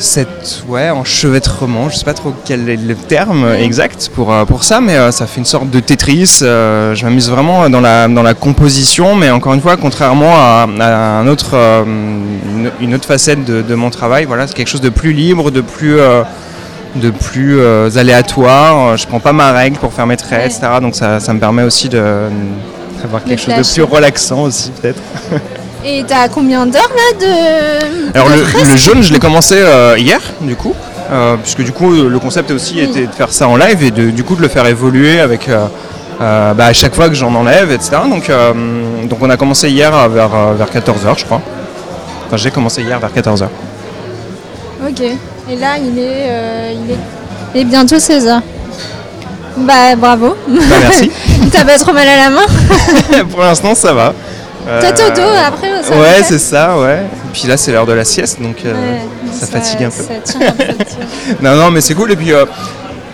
cette 0.00 0.64
ouais, 0.66 0.90
enchevêtrement, 0.90 1.88
je 1.90 1.96
sais 1.96 2.04
pas 2.04 2.14
trop 2.14 2.32
quel 2.44 2.68
est 2.68 2.76
le 2.76 2.94
terme 2.94 3.46
exact 3.54 4.10
pour, 4.14 4.32
euh, 4.32 4.44
pour 4.44 4.64
ça, 4.64 4.80
mais 4.80 4.96
euh, 4.96 5.12
ça 5.12 5.26
fait 5.26 5.38
une 5.38 5.44
sorte 5.44 5.70
de 5.70 5.78
Tetris. 5.78 6.40
euh, 6.42 6.94
je 6.94 7.04
m'amuse 7.04 7.30
vraiment 7.30 7.68
dans 7.68 7.80
la, 7.80 8.08
dans 8.08 8.22
la 8.22 8.34
composition, 8.34 9.14
mais 9.14 9.30
encore 9.30 9.54
une 9.54 9.60
fois, 9.60 9.76
contrairement 9.76 10.34
à, 10.34 10.66
à 10.80 11.18
un 11.20 11.26
autre, 11.28 11.54
une, 12.80 12.94
autre 12.94 13.06
facette 13.06 13.44
de, 13.44 13.62
de 13.62 13.74
mon 13.74 13.90
travail, 13.90 14.24
voilà, 14.24 14.46
c'est 14.46 14.54
quelque 14.54 14.68
chose 14.70 14.80
de 14.80 14.88
plus 14.88 15.12
libre, 15.12 15.50
de 15.50 15.60
plus, 15.60 15.98
de 16.96 17.10
plus 17.10 17.60
euh, 17.60 17.90
aléatoire. 17.96 18.96
Je 18.96 19.06
prends 19.06 19.20
pas 19.20 19.32
ma 19.32 19.52
règle 19.52 19.78
pour 19.78 19.92
faire 19.92 20.06
mes 20.06 20.16
traits, 20.16 20.46
etc. 20.46 20.72
Donc 20.80 20.94
ça, 20.94 21.20
ça 21.20 21.32
me 21.32 21.40
permet 21.40 21.62
aussi 21.62 21.88
de 21.88 22.28
d'avoir 23.02 23.24
quelque 23.24 23.40
chose 23.40 23.54
de 23.54 23.74
plus 23.74 23.82
relaxant 23.94 24.42
aussi 24.42 24.70
peut-être. 24.80 25.00
Et 25.84 26.04
t'as 26.06 26.28
combien 26.28 26.66
d'heures 26.66 26.90
là 26.94 27.18
de. 27.18 28.14
Alors 28.14 28.28
de 28.28 28.34
le, 28.34 28.70
le 28.72 28.76
jaune, 28.76 29.02
je 29.02 29.12
l'ai 29.12 29.18
commencé 29.18 29.54
euh, 29.56 29.94
hier, 29.98 30.20
du 30.42 30.54
coup, 30.54 30.74
euh, 31.10 31.36
puisque 31.42 31.62
du 31.62 31.72
coup 31.72 31.90
le 31.90 32.18
concept 32.18 32.50
aussi 32.50 32.80
était 32.80 33.06
de 33.06 33.12
faire 33.12 33.32
ça 33.32 33.48
en 33.48 33.56
live 33.56 33.82
et 33.82 33.90
de, 33.90 34.10
du 34.10 34.22
coup 34.22 34.36
de 34.36 34.42
le 34.42 34.48
faire 34.48 34.66
évoluer 34.66 35.20
avec 35.20 35.48
euh, 35.48 35.66
bah, 36.54 36.66
à 36.66 36.72
chaque 36.74 36.94
fois 36.94 37.08
que 37.08 37.14
j'en 37.14 37.34
enlève, 37.34 37.70
etc. 37.72 37.92
Donc, 38.08 38.30
donc 39.08 39.18
on 39.22 39.30
a 39.30 39.36
commencé 39.38 39.70
hier 39.70 39.90
vers, 40.08 40.34
euh, 40.34 40.52
vers 40.54 40.68
14h, 40.68 41.18
je 41.18 41.24
crois. 41.24 41.40
Enfin, 42.26 42.36
j'ai 42.36 42.50
commencé 42.50 42.82
hier 42.82 42.98
vers 43.00 43.10
14h. 43.10 43.44
Ok. 44.86 45.00
Et 45.00 45.56
là, 45.56 45.78
il 45.78 45.98
est, 45.98 46.74
il 46.74 46.90
est, 46.92 46.98
il 47.54 47.60
est 47.62 47.64
bientôt 47.64 47.96
16h. 47.96 48.40
Bah 49.56 49.96
bravo. 49.96 50.36
merci. 50.48 51.10
T'as 51.52 51.64
pas 51.64 51.78
trop 51.78 51.92
mal 51.92 52.06
à 52.06 52.16
la 52.16 52.30
main 52.30 53.24
Pour 53.30 53.40
l'instant, 53.40 53.74
ça 53.74 53.92
va. 53.92 54.14
T'as 54.80 54.92
tout 54.92 55.14
dos 55.20 55.28
après 55.46 55.82
ça 55.82 55.96
Ouais, 55.96 56.22
c'est 56.22 56.38
ça, 56.38 56.78
ouais. 56.78 57.00
Et 57.02 57.32
puis 57.32 57.48
là, 57.48 57.56
c'est 57.56 57.72
l'heure 57.72 57.86
de 57.86 57.92
la 57.92 58.04
sieste, 58.04 58.40
donc 58.40 58.56
euh, 58.64 58.72
Ouais, 58.72 59.00
ça, 59.32 59.46
fatigue 59.46 59.84
un 59.84 59.90
peu. 59.90 60.02
Ça 60.24 60.38
un 60.46 60.52
peu. 60.52 60.64
non, 61.40 61.56
non, 61.56 61.70
mais 61.70 61.80
c'est 61.80 61.94
cool. 61.94 62.12
Et 62.12 62.16
puis, 62.16 62.32
euh, 62.32 62.44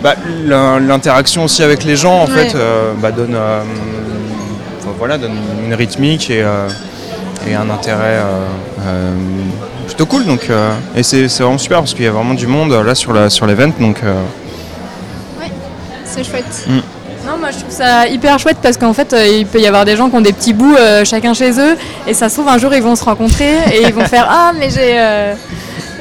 bah, 0.01 0.15
l'in- 0.45 0.79
l'interaction 0.79 1.43
aussi 1.45 1.63
avec 1.63 1.83
les 1.83 1.95
gens, 1.95 2.23
en 2.23 2.27
Ouais. 2.27 2.47
fait, 2.49 2.55
euh, 2.55 2.93
bah, 3.01 3.11
donne, 3.11 3.37
voilà, 4.97 5.17
donne 5.17 5.35
une 5.65 5.73
rythmique 5.73 6.29
et, 6.29 6.43
et 7.47 7.55
un 7.55 7.69
intérêt 7.69 8.19
plutôt 9.85 10.05
cool. 10.05 10.25
Donc, 10.25 10.47
euh, 10.49 10.71
et 10.95 11.03
c'est 11.03 11.25
vraiment 11.27 11.57
super 11.57 11.79
parce 11.79 11.93
qu'il 11.93 12.03
y 12.05 12.07
a 12.07 12.11
vraiment 12.11 12.33
du 12.33 12.47
monde 12.47 12.73
là 12.73 12.93
sur 12.95 13.13
la 13.13 13.29
sur 13.29 13.45
l'event. 13.47 13.71
Donc, 13.79 14.01
euh, 14.03 14.13
C'est 16.05 16.23
chouette. 16.23 16.65
Mm. 16.67 16.79
Non, 17.27 17.37
moi 17.37 17.51
je 17.51 17.57
trouve 17.59 17.71
ça 17.71 18.07
hyper 18.07 18.39
chouette 18.39 18.57
parce 18.63 18.77
qu'en 18.77 18.93
fait 18.93 19.11
euh, 19.11 19.27
il 19.27 19.45
peut 19.45 19.59
y 19.59 19.67
avoir 19.67 19.83
des 19.83 19.95
gens 19.97 20.09
qui 20.09 20.15
ont 20.15 20.21
des 20.21 20.31
petits 20.31 20.53
bouts 20.53 20.75
euh, 20.77 21.03
chacun 21.03 21.33
chez 21.33 21.51
eux 21.59 21.75
et 22.07 22.13
ça 22.13 22.29
se 22.29 22.35
trouve 22.35 22.47
un 22.47 22.57
jour 22.57 22.73
ils 22.73 22.81
vont 22.81 22.95
se 22.95 23.03
rencontrer 23.03 23.55
et 23.73 23.83
ils 23.85 23.93
vont 23.93 24.05
faire 24.05 24.27
Ah, 24.29 24.53
mais 24.57 24.69
j'ai 24.69 24.97
euh, 24.97 25.33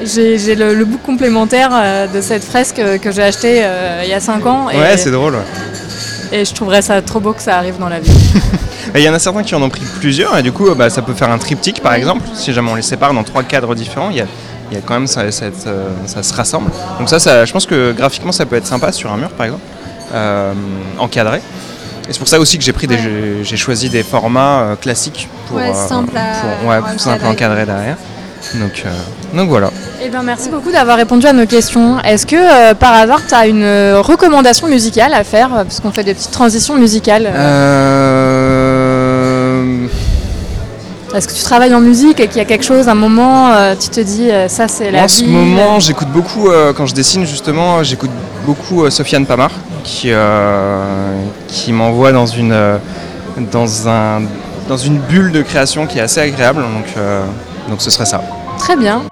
j'ai 0.05 0.55
le, 0.55 0.75
le 0.75 0.85
bout 0.85 0.99
complémentaire 0.99 1.71
euh, 1.73 2.07
de 2.07 2.21
cette 2.21 2.45
fresque 2.45 2.81
que 3.03 3.11
j'ai 3.11 3.23
acheté 3.23 3.63
euh, 3.65 4.03
il 4.05 4.11
y 4.11 4.15
a 4.15 4.21
5 4.21 4.47
ans. 4.47 4.71
Et, 4.71 4.79
ouais, 4.79 4.97
c'est 4.97 5.11
drôle. 5.11 5.35
ouais. 5.35 6.39
Et 6.39 6.45
je 6.45 6.55
trouverais 6.55 6.83
ça 6.83 7.01
trop 7.03 7.19
beau 7.19 7.33
que 7.33 7.43
ça 7.43 7.57
arrive 7.57 7.79
dans 7.79 7.89
la 7.89 7.99
vie. 7.99 8.13
Il 8.95 9.01
y 9.03 9.09
en 9.09 9.15
a 9.15 9.19
certains 9.19 9.43
qui 9.43 9.55
en 9.55 9.63
ont 9.63 9.69
pris 9.69 9.83
plusieurs 9.99 10.37
et 10.39 10.43
du 10.43 10.53
coup 10.53 10.73
bah, 10.75 10.91
ça 10.91 11.03
peut 11.03 11.13
faire 11.15 11.31
un 11.31 11.39
triptyque 11.39 11.83
par 11.83 11.95
exemple. 11.95 12.23
Si 12.35 12.53
jamais 12.53 12.71
on 12.71 12.77
les 12.77 12.83
sépare 12.83 13.13
dans 13.15 13.25
trois 13.25 13.43
cadres 13.43 13.75
différents, 13.75 14.11
il 14.11 14.17
y 14.17 14.21
a 14.21 14.27
il 14.71 14.75
y 14.77 14.79
a 14.79 14.81
quand 14.85 14.95
même 14.95 15.07
ça, 15.07 15.31
ça 15.31 16.23
se 16.23 16.35
rassemble. 16.35 16.71
Donc 16.99 17.09
ça, 17.09 17.19
ça, 17.21 17.45
je 17.45 17.53
pense 17.53 17.67
que 17.67 17.93
graphiquement, 17.93 18.33
ça 18.33 18.47
peut 18.47 18.57
être 18.57 18.67
sympa 18.67 18.91
sur 18.91 19.13
un 19.13 19.17
mur, 19.17 19.29
par 19.31 19.47
exemple, 19.47 19.63
euh, 20.15 20.53
encadré. 20.99 21.39
Et 22.09 22.13
c'est 22.13 22.19
pour 22.19 22.29
ça 22.29 22.39
aussi 22.39 22.57
que 22.57 22.63
j'ai 22.65 22.73
pris 22.73 22.87
des, 22.87 22.99
j'ai- 23.43 23.57
choisi 23.57 23.89
des 23.91 24.03
formats 24.05 24.61
euh, 24.61 24.77
classiques 24.77 25.29
pour, 25.49 25.57
Ouais, 25.57 25.71
euh, 25.71 25.89
simple 25.89 26.17
à- 26.17 26.41
pour- 26.61 26.69
ouais, 26.69 26.77
à 26.77 26.83
pour 26.83 27.01
simple 27.01 27.25
à 27.25 27.29
encadrer. 27.31 27.67
derrière. 27.67 27.97
Donc, 28.55 28.85
euh, 28.87 28.91
donc 29.37 29.49
voilà. 29.49 29.71
Eh 30.05 30.09
ben, 30.09 30.23
merci 30.23 30.51
beaucoup 30.51 30.71
d'avoir 30.71 30.97
répondu 30.99 31.27
à 31.27 31.33
nos 31.33 31.47
questions. 31.47 31.99
Est-ce 32.01 32.25
que 32.27 32.75
par 32.75 32.93
hasard 32.95 33.21
tu 33.27 33.35
as 33.35 33.47
une 33.49 33.65
recommandation 33.99 34.69
musicale 34.69 35.13
à 35.15 35.25
faire? 35.25 35.49
Parce 35.49 35.81
qu'on 35.81 35.91
fait 35.91 36.05
des 36.05 36.15
petites 36.15 36.31
transitions 36.31 36.77
musicales. 36.77 37.25
Est-ce 41.17 41.29
que 41.29 41.33
tu 41.33 41.43
travailles 41.43 41.75
en 41.75 41.81
musique 41.81 42.21
et 42.21 42.29
qu'il 42.29 42.37
y 42.37 42.41
a 42.41 42.45
quelque 42.45 42.65
chose, 42.65 42.89
un 42.89 42.95
moment, 42.95 43.51
euh, 43.51 43.75
tu 43.75 43.89
te 43.89 44.01
dis 44.01 44.31
euh, 44.31 44.49
ça 44.49 44.69
c'est 44.69 44.91
la 44.91 45.05
en 45.05 45.07
vie 45.07 45.13
ce 45.15 45.25
moment, 45.25 45.81
j'écoute 45.81 46.09
beaucoup, 46.09 46.51
euh, 46.51 46.75
quand 46.75 46.85
je 46.85 46.95
dessine 46.95 47.25
justement, 47.25 47.83
j'écoute 47.83 48.11
beaucoup 48.45 48.89
Sofiane 48.91 49.25
Pamar, 49.25 49.51
qui, 49.83 50.11
qui 51.49 51.73
m'envoie 51.73 52.13
dans 52.13 52.27
une, 52.27 52.55
dans, 53.51 53.89
un, 53.89 54.23
dans 54.69 54.77
une 54.77 54.99
bulle 54.99 55.33
de 55.33 55.41
création 55.41 55.87
qui 55.87 55.99
est 55.99 56.03
assez 56.03 56.21
agréable. 56.21 56.61
Donc, 56.61 57.05
donc 57.69 57.81
ce 57.81 57.91
serait 57.91 58.05
ça. 58.05 58.21
Très 58.59 58.77
bien. 58.77 59.03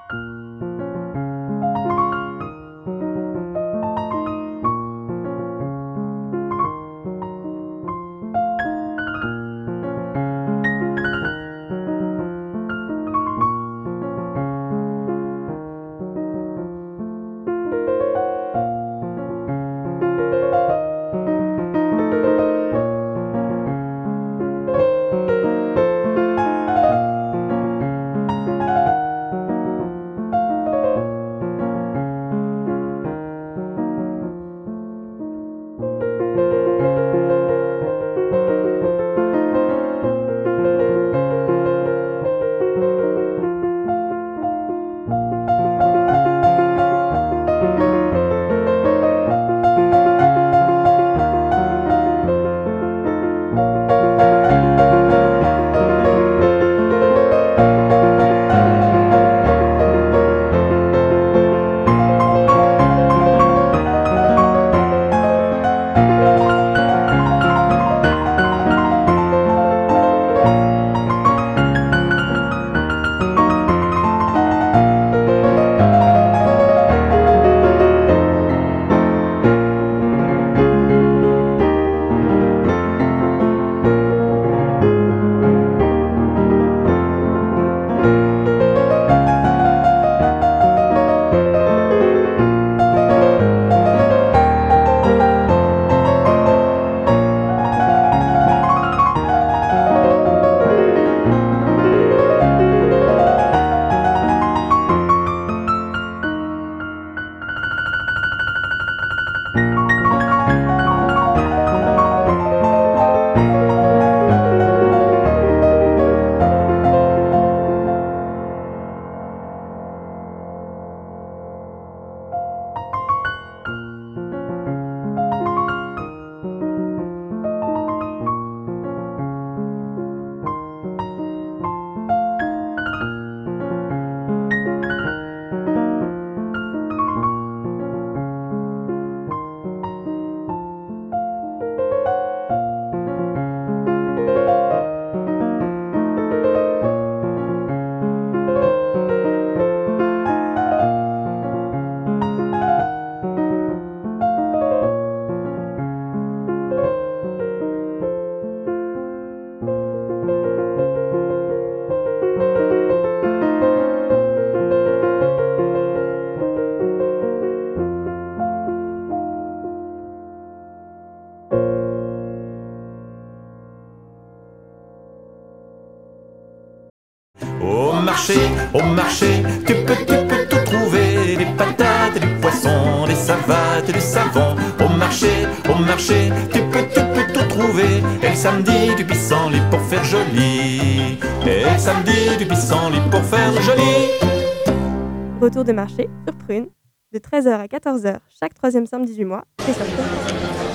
Retour 195.45 195.63
de 195.63 195.73
marché 195.73 196.09
sur 196.27 196.35
Prune, 196.39 196.65
de 197.13 197.19
13h 197.19 197.49
à 197.59 197.67
14h 197.67 198.15
chaque 198.39 198.55
troisième 198.55 198.87
samedi 198.87 199.13
du 199.13 199.25
mois. 199.25 199.43
Et 199.69 199.73
sur 199.73 199.85
Prune. 199.85 200.03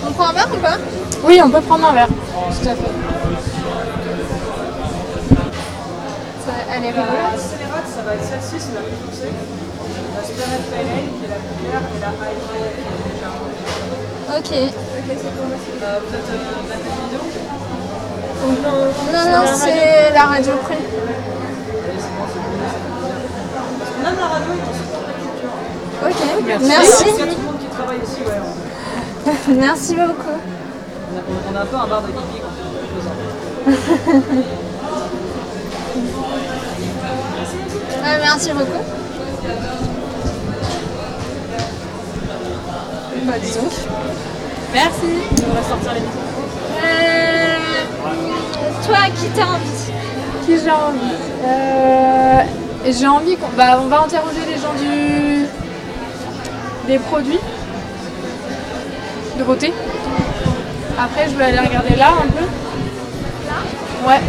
On 0.06 0.12
prend 0.12 0.28
un 0.28 0.32
verre 0.32 0.46
ou 0.54 0.58
pas? 0.62 0.76
Oui, 1.26 1.40
on 1.44 1.50
peut 1.50 1.60
prendre 1.60 1.88
un 1.88 1.92
verre. 1.92 2.06
Tout 2.06 2.68
à 2.68 2.74
fait. 2.76 2.92
Ça- 6.46 6.52
Elle 6.72 6.84
est 6.84 6.90
rigolote. 6.90 7.10
Ça 7.40 8.02
va 8.06 8.14
être 8.14 8.22
celle-ci, 8.22 8.54
c'est 8.60 8.74
la 8.76 8.82
plus 8.82 8.94
poussée. 9.04 9.32
La 10.14 10.22
Spirit 10.22 10.62
Pale 10.70 10.86
Ale 10.86 11.08
qui 11.18 11.24
est 11.24 11.28
la 11.30 11.34
plus 11.34 11.56
claire 11.66 11.82
et 11.90 12.00
la 12.00 12.10
High 12.10 12.30
High 12.30 12.38
qui 12.46 12.54
est 12.54 13.10
légèrement. 13.10 13.50
Ok. 14.38 14.50
Euh, 14.52 15.98
Peut-être 15.98 16.30
euh, 16.30 16.62
mettre 16.68 16.86
une 16.86 16.94
vidéo 17.08 17.22
Non, 19.12 19.24
non, 19.32 19.42
c'est 19.52 20.12
la 20.14 20.22
radio 20.26 20.52
près. 20.62 20.78
La 24.20 24.26
radio. 24.26 24.52
Ok, 26.02 26.16
merci. 26.66 27.04
tout 27.04 27.18
le 27.18 27.24
monde 27.42 27.58
qui 27.58 27.66
travaille 27.66 27.98
ici, 28.02 28.20
ouais. 28.26 28.40
Merci 29.58 29.94
beaucoup. 29.94 30.38
On 31.12 31.16
a, 31.16 31.22
on 31.50 31.56
a 31.56 31.60
un 31.62 31.66
peu 31.66 31.76
un 31.76 31.86
bar 31.86 32.02
de 32.02 32.08
hippie 32.08 32.40
quand 32.40 32.54
on. 32.58 33.70
Ouais, 38.02 38.18
merci 38.22 38.50
beaucoup. 38.52 38.84
Bah, 43.24 43.38
dis 43.42 43.52
donc. 43.52 43.72
Merci. 44.72 45.10
On 45.48 45.54
va 45.54 45.62
sortir 45.62 45.94
les 45.94 46.00
micros. 46.00 46.20
Euh, 46.82 47.56
toi, 48.86 48.96
qui 49.16 49.26
t'as 49.34 49.44
envie? 49.44 49.92
Qui 50.46 50.58
j'ai 50.58 50.70
envie? 50.70 51.14
Euh, 51.44 52.42
J'ai 52.89 53.07
envie 53.07 53.37
qu'on 53.37 53.49
bah, 53.57 53.78
on 53.83 53.89
va 53.89 54.01
interroger 54.01 54.41
les 54.49 54.57
gens 54.57 54.72
du... 54.81 55.47
des 56.87 56.99
produits 56.99 57.39
de 59.39 59.45
beauté. 59.45 59.72
Après, 60.99 61.28
je 61.31 61.37
vais 61.37 61.45
aller 61.45 61.59
regarder 61.59 61.97
là 61.97 62.09
un 62.09 62.28
peu. 62.28 62.45
Ouais, 64.09 64.20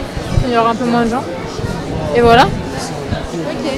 il 0.45 0.54
y 0.54 0.58
aura 0.58 0.72
un 0.72 0.76
peu 0.76 0.86
moins 0.86 1.06
de 1.06 1.10
gens. 1.10 1.24
Et 2.16 2.22
voilà. 2.22 2.43
Ok. 2.43 3.72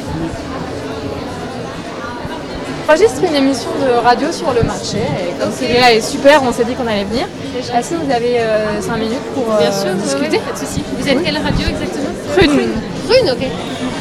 J'enregistre 2.85 3.23
une 3.23 3.35
émission 3.35 3.69
de 3.81 4.05
radio 4.05 4.31
sur 4.31 4.53
le 4.53 4.61
marché 4.61 4.97
et 4.97 5.41
comme 5.41 5.51
Célia 5.51 5.93
est 5.93 6.01
super, 6.01 6.43
on 6.43 6.51
s'est 6.51 6.65
dit 6.65 6.75
qu'on 6.75 6.85
allait 6.85 7.05
venir. 7.05 7.25
Que 7.53 7.95
vous 7.95 8.11
avez 8.11 8.39
5 8.81 8.97
minutes 8.97 9.33
pour 9.33 9.45
Bien 9.45 9.67
euh, 9.67 9.71
sûr, 9.71 9.89
ouais, 9.89 9.95
discuter 9.95 10.37
ouais, 10.37 10.43
pas 10.43 10.51
de 10.51 10.57
souci. 10.57 10.83
Vous 10.99 11.07
êtes 11.07 11.23
quelle 11.23 11.37
radio 11.37 11.67
exactement 11.69 12.09
Prune. 12.35 12.69
Prune, 13.07 13.31
ok. 13.31 13.47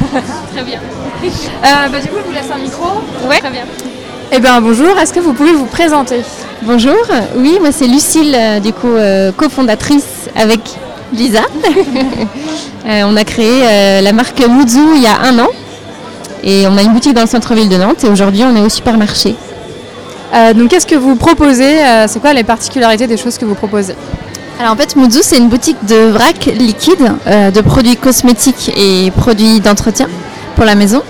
Très 0.53 0.63
bien. 0.63 0.79
Euh, 1.23 1.89
bah, 1.91 1.99
du 1.99 2.07
coup, 2.07 2.17
je 2.21 2.27
vous 2.27 2.33
laisse 2.33 2.51
un 2.53 2.57
micro. 2.59 2.87
Ouais. 3.27 3.39
Très 3.39 3.49
bien. 3.49 3.63
Eh 4.35 4.39
bien 4.39 4.59
bonjour, 4.61 4.97
est-ce 4.97 5.13
que 5.13 5.19
vous 5.19 5.33
pouvez 5.33 5.51
vous 5.51 5.65
présenter? 5.65 6.21
Bonjour, 6.63 6.95
oui, 7.35 7.59
moi 7.61 7.71
c'est 7.71 7.85
Lucille, 7.85 8.33
euh, 8.35 8.59
du 8.59 8.73
coup 8.73 8.87
euh, 8.87 9.31
cofondatrice 9.31 10.29
avec 10.35 10.59
Lisa. 11.13 11.41
Euh, 12.85 13.03
on 13.05 13.15
a 13.15 13.23
créé 13.23 13.61
euh, 13.63 14.01
la 14.01 14.11
marque 14.11 14.41
Muzu 14.45 14.81
il 14.97 15.01
y 15.01 15.07
a 15.07 15.17
un 15.21 15.39
an 15.39 15.47
et 16.43 16.67
on 16.67 16.75
a 16.77 16.81
une 16.81 16.91
boutique 16.91 17.13
dans 17.13 17.21
le 17.21 17.27
centre-ville 17.27 17.69
de 17.69 17.77
Nantes 17.77 18.03
et 18.03 18.09
aujourd'hui 18.09 18.43
on 18.43 18.53
est 18.57 18.59
au 18.59 18.67
supermarché. 18.67 19.35
Euh, 20.33 20.53
donc 20.53 20.67
qu'est-ce 20.69 20.85
que 20.85 20.95
vous 20.95 21.15
proposez? 21.15 21.79
Euh, 21.81 22.07
C'est 22.09 22.19
quoi 22.19 22.33
les 22.33 22.43
particularités 22.43 23.07
des 23.07 23.15
choses 23.15 23.37
que 23.37 23.45
vous 23.45 23.55
proposez? 23.55 23.95
Alors 24.59 24.73
en 24.73 24.75
fait 24.77 24.95
Muzu 24.95 25.19
c'est 25.21 25.37
une 25.37 25.49
boutique 25.49 25.83
de 25.85 26.11
vrac 26.11 26.45
liquide, 26.45 27.11
euh, 27.27 27.51
de 27.51 27.61
produits 27.61 27.97
cosmétiques 27.97 28.71
et 28.77 29.11
produits 29.11 29.59
d'entretien 29.59 30.07
pour 30.55 30.63
la 30.65 30.75
maison. 30.75 31.01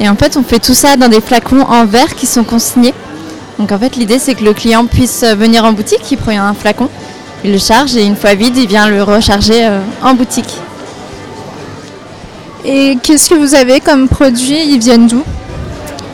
Et 0.00 0.08
en 0.08 0.14
fait 0.16 0.36
on 0.36 0.42
fait 0.42 0.58
tout 0.58 0.74
ça 0.74 0.96
dans 0.96 1.08
des 1.08 1.20
flacons 1.20 1.62
en 1.62 1.86
verre 1.86 2.14
qui 2.14 2.26
sont 2.26 2.44
consignés. 2.44 2.94
Donc 3.58 3.72
en 3.72 3.78
fait 3.78 3.96
l'idée 3.96 4.18
c'est 4.18 4.34
que 4.34 4.44
le 4.44 4.52
client 4.52 4.86
puisse 4.86 5.24
venir 5.24 5.64
en 5.64 5.72
boutique, 5.72 6.10
il 6.10 6.18
prend 6.18 6.32
un 6.38 6.54
flacon, 6.54 6.88
il 7.42 7.52
le 7.52 7.58
charge 7.58 7.96
et 7.96 8.04
une 8.04 8.16
fois 8.16 8.34
vide 8.34 8.56
il 8.56 8.68
vient 8.68 8.88
le 8.88 9.02
recharger 9.02 9.66
euh, 9.66 9.80
en 10.02 10.14
boutique. 10.14 10.54
Et 12.64 12.98
qu'est-ce 13.02 13.30
que 13.30 13.34
vous 13.34 13.54
avez 13.54 13.80
comme 13.80 14.08
produits 14.08 14.62
Ils 14.68 14.78
viennent 14.78 15.06
d'où? 15.06 15.24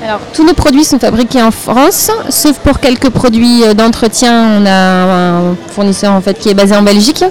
Alors, 0.04 0.20
tous 0.34 0.44
nos 0.44 0.52
produits 0.52 0.84
sont 0.84 0.98
fabriqués 0.98 1.42
en 1.42 1.50
France, 1.50 2.10
sauf 2.28 2.58
pour 2.58 2.80
quelques 2.80 3.08
produits 3.08 3.64
euh, 3.64 3.72
d'entretien. 3.72 4.60
On 4.60 4.66
a 4.66 4.70
un 4.70 5.56
fournisseur 5.74 6.12
en 6.12 6.20
fait 6.20 6.38
qui 6.38 6.50
est 6.50 6.54
basé 6.54 6.76
en 6.76 6.82
Belgique. 6.82 7.24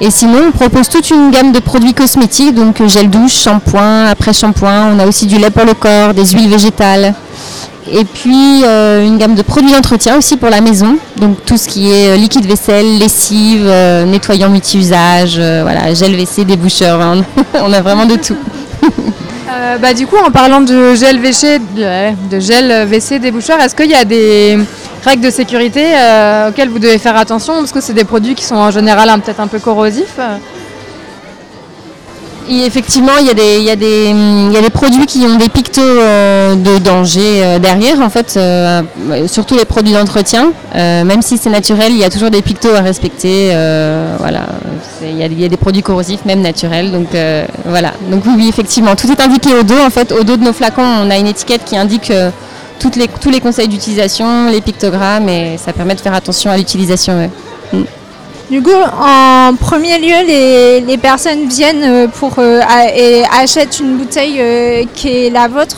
Et 0.00 0.10
sinon, 0.10 0.38
on 0.48 0.52
propose 0.52 0.88
toute 0.88 1.10
une 1.10 1.30
gamme 1.30 1.50
de 1.50 1.58
produits 1.58 1.94
cosmétiques, 1.94 2.54
donc 2.54 2.80
euh, 2.80 2.88
gel 2.88 3.10
douche, 3.10 3.34
shampoing, 3.34 4.06
après-shampoing. 4.06 4.94
On 4.94 4.98
a 5.00 5.06
aussi 5.06 5.26
du 5.26 5.38
lait 5.38 5.50
pour 5.50 5.64
le 5.64 5.74
corps, 5.74 6.14
des 6.14 6.24
huiles 6.26 6.48
végétales. 6.48 7.14
Et 7.90 8.04
puis 8.04 8.62
euh, 8.64 9.04
une 9.04 9.18
gamme 9.18 9.34
de 9.34 9.42
produits 9.42 9.72
d'entretien 9.72 10.18
aussi 10.18 10.36
pour 10.36 10.50
la 10.50 10.60
maison, 10.60 10.98
donc 11.16 11.44
tout 11.46 11.56
ce 11.56 11.66
qui 11.66 11.90
est 11.90 12.16
liquide 12.18 12.44
vaisselle, 12.46 12.98
lessive, 12.98 13.66
nettoyant 14.06 14.50
multi-usage, 14.50 15.38
voilà, 15.38 15.94
gel 15.94 16.14
WC, 16.14 16.44
déboucheur, 16.44 17.00
hein. 17.00 17.22
on 17.54 17.72
a 17.72 17.80
vraiment 17.80 18.04
de 18.04 18.16
tout. 18.16 18.36
Euh, 19.58 19.76
bah, 19.78 19.92
du 19.92 20.06
coup, 20.06 20.16
en 20.16 20.30
parlant 20.30 20.60
de 20.60 20.94
gel 20.94 21.18
WC, 21.18 21.58
de, 21.58 22.38
gel 22.38 22.86
WC 22.88 23.18
déboucheur, 23.18 23.58
est-ce 23.60 23.74
qu'il 23.74 23.90
y 23.90 23.94
a 23.94 24.04
des 24.04 24.56
règles 25.04 25.24
de 25.24 25.30
sécurité 25.30 25.84
euh, 25.96 26.50
auxquelles 26.50 26.68
vous 26.68 26.78
devez 26.78 26.98
faire 26.98 27.16
attention? 27.16 27.54
Parce 27.54 27.72
que 27.72 27.80
c'est 27.80 27.92
des 27.92 28.04
produits 28.04 28.36
qui 28.36 28.44
sont 28.44 28.54
en 28.54 28.70
général 28.70 29.08
hein, 29.08 29.18
peut-être 29.18 29.40
un 29.40 29.48
peu 29.48 29.58
corrosifs. 29.58 30.20
Effectivement, 32.56 33.12
il 33.20 33.26
y, 33.26 33.30
a 33.30 33.34
des, 33.34 33.56
il, 33.58 33.64
y 33.64 33.70
a 33.70 33.76
des, 33.76 34.06
il 34.10 34.52
y 34.52 34.56
a 34.56 34.60
des 34.60 34.70
produits 34.70 35.06
qui 35.06 35.18
ont 35.26 35.36
des 35.36 35.48
pictos 35.48 35.80
euh, 35.80 36.54
de 36.54 36.78
danger 36.78 37.44
euh, 37.44 37.58
derrière, 37.58 38.00
en 38.00 38.08
fait, 38.08 38.34
euh, 38.36 38.82
surtout 39.26 39.54
les 39.54 39.64
produits 39.64 39.92
d'entretien. 39.92 40.52
Même 40.74 41.22
si 41.22 41.38
c'est 41.38 41.50
naturel, 41.50 41.92
il 41.92 41.98
y 41.98 42.04
a 42.04 42.10
toujours 42.10 42.30
des 42.30 42.42
pictos 42.42 42.74
à 42.74 42.80
respecter. 42.80 43.48
voilà, 44.18 44.46
il 45.02 45.16
y, 45.16 45.44
a, 45.44 45.48
des 45.48 45.56
produits 45.56 45.82
corrosifs, 45.82 46.24
même 46.24 46.40
naturels. 46.40 46.90
Donc 46.92 47.08
voilà. 47.66 47.92
Donc 48.10 48.24
oui, 48.26 48.32
oui, 48.36 48.48
effectivement, 48.48 48.94
tout 48.96 49.10
est 49.10 49.20
indiqué 49.20 49.54
au 49.54 49.62
dos. 49.62 49.78
En 49.84 49.90
fait, 49.90 50.12
au 50.12 50.24
dos 50.24 50.36
de 50.36 50.44
nos 50.44 50.52
flacons, 50.52 50.82
on 50.82 51.10
a 51.10 51.16
une 51.18 51.26
étiquette 51.26 51.64
qui 51.64 51.76
indique 51.76 52.12
tous 52.78 53.30
les 53.30 53.40
conseils 53.40 53.68
d'utilisation, 53.68 54.48
les 54.50 54.60
pictogrammes, 54.60 55.28
et 55.28 55.58
ça 55.58 55.72
permet 55.72 55.94
de 55.94 56.00
faire 56.00 56.14
attention 56.14 56.50
à 56.50 56.56
l'utilisation. 56.56 57.30
Mm. 57.72 57.82
Du 58.50 58.62
coup, 58.62 58.70
en 58.70 59.54
premier 59.60 59.98
lieu, 59.98 60.26
les, 60.26 60.80
les 60.80 60.96
personnes 60.96 61.46
viennent 61.48 61.82
euh, 61.84 62.06
pour, 62.08 62.32
euh, 62.38 62.60
et 62.96 63.22
achètent 63.38 63.78
une 63.78 63.98
bouteille 63.98 64.36
euh, 64.40 64.84
qui 64.94 65.08
est 65.26 65.30
la 65.30 65.48
vôtre. 65.48 65.76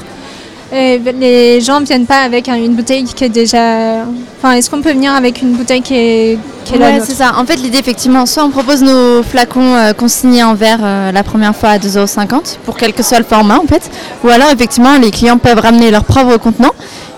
Et 0.73 0.99
les 1.19 1.61
gens 1.61 1.81
ne 1.81 1.85
viennent 1.85 2.07
pas 2.07 2.21
avec 2.21 2.49
un- 2.49 2.55
une 2.55 2.75
bouteille 2.77 3.03
qui 3.03 3.25
est 3.25 3.29
déjà... 3.29 4.05
Enfin, 4.39 4.53
est-ce 4.53 4.71
qu'on 4.71 4.81
peut 4.83 4.93
venir 4.93 5.13
avec 5.13 5.43
une 5.43 5.51
bouteille 5.55 5.83
qui 5.83 5.95
est, 5.97 6.39
qui 6.65 6.75
est 6.75 6.79
la 6.79 6.87
Ouais, 6.87 6.93
nôtre? 6.93 7.07
c'est 7.09 7.15
ça. 7.17 7.33
En 7.37 7.45
fait, 7.45 7.57
l'idée, 7.57 7.79
effectivement, 7.79 8.25
soit 8.25 8.45
on 8.45 8.51
propose 8.51 8.81
nos 8.83 9.25
flacons 9.25 9.75
euh, 9.75 9.93
consignés 9.93 10.45
en 10.45 10.55
verre 10.55 10.79
euh, 10.85 11.11
la 11.11 11.25
première 11.25 11.57
fois 11.57 11.71
à 11.71 11.79
2,50€ 11.79 12.59
pour 12.65 12.77
quel 12.77 12.93
que 12.93 13.03
soit 13.03 13.19
le 13.19 13.25
format, 13.25 13.59
en 13.59 13.67
fait. 13.67 13.91
Ou 14.23 14.29
alors, 14.29 14.49
effectivement, 14.53 14.97
les 14.97 15.11
clients 15.11 15.39
peuvent 15.39 15.59
ramener 15.59 15.91
leur 15.91 16.05
propre 16.05 16.37
contenant. 16.37 16.71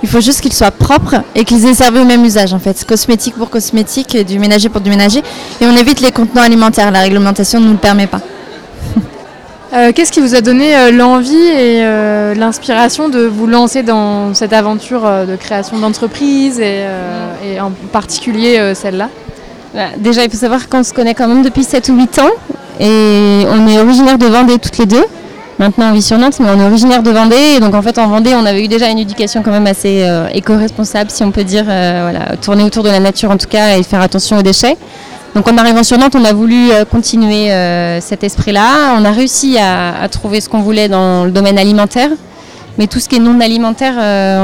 Il 0.03 0.09
faut 0.09 0.21
juste 0.21 0.41
qu'ils 0.41 0.53
soient 0.53 0.73
propres 0.73 1.23
et 1.35 1.45
qu'ils 1.45 1.65
aient 1.67 1.75
servi 1.75 2.01
au 2.01 2.05
même 2.05 2.25
usage, 2.25 2.53
en 2.53 2.59
fait. 2.59 2.85
Cosmétique 2.85 3.37
pour 3.37 3.51
cosmétique, 3.51 4.15
et 4.15 4.25
du 4.25 4.39
ménager 4.39 4.69
pour 4.69 4.81
du 4.81 4.91
ménager. 4.91 5.23
Et 5.61 5.67
on 5.67 5.77
évite 5.77 6.01
les 6.01 6.11
contenants 6.11 6.43
alimentaires. 6.43 6.91
La 6.91 7.01
réglementation 7.01 7.61
ne 7.61 7.67
nous 7.67 7.73
le 7.73 7.79
permet 7.79 8.07
pas. 8.07 8.21
Euh, 9.75 9.91
Qu'est-ce 9.95 10.13
qui 10.13 10.21
vous 10.21 10.35
a 10.35 10.43
donné 10.43 10.77
euh, 10.77 10.91
l'envie 10.91 11.33
et 11.35 11.83
euh, 11.83 12.35
l'inspiration 12.35 13.09
de 13.09 13.21
vous 13.21 13.47
lancer 13.47 13.83
dans 13.83 14.35
cette 14.35 14.53
aventure 14.53 15.07
euh, 15.07 15.25
de 15.25 15.35
création 15.35 15.79
d'entreprise 15.79 16.61
et, 16.61 16.85
euh, 16.85 17.33
et 17.43 17.59
en 17.59 17.73
particulier 17.91 18.59
euh, 18.59 18.75
celle-là? 18.75 19.09
Voilà, 19.73 19.89
Déjà, 19.97 20.25
il 20.25 20.31
faut 20.31 20.37
savoir 20.37 20.69
qu'on 20.69 20.83
se 20.83 20.93
connaît 20.93 21.15
quand 21.15 21.27
même 21.27 21.43
depuis 21.43 21.65
7 21.65 21.89
ou 21.89 21.97
8 21.97 22.19
ans 22.19 22.31
et 22.81 23.47
on 23.49 23.67
est 23.67 23.79
originaire 23.81 24.19
de 24.19 24.27
Vendée 24.27 24.59
toutes 24.59 24.77
les 24.77 24.85
deux. 24.85 25.07
Maintenant, 25.63 25.91
on 25.91 25.93
vit 25.93 26.03
sur 26.03 26.19
Nantes, 26.19 26.41
mais 26.41 26.49
on 26.51 26.59
est 26.59 26.67
originaire 26.67 27.05
de 27.05 27.11
Vendée. 27.13 27.61
Donc, 27.61 27.77
en 27.77 27.83
fait, 27.83 27.97
en 27.97 28.09
Vendée, 28.09 28.35
on 28.35 28.45
avait 28.45 28.65
eu 28.65 28.67
déjà 28.67 28.89
une 28.89 28.99
éducation 28.99 29.45
quand 29.45 29.53
même 29.53 29.69
assez 29.69 30.03
euh, 30.03 30.27
éco-responsable, 30.35 31.09
si 31.09 31.23
on 31.23 31.31
peut 31.31 31.45
dire, 31.45 31.67
euh, 31.69 32.01
voilà, 32.11 32.37
tourner 32.37 32.65
autour 32.65 32.83
de 32.83 32.89
la 32.89 32.99
nature 32.99 33.31
en 33.31 33.37
tout 33.37 33.47
cas 33.47 33.77
et 33.77 33.85
faire 33.85 34.01
attention 34.01 34.39
aux 34.39 34.43
déchets. 34.43 34.77
Donc, 35.37 35.47
en 35.47 35.57
arrivant 35.57 35.85
sur 35.85 35.99
Nantes, 35.99 36.17
on 36.17 36.25
a 36.25 36.33
voulu 36.33 36.73
euh, 36.73 36.85
continuer 36.85 37.47
cet 38.01 38.25
esprit-là. 38.25 38.97
On 38.99 39.05
a 39.05 39.13
réussi 39.13 39.57
à, 39.57 40.09
trouver 40.09 40.41
ce 40.41 40.49
qu'on 40.49 40.63
voulait 40.63 40.89
dans 40.89 41.27
le 41.27 41.31
domaine 41.31 41.61
alimentaire. 41.61 42.11
Mais 42.77 42.89
tout 42.89 42.99
ce 42.99 43.09
qui 43.09 43.15
est 43.15 43.21
non 43.21 43.39
alimentaire, 43.39 43.95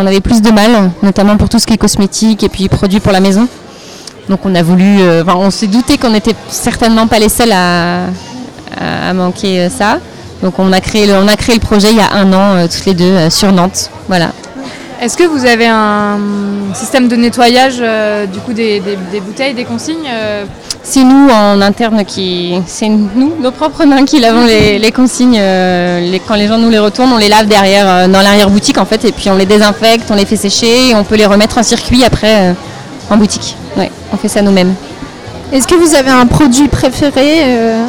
on 0.01 0.07
avait 0.07 0.21
plus 0.21 0.41
de 0.41 0.53
mal, 0.53 0.93
notamment 1.03 1.37
pour 1.37 1.49
tout 1.49 1.59
ce 1.59 1.67
qui 1.67 1.75
est 1.75 1.79
cosmétique 1.79 2.45
et 2.45 2.49
puis 2.49 2.69
produits 2.69 3.01
pour 3.01 3.11
la 3.11 3.19
maison. 3.19 3.49
Donc 4.29 4.39
on 4.45 4.55
a 4.55 4.63
voulu, 4.63 4.99
on 5.27 5.51
s'est 5.51 5.67
douté 5.67 5.99
qu'on 5.99 6.11
n'était 6.11 6.37
certainement 6.49 7.09
pas 7.09 7.19
les 7.19 7.29
seuls 7.29 7.51
à, 7.53 8.07
manquer 9.15 9.69
ça. 9.69 9.99
Donc 10.43 10.59
on 10.59 10.73
a 10.73 10.81
créé 10.81 11.07
le, 11.07 11.15
on 11.15 11.27
a 11.29 11.37
créé 11.37 11.55
le 11.55 11.61
projet 11.61 11.89
il 11.91 11.97
y 11.97 12.01
a 12.01 12.13
un 12.15 12.33
an, 12.33 12.55
euh, 12.57 12.67
toutes 12.67 12.87
les 12.87 12.95
deux, 12.95 13.05
euh, 13.05 13.31
sur 13.31 13.51
Nantes. 13.53 13.91
Voilà. 14.09 14.31
Est-ce 15.01 15.17
que 15.17 15.23
vous 15.25 15.45
avez 15.47 15.67
un 15.69 16.19
système 16.75 17.07
de 17.07 17.15
nettoyage 17.15 17.77
euh, 17.81 18.27
du 18.27 18.41
coup 18.41 18.53
des, 18.53 18.81
des- 18.81 18.99
des 19.13 19.21
bouteilles, 19.21 19.55
des 19.55 19.65
consignes 19.65 20.09
euh, 20.11 20.45
C'est 20.83 21.05
nous 21.05 21.29
en 21.31 21.61
interne 21.61 22.05
qui, 22.05 22.61
c'est 22.67 22.89
nous, 22.89 23.33
nos 23.41 23.53
propres 23.53 23.85
mains 23.85 24.05
qui 24.05 24.19
lavons 24.19 24.45
les, 24.45 24.79
les 24.85 24.91
consignes. 24.93 25.37
euh, 25.39 26.01
les- 26.01 26.19
quand 26.19 26.35
les 26.35 26.49
gens 26.49 26.59
nous 26.59 26.71
les 26.71 26.81
retournent, 26.81 27.13
on 27.13 27.17
les 27.19 27.29
lave 27.29 27.47
derrière, 27.47 27.87
euh, 27.89 28.09
dans 28.09 28.23
l'arrière 28.23 28.51
boutique 28.51 28.79
en 28.79 28.85
fait, 28.85 29.05
et 29.05 29.13
puis 29.13 29.31
on 29.31 29.37
les 29.37 29.47
désinfecte, 29.47 30.05
on 30.11 30.15
les 30.17 30.27
fait 30.27 30.37
sécher, 30.37 30.91
et 30.91 30.95
on 30.97 31.05
peut 31.05 31.15
les 31.17 31.27
remettre 31.27 31.59
en 31.59 31.63
circuit 31.63 32.03
après 32.05 32.51
euh, 32.51 32.53
en 33.11 33.17
boutique. 33.17 33.55
Ouais, 33.77 33.93
on 34.13 34.17
fait 34.17 34.29
ça 34.29 34.43
nous-mêmes. 34.43 34.75
Est-ce 35.53 35.69
que 35.69 35.77
vous 35.77 35.95
avez 35.95 36.11
un 36.11 36.27
produit 36.27 36.67
préféré 36.67 37.43
euh, 37.45 37.85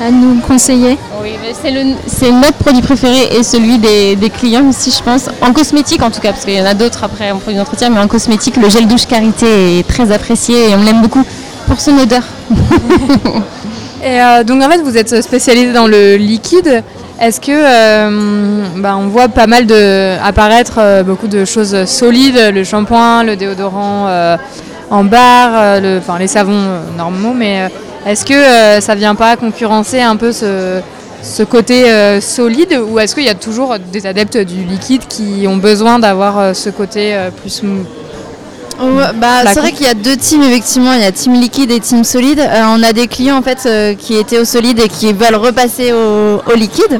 à 0.00 0.10
nous 0.10 0.40
conseiller 0.40 0.96
Oui, 1.22 1.32
c'est 1.60 1.70
le- 1.70 1.94
c'est 2.06 2.32
notre 2.32 2.54
produit 2.54 2.80
préféré 2.82 3.36
et 3.38 3.42
celui 3.42 3.78
des, 3.78 4.16
des 4.16 4.30
clients 4.30 4.66
aussi, 4.68 4.90
je 4.90 5.02
pense. 5.02 5.28
En 5.42 5.52
cosmétique 5.52 6.02
en 6.02 6.10
tout 6.10 6.20
cas, 6.20 6.32
parce 6.32 6.44
qu'il 6.44 6.54
y 6.54 6.60
en 6.60 6.66
a 6.66 6.74
d'autres 6.74 7.04
après 7.04 7.30
en 7.30 7.38
produit 7.38 7.58
d'entretien, 7.58 7.90
mais 7.90 8.00
en 8.00 8.08
cosmétique, 8.08 8.56
le 8.56 8.68
gel 8.70 8.86
douche 8.86 9.06
Carité 9.06 9.78
est 9.78 9.86
très 9.86 10.10
apprécié 10.10 10.70
et 10.70 10.74
on 10.74 10.82
l'aime 10.82 11.02
beaucoup 11.02 11.22
pour 11.66 11.80
son 11.80 11.96
odeur. 11.98 12.22
Et 14.02 14.20
euh, 14.22 14.44
donc 14.44 14.62
en 14.62 14.70
fait 14.70 14.78
vous 14.80 14.96
êtes 14.96 15.20
spécialisé 15.22 15.72
dans 15.74 15.86
le 15.86 16.16
liquide. 16.16 16.82
Est-ce 17.20 17.38
que 17.38 17.50
euh, 17.52 18.62
bah, 18.78 18.96
on 18.98 19.08
voit 19.08 19.28
pas 19.28 19.46
mal 19.46 19.66
de 19.66 20.16
apparaître 20.24 20.76
euh, 20.78 21.02
beaucoup 21.02 21.26
de 21.28 21.44
choses 21.44 21.84
solides, 21.84 22.40
le 22.54 22.64
shampoing, 22.64 23.24
le 23.24 23.36
déodorant 23.36 24.06
en 24.90 25.04
barre, 25.04 25.80
le- 25.82 25.98
enfin 25.98 26.18
les 26.18 26.28
savons 26.28 26.62
normaux, 26.96 27.34
mais 27.34 27.70
est-ce 28.06 28.24
que 28.24 28.34
euh, 28.34 28.80
ça 28.80 28.94
vient 28.94 29.14
pas 29.14 29.36
concurrencer 29.36 30.00
un 30.00 30.16
peu 30.16 30.32
ce, 30.32 30.80
ce 31.22 31.42
côté 31.42 31.90
euh, 31.90 32.20
solide 32.20 32.78
ou 32.88 32.98
est-ce 32.98 33.14
qu'il 33.14 33.24
y 33.24 33.28
a 33.28 33.34
toujours 33.34 33.76
des 33.92 34.06
adeptes 34.06 34.38
du 34.38 34.64
liquide 34.64 35.02
qui 35.08 35.46
ont 35.46 35.56
besoin 35.56 35.98
d'avoir 35.98 36.38
euh, 36.38 36.54
ce 36.54 36.70
côté 36.70 37.14
euh, 37.14 37.30
plus 37.30 37.62
mou 37.62 37.84
Ouais, 38.80 39.12
bah, 39.14 39.42
c'est 39.52 39.60
vrai 39.60 39.72
qu'il 39.72 39.84
y 39.84 39.90
a 39.90 39.94
deux 39.94 40.16
teams 40.16 40.42
effectivement, 40.42 40.94
il 40.94 41.02
y 41.02 41.04
a 41.04 41.12
team 41.12 41.34
liquide 41.34 41.70
et 41.70 41.80
team 41.80 42.02
solide. 42.02 42.40
On 42.40 42.82
a 42.82 42.94
des 42.94 43.08
clients 43.08 43.36
en 43.36 43.42
fait 43.42 43.68
qui 43.98 44.16
étaient 44.16 44.38
au 44.38 44.46
solide 44.46 44.78
et 44.78 44.88
qui 44.88 45.12
veulent 45.12 45.34
repasser 45.34 45.92
au, 45.92 46.40
au 46.50 46.54
liquide. 46.56 46.98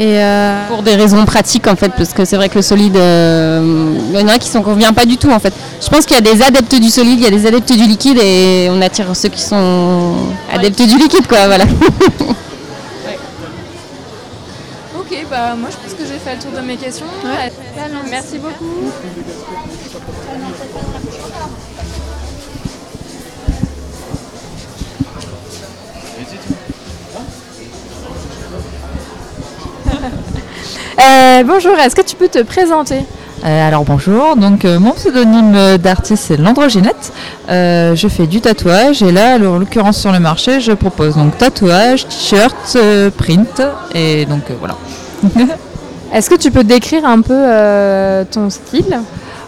Et 0.00 0.22
euh, 0.22 0.68
Pour 0.68 0.84
des 0.84 0.94
raisons 0.94 1.24
pratiques 1.24 1.66
en 1.66 1.74
fait, 1.74 1.88
parce 1.88 2.12
que 2.12 2.24
c'est 2.24 2.36
vrai 2.36 2.48
que 2.48 2.54
le 2.54 2.62
solide, 2.62 2.96
euh, 2.96 3.94
il 4.12 4.20
y 4.20 4.22
en 4.22 4.28
a 4.28 4.38
qui 4.38 4.56
ne 4.56 4.62
convient 4.62 4.92
pas 4.92 5.04
du 5.04 5.16
tout 5.16 5.30
en 5.30 5.40
fait. 5.40 5.52
Je 5.82 5.88
pense 5.88 6.06
qu'il 6.06 6.14
y 6.14 6.18
a 6.18 6.22
des 6.34 6.40
adeptes 6.40 6.76
du 6.76 6.88
solide, 6.88 7.18
il 7.18 7.24
y 7.24 7.26
a 7.26 7.30
des 7.30 7.46
adeptes 7.46 7.72
du 7.72 7.84
liquide 7.84 8.18
et 8.22 8.68
on 8.70 8.80
attire 8.80 9.06
ceux 9.16 9.28
qui 9.28 9.42
sont 9.42 10.14
adeptes 10.52 10.82
du 10.82 10.96
liquide 10.98 11.26
quoi, 11.26 11.46
voilà. 11.48 11.64
Ok, 15.10 15.24
bah 15.30 15.54
moi 15.56 15.70
je 15.70 15.76
pense 15.76 15.94
que 15.98 16.04
j'ai 16.04 16.18
fait 16.18 16.36
le 16.36 16.42
tour 16.42 16.52
de 16.52 16.60
mes 16.66 16.76
questions. 16.76 17.06
Merci 18.10 18.38
beaucoup. 18.38 18.92
Euh, 30.98 31.42
bonjour, 31.44 31.72
est-ce 31.78 31.94
que 31.94 32.02
tu 32.02 32.16
peux 32.16 32.28
te 32.28 32.42
présenter 32.42 33.00
Euh, 33.44 33.68
alors 33.68 33.84
bonjour, 33.84 34.34
donc 34.34 34.64
euh, 34.64 34.80
mon 34.80 34.90
pseudonyme 34.92 35.78
d'artiste 35.78 36.24
c'est 36.26 36.36
l'androgynette. 36.36 37.12
Euh, 37.48 37.94
je 37.94 38.08
fais 38.08 38.26
du 38.26 38.40
tatouage 38.40 39.00
et 39.02 39.12
là, 39.12 39.36
en 39.36 39.58
l'occurrence 39.58 39.98
sur 40.00 40.10
le 40.10 40.18
marché, 40.18 40.60
je 40.60 40.72
propose 40.72 41.14
donc 41.16 41.38
tatouage, 41.38 42.06
t-shirt, 42.08 42.76
print 43.16 43.62
et 43.94 44.26
donc 44.26 44.42
voilà. 44.58 44.76
Est-ce 46.12 46.28
que 46.30 46.34
tu 46.34 46.50
peux 46.50 46.64
décrire 46.64 47.04
un 47.04 47.20
peu 47.20 48.26
ton 48.30 48.50
style? 48.50 48.98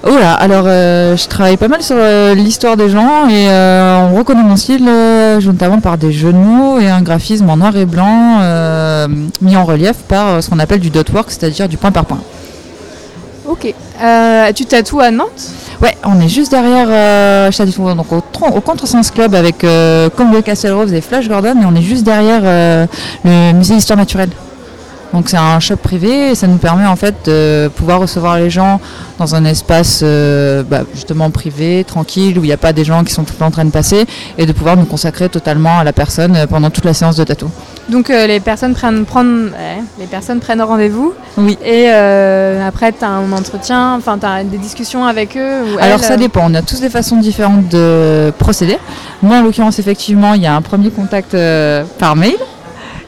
Oh 0.03 0.17
là, 0.19 0.33
alors 0.33 0.65
euh, 0.67 1.15
je 1.15 1.29
travaille 1.29 1.59
pas 1.59 1.69
mal 1.69 1.83
sur 1.83 1.97
euh, 1.99 2.35
l'histoire 2.35 2.75
des 2.79 2.89
gens 2.89 3.29
et 3.29 3.51
euh, 3.51 4.09
on 4.11 4.17
reconnaît 4.17 4.43
mon 4.43 4.57
style 4.57 4.89
notamment 5.45 5.81
par 5.81 5.99
des 5.99 6.11
jeux 6.11 6.33
de 6.33 6.39
mots 6.39 6.79
et 6.79 6.89
un 6.89 7.03
graphisme 7.03 7.51
en 7.51 7.59
noir 7.59 7.77
et 7.77 7.85
blanc 7.85 8.39
mis 9.43 9.57
en 9.57 9.65
relief 9.67 9.97
par 10.09 10.43
ce 10.43 10.49
qu'on 10.49 10.59
appelle 10.59 10.81
du 10.81 10.89
dot 10.89 11.11
work, 11.11 11.31
c'est-à-dire 11.31 11.69
du 11.69 11.77
point 11.77 11.93
par 11.93 12.07
point. 12.07 12.21
Ok. 13.47 13.75
Tu 14.55 14.65
tatoues 14.65 15.01
à 15.01 15.11
Nantes? 15.11 15.51
Ouais, 15.83 15.95
on 16.05 16.19
est 16.21 16.29
juste 16.29 16.51
derrière 16.51 17.53
Faubourg, 17.53 17.95
donc 17.95 18.11
au, 18.11 18.23
au 18.47 18.61
Contresens 18.63 19.11
Club 19.11 19.35
avec 19.35 19.63
le 19.63 20.41
Castle 20.41 20.73
Rose 20.73 20.95
et 20.95 21.03
Flash 21.03 21.29
Gordon, 21.29 21.57
et 21.61 21.67
on 21.67 21.75
est 21.75 21.83
juste 21.83 22.05
derrière 22.05 22.89
le 23.25 23.53
musée 23.53 23.75
d'histoire 23.75 23.99
naturelle. 23.99 24.31
Donc 25.13 25.29
c'est 25.29 25.37
un 25.37 25.59
shop 25.59 25.77
privé 25.77 26.31
et 26.31 26.35
ça 26.35 26.47
nous 26.47 26.59
permet 26.59 26.87
en 26.87 26.97
fait 26.97 27.15
de 27.27 27.69
pouvoir 27.75 28.01
recevoir 28.01 28.39
les 28.39 28.51
gens 28.51 28.81
dans 29.19 29.35
un 29.35 29.45
espace 29.45 30.01
euh, 30.03 30.63
bah, 30.63 30.83
justement 30.95 31.31
privé, 31.31 31.85
tranquille, 31.85 32.39
où 32.39 32.45
il 32.45 32.47
n'y 32.47 32.53
a 32.53 32.57
pas 32.57 32.73
des 32.73 32.85
gens 32.85 33.05
qui 33.05 33.13
sont 33.13 33.25
tout 33.25 33.35
le 33.35 33.39
temps 33.41 33.47
en 33.47 33.51
train 33.51 33.65
de 33.65 33.71
passer, 33.71 34.07
et 34.39 34.47
de 34.47 34.53
pouvoir 34.53 34.77
nous 34.77 34.87
consacrer 34.87 35.29
totalement 35.29 35.79
à 35.79 35.85
la 35.85 35.93
personne 35.93 36.37
euh, 36.37 36.47
pendant 36.47 36.71
toute 36.71 36.85
la 36.85 36.95
séance 36.95 37.17
de 37.17 37.25
tatou. 37.25 37.51
Donc 37.89 38.09
euh, 38.09 38.27
les 38.27 38.41
personnes 38.41 38.73
prennent 38.73 39.05
prendre, 39.05 39.51
ouais, 39.51 39.83
les 39.99 40.07
personnes 40.07 40.39
prennent 40.39 40.63
rendez-vous. 40.63 41.13
Oui. 41.37 41.59
Et 41.65 41.87
euh, 41.89 42.67
après 42.67 42.93
tu 42.93 43.05
as 43.05 43.09
un 43.09 43.33
entretien, 43.33 43.95
enfin 43.97 44.17
tu 44.17 44.27
as 44.27 44.45
des 44.45 44.59
discussions 44.59 45.05
avec 45.05 45.37
eux 45.37 45.75
ou 45.75 45.79
Alors 45.79 45.99
elles, 45.99 46.05
ça 46.05 46.17
dépend, 46.17 46.43
on 46.49 46.55
a 46.55 46.63
tous 46.63 46.81
des 46.81 46.91
façons 46.91 47.17
différentes 47.17 47.69
de 47.69 48.33
procéder. 48.39 48.79
Moi 49.23 49.39
en 49.39 49.43
l'occurrence 49.43 49.81
effectivement 49.81 50.35
il 50.35 50.43
y 50.43 50.47
a 50.47 50.55
un 50.55 50.63
premier 50.63 50.91
contact 50.91 51.37
par 51.99 52.15
mail. 52.15 52.37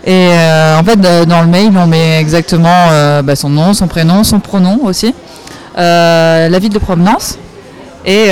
Et 0.04 0.10
euh, 0.32 0.78
en 0.78 0.82
fait 0.82 1.00
dans 1.00 1.42
le 1.42 1.46
mail 1.46 1.70
on 1.76 1.86
met 1.86 2.18
exactement 2.18 2.88
euh, 2.90 3.22
bah, 3.22 3.36
son 3.36 3.48
nom, 3.48 3.72
son 3.72 3.86
prénom, 3.86 4.24
son 4.24 4.40
pronom 4.40 4.80
aussi, 4.84 5.14
euh, 5.78 6.48
la 6.48 6.58
ville 6.58 6.72
de 6.72 6.78
provenance 6.78 7.38
et... 8.04 8.30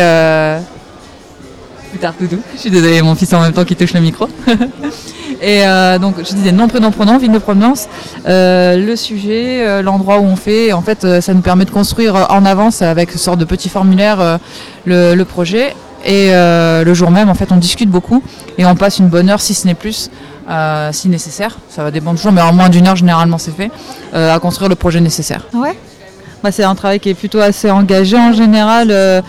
Plus 1.90 1.98
tard 1.98 2.14
doudou, 2.20 2.38
je 2.54 2.60
suis 2.60 2.70
désolée 2.70 3.02
mon 3.02 3.16
fils 3.16 3.32
en 3.32 3.40
même 3.40 3.52
temps 3.52 3.64
qui 3.64 3.74
touche 3.74 3.94
le 3.94 4.00
micro. 4.00 4.28
Et 5.42 5.62
donc, 6.00 6.18
je 6.18 6.34
disais 6.34 6.52
nom, 6.52 6.68
prénom, 6.68 6.92
pronom, 6.92 7.18
ville 7.18 7.32
de 7.32 7.38
provenance, 7.38 7.88
le 8.26 8.94
sujet, 8.94 9.82
l'endroit 9.82 10.20
où 10.20 10.24
on 10.24 10.36
fait. 10.36 10.72
En 10.72 10.82
fait, 10.82 11.20
ça 11.20 11.34
nous 11.34 11.40
permet 11.40 11.64
de 11.64 11.70
construire 11.70 12.28
en 12.30 12.44
avance 12.44 12.80
avec 12.82 13.12
une 13.12 13.18
sorte 13.18 13.40
de 13.40 13.44
petit 13.44 13.68
formulaire 13.68 14.38
le, 14.84 15.22
projet. 15.24 15.74
Et 16.04 16.30
le 16.30 16.94
jour 16.94 17.10
même, 17.10 17.28
en 17.28 17.34
fait, 17.34 17.50
on 17.50 17.56
discute 17.56 17.90
beaucoup 17.90 18.22
et 18.56 18.64
on 18.66 18.76
passe 18.76 19.00
une 19.00 19.08
bonne 19.08 19.28
heure, 19.28 19.40
si 19.40 19.54
ce 19.54 19.66
n'est 19.66 19.74
plus, 19.74 20.10
euh, 20.48 20.90
si 20.92 21.08
nécessaire. 21.08 21.58
Ça 21.68 21.82
va 21.82 21.90
dépendre 21.90 22.16
toujours, 22.16 22.32
mais 22.32 22.40
en 22.42 22.52
moins 22.52 22.68
d'une 22.68 22.86
heure, 22.86 22.96
généralement, 22.96 23.38
c'est 23.38 23.50
fait, 23.54 23.70
euh, 24.14 24.34
à 24.34 24.38
construire 24.38 24.68
le 24.68 24.74
projet 24.76 25.00
nécessaire. 25.00 25.46
Ouais. 25.54 25.76
Bah, 26.42 26.50
c'est 26.52 26.64
un 26.64 26.74
travail 26.74 27.00
qui 27.00 27.10
est 27.10 27.14
plutôt 27.14 27.40
assez 27.40 27.70
engagé 27.70 28.16
en 28.16 28.32
général, 28.32 28.88
euh, 28.90 29.20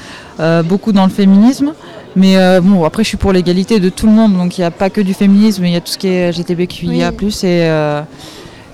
beaucoup 0.64 0.92
dans 0.92 1.04
le 1.06 1.12
féminisme. 1.12 1.74
Mais 2.16 2.36
bon, 2.62 2.84
après, 2.84 3.04
je 3.04 3.08
suis 3.10 3.18
pour 3.18 3.32
l'égalité 3.32 3.80
de 3.80 3.88
tout 3.90 4.06
le 4.06 4.12
monde, 4.12 4.34
donc 4.36 4.58
il 4.58 4.62
n'y 4.62 4.66
a 4.66 4.72
pas 4.72 4.90
que 4.90 5.00
du 5.00 5.14
féminisme, 5.14 5.64
il 5.66 5.72
y 5.72 5.76
a 5.78 5.82
tout 5.82 5.92
ce 5.94 5.98
qui 5.98 6.08
est 6.10 6.34
GTBQIA+, 6.34 7.12
Oui. 7.22 7.40
et, 7.48 8.02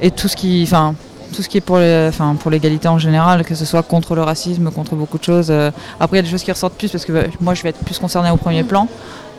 et 0.01 0.09
tout 0.11 0.27
ce 0.27 0.35
qui, 0.35 0.61
enfin, 0.63 0.95
tout 1.35 1.43
ce 1.43 1.49
qui 1.49 1.57
est 1.57 1.61
pour, 1.61 1.77
les- 1.77 2.07
enfin, 2.09 2.35
pour 2.39 2.49
l'égalité 2.49 2.87
en 2.87 2.97
général, 2.97 3.43
que 3.43 3.53
ce 3.53 3.63
soit 3.63 3.83
contre 3.83 4.15
le 4.15 4.23
racisme, 4.23 4.71
contre 4.71 4.95
beaucoup 4.95 5.19
de 5.19 5.23
choses. 5.23 5.51
Après, 5.99 6.17
il 6.17 6.19
y 6.19 6.19
a 6.19 6.23
des 6.23 6.29
choses 6.31 6.41
qui 6.43 6.51
ressortent 6.51 6.73
plus 6.73 6.89
parce 6.89 7.05
que 7.05 7.11
moi, 7.39 7.53
je 7.53 7.61
vais 7.61 7.69
être 7.69 7.79
plus 7.85 7.99
concernée 7.99 8.31
au 8.31 8.37
premier 8.37 8.63
plan, 8.63 8.87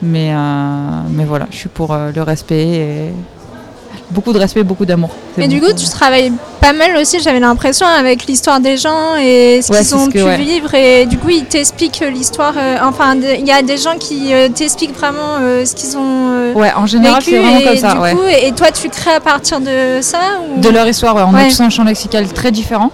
mais, 0.01 0.31
euh, 0.33 0.37
mais 1.09 1.25
voilà, 1.25 1.47
je 1.51 1.57
suis 1.57 1.69
pour 1.69 1.93
euh, 1.93 2.11
le 2.15 2.21
respect 2.23 2.67
et 2.67 3.13
beaucoup 4.11 4.33
de 4.33 4.39
respect, 4.39 4.63
beaucoup 4.63 4.85
d'amour. 4.85 5.11
Mais 5.37 5.47
du 5.47 5.59
coup, 5.61 5.71
tu 5.73 5.85
travailles 5.87 6.31
pas 6.59 6.73
mal 6.73 6.95
aussi, 6.97 7.19
j'avais 7.19 7.39
l'impression, 7.39 7.85
avec 7.85 8.25
l'histoire 8.25 8.59
des 8.59 8.75
gens 8.77 9.15
et 9.21 9.61
ce 9.61 9.71
Ouais, 9.71 9.79
qu'ils 9.79 9.95
ont 9.95 10.05
ce 10.05 10.09
que- 10.09 10.17
pu 10.19 10.23
ouais. 10.23 10.37
vivre. 10.37 10.73
Et 10.73 11.05
du 11.05 11.17
coup, 11.17 11.29
ils 11.29 11.45
t'expliquent 11.45 12.03
l'histoire. 12.11 12.53
euh, 12.57 12.77
enfin, 12.83 13.15
il 13.15 13.45
y 13.47 13.51
a 13.51 13.61
des 13.61 13.77
gens 13.77 13.95
qui 13.99 14.33
euh, 14.33 14.49
t'expliquent 14.49 14.95
vraiment 14.97 15.37
euh, 15.41 15.63
ce 15.65 15.75
qu'ils 15.75 15.95
ont 15.97 16.53
Ouais, 16.55 16.71
en 16.75 16.85
général, 16.87 17.19
vécu. 17.21 17.31
c'est 17.31 17.39
vraiment 17.39 17.59
et 17.59 17.63
comme 17.65 17.77
ça, 17.77 17.93
du 17.93 17.99
ouais. 17.99 18.13
coup, 18.15 18.23
et, 18.27 18.47
et 18.47 18.51
toi, 18.51 18.71
tu 18.71 18.89
crées 18.89 19.11
à 19.13 19.19
partir 19.19 19.59
de 19.61 19.99
ça 20.01 20.19
ou- 20.57 20.59
De 20.59 20.69
leur 20.69 20.87
histoire, 20.87 21.15
ouais. 21.15 21.23
On 21.27 21.35
a 21.35 21.45
tous 21.45 21.59
un 21.61 21.69
champ 21.69 21.83
lexical 21.83 22.27
très 22.33 22.51
différent. 22.51 22.91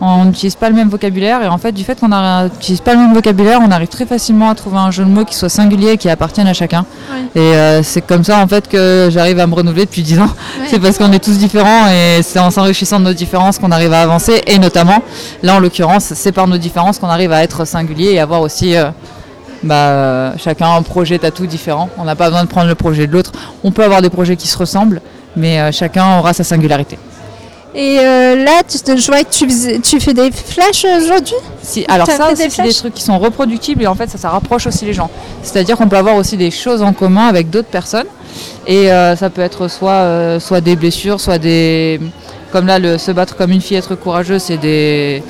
On 0.00 0.26
n'utilise 0.26 0.56
pas 0.56 0.68
le 0.68 0.74
même 0.74 0.88
vocabulaire 0.88 1.42
et 1.42 1.48
en 1.48 1.56
fait, 1.56 1.72
du 1.72 1.82
fait 1.82 1.98
qu'on 1.98 2.08
n'utilise 2.08 2.80
pas 2.80 2.92
le 2.92 3.00
même 3.00 3.14
vocabulaire, 3.14 3.60
on 3.66 3.70
arrive 3.70 3.88
très 3.88 4.04
facilement 4.04 4.50
à 4.50 4.54
trouver 4.54 4.76
un 4.76 4.90
jeu 4.90 5.04
de 5.04 5.08
mots 5.08 5.24
qui 5.24 5.34
soit 5.34 5.48
singulier 5.48 5.92
et 5.92 5.96
qui 5.96 6.10
appartienne 6.10 6.46
à 6.46 6.52
chacun. 6.52 6.84
Ouais. 7.10 7.40
Et 7.40 7.54
euh, 7.56 7.82
c'est 7.82 8.02
comme 8.02 8.22
ça 8.22 8.38
en 8.38 8.46
fait 8.46 8.68
que 8.68 9.08
j'arrive 9.10 9.40
à 9.40 9.46
me 9.46 9.54
renouveler 9.54 9.86
depuis 9.86 10.02
10 10.02 10.20
ans. 10.20 10.24
Ouais. 10.24 10.66
C'est 10.68 10.78
parce 10.78 10.98
qu'on 10.98 11.12
est 11.12 11.24
tous 11.24 11.38
différents 11.38 11.88
et 11.88 12.20
c'est 12.22 12.38
en 12.38 12.50
s'enrichissant 12.50 13.00
de 13.00 13.04
nos 13.04 13.14
différences 13.14 13.58
qu'on 13.58 13.70
arrive 13.70 13.92
à 13.94 14.02
avancer. 14.02 14.42
Et 14.46 14.58
notamment, 14.58 15.02
là 15.42 15.54
en 15.54 15.60
l'occurrence, 15.60 16.12
c'est 16.14 16.32
par 16.32 16.46
nos 16.46 16.58
différences 16.58 16.98
qu'on 16.98 17.08
arrive 17.08 17.32
à 17.32 17.42
être 17.42 17.64
singulier 17.64 18.12
et 18.12 18.20
avoir 18.20 18.42
aussi 18.42 18.76
euh, 18.76 18.90
bah, 19.62 20.34
chacun 20.36 20.74
un 20.74 20.82
projet 20.82 21.18
tatou 21.18 21.46
différent. 21.46 21.88
On 21.96 22.04
n'a 22.04 22.16
pas 22.16 22.26
besoin 22.26 22.44
de 22.44 22.48
prendre 22.48 22.68
le 22.68 22.74
projet 22.74 23.06
de 23.06 23.12
l'autre. 23.12 23.32
On 23.64 23.72
peut 23.72 23.84
avoir 23.84 24.02
des 24.02 24.10
projets 24.10 24.36
qui 24.36 24.46
se 24.48 24.58
ressemblent, 24.58 25.00
mais 25.36 25.60
euh, 25.60 25.72
chacun 25.72 26.18
aura 26.18 26.32
sa 26.32 26.44
singularité. 26.44 26.98
Et 27.78 28.00
euh, 28.00 28.42
là, 28.42 28.62
tu, 28.66 28.78
je 28.96 29.06
vois 29.06 29.22
que 29.22 29.30
tu, 29.30 29.46
faisais- 29.46 29.78
tu 29.80 30.00
fais 30.00 30.14
des 30.14 30.30
flashs 30.32 30.86
aujourd'hui? 30.96 31.34
Si, 31.62 31.84
alors 31.88 32.06
ça 32.06 32.32
aussi, 32.32 32.50
c'est 32.50 32.62
des 32.62 32.72
trucs 32.72 32.94
qui 32.94 33.02
sont 33.02 33.18
reproductibles 33.18 33.82
et 33.82 33.86
en 33.86 33.94
fait 33.94 34.08
ça, 34.08 34.16
ça 34.16 34.30
rapproche 34.30 34.66
aussi 34.66 34.86
les 34.86 34.94
gens. 34.94 35.10
C'est-à-dire 35.42 35.76
qu'on 35.76 35.86
peut 35.86 35.98
avoir 35.98 36.16
aussi 36.16 36.38
des 36.38 36.50
choses 36.50 36.80
en 36.82 36.94
commun 36.94 37.26
avec 37.26 37.50
d'autres 37.50 37.68
personnes 37.68 38.06
et 38.66 38.90
euh, 38.90 39.14
ça 39.14 39.28
peut 39.28 39.42
être 39.42 39.68
soit, 39.68 39.90
euh, 39.90 40.40
soit 40.40 40.62
des 40.62 40.74
blessures, 40.74 41.20
soit 41.20 41.38
des... 41.38 42.00
Comme 42.50 42.66
là, 42.66 42.78
le 42.78 42.96
se 42.96 43.10
battre 43.10 43.36
comme 43.36 43.50
une 43.50 43.60
fille, 43.60 43.76
être 43.76 43.94
courageux, 43.94 44.38
c'est 44.38 44.56
des... 44.56 45.22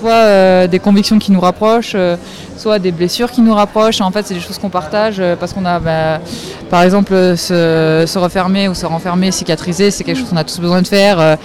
Soit 0.00 0.12
euh, 0.12 0.66
des 0.66 0.78
convictions 0.78 1.18
qui 1.18 1.30
nous 1.30 1.40
rapprochent, 1.40 1.92
euh, 1.94 2.16
soit 2.56 2.78
des 2.78 2.90
blessures 2.90 3.30
qui 3.30 3.42
nous 3.42 3.52
rapprochent. 3.52 4.00
En 4.00 4.10
fait, 4.10 4.26
c'est 4.26 4.32
des 4.32 4.40
choses 4.40 4.56
qu'on 4.56 4.70
partage 4.70 5.16
euh, 5.18 5.36
parce 5.36 5.52
qu'on 5.52 5.66
a, 5.66 5.78
bah, 5.78 6.20
par 6.70 6.82
exemple, 6.82 7.12
se, 7.36 8.18
refermer 8.18 8.66
ou 8.68 8.74
se 8.74 8.86
renfermer, 8.86 9.30
cicatriser, 9.30 9.90
c'est 9.90 10.02
quelque 10.02 10.16
chose 10.16 10.30
qu'on 10.30 10.38
a 10.38 10.44
tous 10.44 10.58
besoin 10.58 10.80
de 10.80 10.86
faire. 10.86 11.36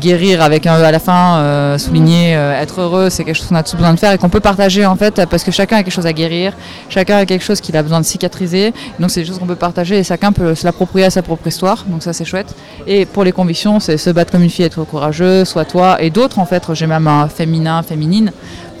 Guérir 0.00 0.40
avec 0.40 0.66
un 0.66 0.78
E 0.78 0.82
à 0.82 0.90
la 0.90 0.98
fin, 0.98 1.76
souligner, 1.78 2.32
être 2.32 2.80
heureux, 2.80 3.10
c'est 3.10 3.22
quelque 3.22 3.36
chose 3.36 3.48
qu'on 3.48 3.54
a 3.54 3.62
tous 3.62 3.76
besoin 3.76 3.92
de 3.92 3.98
faire 3.98 4.12
et 4.12 4.16
qu'on 4.16 4.30
peut 4.30 4.40
partager 4.40 4.86
en 4.86 4.96
fait 4.96 5.26
parce 5.26 5.44
que 5.44 5.50
chacun 5.50 5.76
a 5.76 5.82
quelque 5.82 5.92
chose 5.92 6.06
à 6.06 6.14
guérir, 6.14 6.54
chacun 6.88 7.18
a 7.18 7.26
quelque 7.26 7.44
chose 7.44 7.60
qu'il 7.60 7.76
a 7.76 7.82
besoin 7.82 8.00
de 8.00 8.06
cicatriser. 8.06 8.72
Donc 8.98 9.10
c'est 9.10 9.20
des 9.20 9.26
choses 9.26 9.38
qu'on 9.38 9.46
peut 9.46 9.54
partager 9.54 9.98
et 9.98 10.04
chacun 10.04 10.32
peut 10.32 10.54
se 10.54 10.64
l'approprier 10.64 11.04
à 11.04 11.10
sa 11.10 11.20
propre 11.20 11.46
histoire. 11.46 11.84
Donc 11.86 12.02
ça 12.02 12.14
c'est 12.14 12.24
chouette. 12.24 12.54
Et 12.86 13.04
pour 13.04 13.24
les 13.24 13.32
convictions, 13.32 13.78
c'est 13.78 13.98
se 13.98 14.08
battre 14.08 14.32
comme 14.32 14.42
une 14.42 14.50
fille, 14.50 14.64
être 14.64 14.84
courageux, 14.84 15.44
soit 15.44 15.66
toi 15.66 16.00
et 16.00 16.08
d'autres 16.08 16.38
en 16.38 16.46
fait. 16.46 16.62
J'ai 16.72 16.86
même 16.86 17.06
un 17.06 17.28
féminin, 17.28 17.61
féminine 17.82 18.32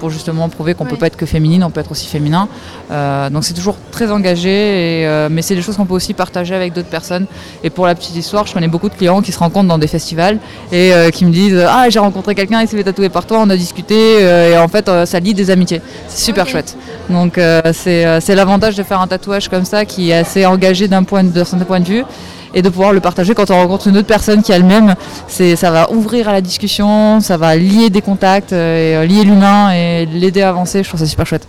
pour 0.02 0.10
justement 0.10 0.48
prouver 0.48 0.74
qu'on 0.74 0.84
peut 0.84 0.96
pas 0.96 1.06
être 1.06 1.16
que 1.16 1.26
féminine, 1.26 1.62
on 1.62 1.70
peut 1.70 1.78
être 1.78 1.92
aussi 1.92 2.08
féminin. 2.08 2.48
Euh, 2.90 3.30
donc 3.30 3.44
c'est 3.44 3.54
toujours 3.54 3.76
très 3.92 4.10
engagé, 4.10 4.50
et, 4.50 5.06
euh, 5.06 5.28
mais 5.30 5.42
c'est 5.42 5.54
des 5.54 5.62
choses 5.62 5.76
qu'on 5.76 5.86
peut 5.86 5.94
aussi 5.94 6.12
partager 6.12 6.56
avec 6.56 6.72
d'autres 6.72 6.88
personnes. 6.88 7.26
Et 7.62 7.70
pour 7.70 7.86
la 7.86 7.94
petite 7.94 8.16
histoire, 8.16 8.44
je 8.48 8.52
connais 8.52 8.66
beaucoup 8.66 8.88
de 8.88 8.94
clients 8.94 9.22
qui 9.22 9.30
se 9.30 9.38
rencontrent 9.38 9.68
dans 9.68 9.78
des 9.78 9.86
festivals 9.86 10.40
et 10.72 10.92
euh, 10.92 11.10
qui 11.10 11.24
me 11.24 11.30
disent 11.30 11.64
ah 11.68 11.88
j'ai 11.88 12.00
rencontré 12.00 12.34
quelqu'un, 12.34 12.60
il 12.62 12.66
s'est 12.66 12.76
fait 12.76 12.82
tatouer 12.82 13.10
par 13.10 13.26
toi, 13.26 13.38
on 13.42 13.48
a 13.48 13.56
discuté 13.56 14.22
et 14.22 14.58
en 14.58 14.66
fait 14.66 14.90
ça 15.06 15.20
lie 15.20 15.34
des 15.34 15.50
amitiés. 15.50 15.80
C'est 16.08 16.24
super 16.24 16.48
chouette. 16.48 16.76
Donc 17.08 17.38
c'est 17.72 18.20
c'est 18.20 18.34
l'avantage 18.34 18.74
de 18.74 18.82
faire 18.82 19.00
un 19.00 19.06
tatouage 19.06 19.48
comme 19.48 19.64
ça 19.64 19.84
qui 19.84 20.10
est 20.10 20.14
assez 20.14 20.44
engagé 20.44 20.88
d'un 20.88 21.04
point 21.04 21.22
de, 21.22 21.44
certain 21.44 21.64
point 21.64 21.78
de 21.78 21.86
vue 21.86 22.04
et 22.54 22.62
de 22.62 22.68
pouvoir 22.68 22.92
le 22.92 23.00
partager 23.00 23.34
quand 23.34 23.50
on 23.50 23.56
rencontre 23.56 23.88
une 23.88 23.96
autre 23.96 24.06
personne 24.06 24.42
qui 24.42 24.52
a 24.52 24.58
le 24.58 24.64
même. 24.64 24.94
C'est, 25.28 25.56
ça 25.56 25.70
va 25.70 25.90
ouvrir 25.92 26.28
à 26.28 26.32
la 26.32 26.40
discussion, 26.40 27.20
ça 27.20 27.36
va 27.36 27.56
lier 27.56 27.90
des 27.90 28.02
contacts, 28.02 28.52
euh, 28.52 28.92
et, 28.92 28.96
euh, 28.96 29.06
lier 29.06 29.24
l'humain 29.24 29.72
et 29.72 30.06
l'aider 30.06 30.42
à 30.42 30.50
avancer. 30.50 30.82
Je 30.82 30.88
trouve 30.88 31.00
ça 31.00 31.06
super 31.06 31.26
chouette. 31.26 31.46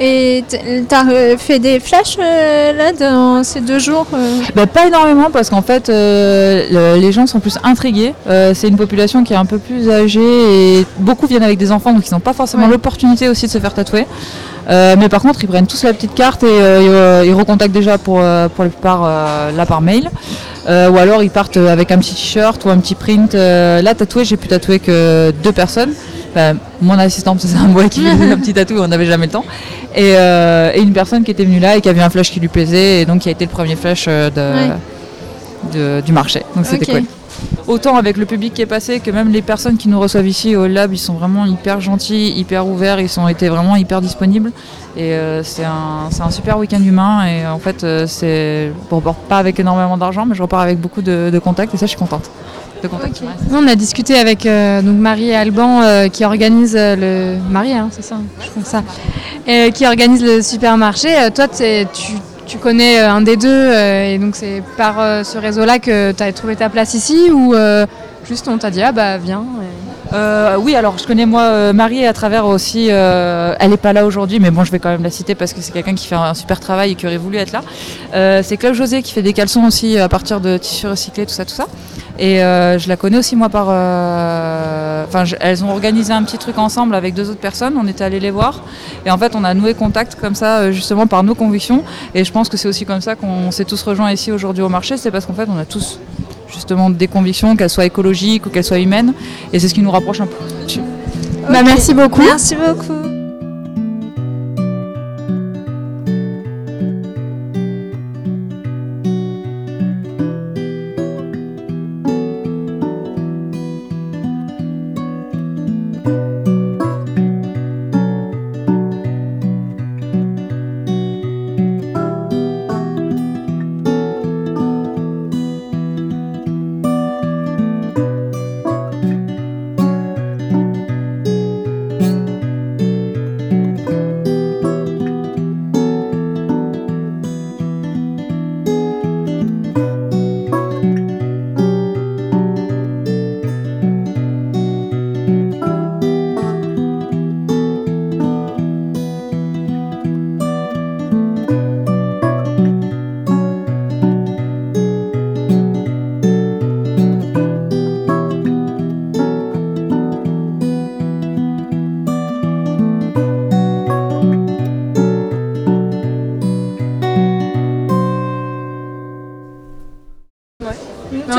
Et 0.00 0.42
t'as 0.88 1.06
euh, 1.10 1.36
fait 1.36 1.58
des 1.58 1.78
flashs 1.78 2.16
euh, 2.18 2.72
là 2.72 2.92
dans 2.92 3.44
ces 3.44 3.60
deux 3.60 3.78
jours 3.78 4.06
euh 4.14 4.40
Bah, 4.54 4.66
pas 4.66 4.86
énormément 4.86 5.28
parce 5.30 5.50
qu'en 5.50 5.62
fait 5.62 5.88
euh, 5.88 6.94
le- 6.96 7.00
les 7.00 7.12
gens 7.12 7.26
sont 7.26 7.40
plus 7.40 7.58
intrigués. 7.62 8.14
C'est 8.26 8.68
une 8.68 8.76
population 8.76 9.22
qui 9.22 9.32
est 9.34 9.36
un 9.36 9.44
peu 9.44 9.58
plus 9.58 9.90
âgée 9.90 10.78
et 10.78 10.86
beaucoup 10.98 11.26
viennent 11.26 11.42
avec 11.42 11.58
des 11.58 11.70
enfants 11.72 11.92
donc 11.92 12.08
ils 12.08 12.12
n'ont 12.14 12.20
pas 12.20 12.32
forcément 12.32 12.66
l'opportunité 12.66 13.28
aussi 13.28 13.46
de 13.46 13.50
se 13.50 13.58
faire 13.58 13.74
tatouer. 13.74 14.06
Mais 14.68 15.08
par 15.10 15.20
contre 15.20 15.42
ils 15.44 15.48
prennent 15.48 15.66
tous 15.66 15.84
la 15.84 15.92
petite 15.92 16.14
carte 16.14 16.42
et 16.42 16.58
ils, 17.26 17.34
recontactent 17.34 17.72
déjà 17.74 17.98
pour, 17.98 18.20
pour 18.54 18.64
la 18.64 18.70
plupart 18.70 19.02
là 19.56 19.66
par 19.66 19.80
mail. 19.82 20.10
Ou 20.66 20.96
alors 20.98 21.22
ils 21.22 21.30
partent 21.30 21.56
avec 21.58 21.92
un 21.92 21.98
petit 21.98 22.14
t-shirt 22.14 22.64
ou 22.64 22.70
un 22.70 22.78
petit 22.78 22.94
print. 22.94 23.34
Là 23.34 23.94
tatoué 23.94 24.24
j'ai 24.24 24.36
pu 24.36 24.48
tatouer 24.48 24.78
que 24.78 25.32
deux 25.42 25.52
personnes. 25.52 25.92
Enfin, 26.34 26.56
mon 26.80 26.98
assistante 26.98 27.40
c'est 27.40 27.56
un 27.56 27.66
boy 27.68 27.88
qui 27.90 28.00
faisait 28.00 28.32
un 28.32 28.38
petit 28.38 28.54
tatou 28.54 28.74
on 28.78 28.88
n'avait 28.88 29.06
jamais 29.06 29.26
le 29.26 29.32
temps. 29.32 29.44
Et, 29.94 30.14
euh, 30.16 30.72
et 30.74 30.80
une 30.80 30.92
personne 30.94 31.22
qui 31.24 31.30
était 31.30 31.44
venue 31.44 31.60
là 31.60 31.76
et 31.76 31.80
qui 31.82 31.88
avait 31.90 32.00
un 32.00 32.08
flash 32.10 32.30
qui 32.30 32.40
lui 32.40 32.48
plaisait 32.48 33.02
et 33.02 33.06
donc 33.06 33.20
qui 33.20 33.28
a 33.28 33.32
été 33.32 33.44
le 33.44 33.50
premier 33.50 33.76
flash 33.76 34.06
euh, 34.08 34.30
de- 35.72 36.00
du 36.00 36.12
marché. 36.12 36.42
Donc 36.56 36.66
c'était 36.66 36.86
cool. 37.00 37.02
Autant 37.66 37.96
avec 37.96 38.16
le 38.16 38.26
public 38.26 38.52
qui 38.54 38.62
est 38.62 38.66
passé 38.66 39.00
que 39.00 39.10
même 39.10 39.30
les 39.30 39.42
personnes 39.42 39.76
qui 39.76 39.88
nous 39.88 39.98
reçoivent 40.00 40.26
ici 40.26 40.56
au 40.56 40.66
lab, 40.66 40.92
ils 40.92 40.98
sont 40.98 41.14
vraiment 41.14 41.46
hyper 41.46 41.80
gentils, 41.80 42.30
hyper 42.36 42.66
ouverts, 42.66 42.98
ils 43.00 43.20
ont 43.20 43.28
été 43.28 43.48
vraiment 43.48 43.76
hyper 43.76 44.00
disponibles. 44.00 44.50
Et 44.96 45.12
euh, 45.12 45.42
c'est 45.42 45.64
un, 45.64 46.30
super 46.30 46.58
week-end 46.58 46.82
humain. 46.82 47.26
Et 47.26 47.46
en 47.46 47.58
fait, 47.58 47.86
c'est. 48.06 48.72
On 48.90 48.96
repart 48.96 49.16
pas 49.28 49.38
avec 49.38 49.58
énormément 49.60 49.96
d'argent, 49.96 50.26
mais 50.26 50.34
je 50.34 50.42
repars 50.42 50.60
avec 50.60 50.78
beaucoup 50.78 51.02
de, 51.02 51.30
de 51.32 51.38
contacts 51.38 51.72
et 51.74 51.76
ça, 51.76 51.86
je 51.86 51.90
suis 51.90 51.98
contente. 51.98 52.30
De 52.82 52.88
contacts. 52.88 53.22
Nous, 53.50 53.56
on 53.58 53.66
a 53.68 53.74
discuté 53.76 54.16
avec 54.18 54.44
euh, 54.44 54.82
donc 54.82 54.96
Marie 54.98 55.28
et 55.30 55.36
Alban 55.36 55.82
euh, 55.82 56.08
qui 56.08 56.24
organisent 56.24 56.74
euh, 56.76 56.96
le. 57.36 57.38
Marie, 57.50 57.72
hein, 57.74 57.88
c'est 57.92 58.02
ça, 58.02 58.16
je 58.40 58.64
ça. 58.64 58.82
Euh, 59.48 59.70
qui 59.70 59.86
organise 59.86 60.22
le 60.22 60.42
supermarché. 60.42 61.08
Toi, 61.34 61.46
tu, 61.48 62.14
tu 62.46 62.58
connais 62.58 62.98
un 62.98 63.20
des 63.20 63.36
deux 63.36 63.72
et 63.72 64.18
donc 64.18 64.34
c'est 64.34 64.62
par 64.76 64.96
ce 65.24 65.38
réseau-là 65.38 65.78
que 65.78 66.12
tu 66.12 66.22
as 66.22 66.32
trouvé 66.32 66.56
ta 66.56 66.68
place 66.68 66.94
ici 66.94 67.30
ou 67.32 67.54
juste 68.26 68.48
on 68.48 68.58
t'a 68.58 68.70
dit 68.70 68.82
ah 68.82 68.92
bah 68.92 69.16
viens. 69.18 69.44
et- 69.62 69.81
Euh, 70.12 70.56
oui, 70.58 70.74
alors 70.74 70.98
je 70.98 71.06
connais 71.06 71.24
moi 71.24 71.42
euh, 71.42 71.72
Marie 71.72 72.06
à 72.06 72.12
travers 72.12 72.46
aussi. 72.46 72.88
euh, 72.90 73.54
elle 73.58 73.70
n'est 73.70 73.76
pas 73.76 73.92
là 73.92 74.04
aujourd'hui, 74.04 74.40
mais 74.40 74.50
bon, 74.50 74.64
je 74.64 74.70
vais 74.70 74.78
quand 74.78 74.90
même 74.90 75.02
la 75.02 75.10
citer 75.10 75.34
parce 75.34 75.52
que 75.52 75.60
c'est 75.60 75.72
quelqu'un 75.72 75.94
qui 75.94 76.06
fait 76.06 76.14
un 76.14 76.34
super 76.34 76.60
travail 76.60 76.92
et 76.92 76.94
qui 76.94 77.06
aurait 77.06 77.16
voulu 77.16 77.38
être 77.38 77.52
là. 77.52 77.62
C'est 78.42 78.56
Claude 78.56 78.74
José 78.74 79.02
qui 79.02 79.12
fait 79.12 79.22
des 79.22 79.32
caleçons 79.32 79.64
aussi 79.64 79.98
à 79.98 80.08
partir 80.08 80.40
de 80.40 80.58
tissus 80.58 80.86
recyclés, 80.86 81.26
tout 81.26 81.32
ça, 81.32 81.44
tout 81.44 81.54
ça. 81.54 81.66
Et 82.18 82.36
je 82.36 82.88
la 82.88 82.96
connais 82.96 83.18
aussi 83.18 83.36
moi 83.36 83.48
par. 83.48 83.68
Enfin, 83.68 85.24
elles 85.40 85.64
ont 85.64 85.70
organisé 85.70 86.12
un 86.12 86.22
petit 86.22 86.38
truc 86.38 86.58
ensemble 86.58 86.94
avec 86.94 87.14
deux 87.14 87.30
autres 87.30 87.40
personnes. 87.40 87.74
On 87.80 87.86
était 87.86 88.04
allés 88.04 88.20
les 88.20 88.30
voir 88.30 88.60
et 89.06 89.10
en 89.10 89.18
fait, 89.18 89.34
on 89.34 89.44
a 89.44 89.54
noué 89.54 89.74
contact 89.74 90.16
comme 90.20 90.34
ça 90.34 90.70
justement 90.72 91.06
par 91.06 91.22
nos 91.22 91.34
convictions. 91.34 91.84
Et 92.14 92.24
je 92.24 92.32
pense 92.32 92.48
que 92.48 92.56
c'est 92.56 92.68
aussi 92.68 92.84
comme 92.84 93.00
ça 93.00 93.14
qu'on 93.14 93.50
s'est 93.50 93.64
tous 93.64 93.82
rejoints 93.82 94.12
ici 94.12 94.30
aujourd'hui 94.30 94.62
au 94.62 94.68
marché. 94.68 94.96
C'est 94.96 95.10
parce 95.10 95.26
qu'en 95.26 95.34
fait, 95.34 95.48
on 95.48 95.58
a 95.58 95.64
tous 95.64 95.98
justement 96.52 96.90
des 96.90 97.08
convictions, 97.08 97.56
qu'elles 97.56 97.70
soient 97.70 97.86
écologiques 97.86 98.46
ou 98.46 98.50
qu'elles 98.50 98.64
soient 98.64 98.78
humaines. 98.78 99.14
Et 99.52 99.58
c'est 99.58 99.68
ce 99.68 99.74
qui 99.74 99.82
nous 99.82 99.90
rapproche 99.90 100.20
un 100.20 100.26
peu. 100.26 100.36
Bah, 101.50 101.62
merci 101.62 101.94
beaucoup. 101.94 102.22
Merci 102.22 102.54
beaucoup. 102.56 103.11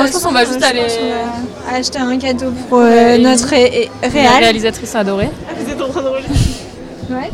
Je 0.07 0.11
pense 0.11 0.23
qu'on 0.23 0.31
va 0.31 0.45
juste 0.45 0.63
aller- 0.63 0.87
acheter 1.73 1.99
un 1.99 2.17
cadeau 2.17 2.51
pour 2.69 2.79
euh, 2.79 3.17
notre 3.17 3.47
réal. 3.47 3.89
réalisatrice 4.39 4.95
adorée. 4.95 5.29
Vous 5.59 5.71
êtes 5.71 5.81
en 5.81 5.89
train 5.89 6.01
de 6.01 6.07
Ouais. 7.13 7.31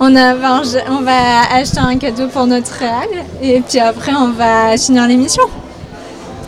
On, 0.00 0.14
a, 0.16 0.34
va- 0.34 0.62
on 0.90 1.02
va 1.02 1.42
acheter 1.52 1.78
un 1.78 1.96
cadeau 1.98 2.28
pour 2.28 2.46
notre 2.46 2.72
réal 2.72 3.08
et 3.42 3.60
puis 3.60 3.78
après 3.78 4.12
on 4.14 4.30
va 4.30 4.76
finir 4.76 5.06
l'émission. 5.06 5.44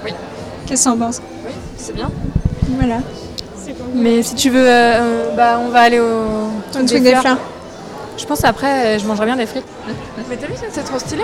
Oui. 0.04 0.12
Qu'est-ce 0.66 0.84
que 0.84 0.90
t'en 0.90 0.96
penses? 0.96 1.20
Oui, 1.46 1.52
c'est 1.76 1.94
bien. 1.94 2.10
Voilà. 2.78 2.98
Mais 3.94 4.22
si 4.22 4.34
tu 4.34 4.50
veux, 4.50 4.64
euh, 4.66 5.34
bah, 5.36 5.60
on 5.64 5.68
va 5.68 5.80
aller 5.80 6.00
au 6.00 6.50
truc 6.72 7.02
des 7.02 7.14
fleurs. 7.14 7.38
Je 8.16 8.24
pense 8.26 8.44
après, 8.44 8.96
euh, 8.96 8.98
je 8.98 9.06
mangerai 9.06 9.26
bien 9.26 9.36
des 9.36 9.46
frites. 9.46 9.64
Mais 10.28 10.36
t'as 10.36 10.46
vu, 10.46 10.54
ça, 10.56 10.66
c'est 10.72 10.82
trop 10.82 10.98
stylé 10.98 11.22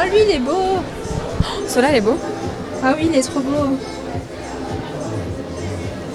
Oh 0.00 0.04
lui 0.10 0.22
il 0.28 0.36
est 0.36 0.38
beau 0.38 0.78
Celui-là, 1.66 1.90
il 1.90 1.96
est 1.96 2.00
beau. 2.00 2.16
Ah 2.84 2.94
oui 2.96 3.08
il 3.10 3.16
est 3.16 3.22
trop 3.22 3.40
beau 3.40 3.76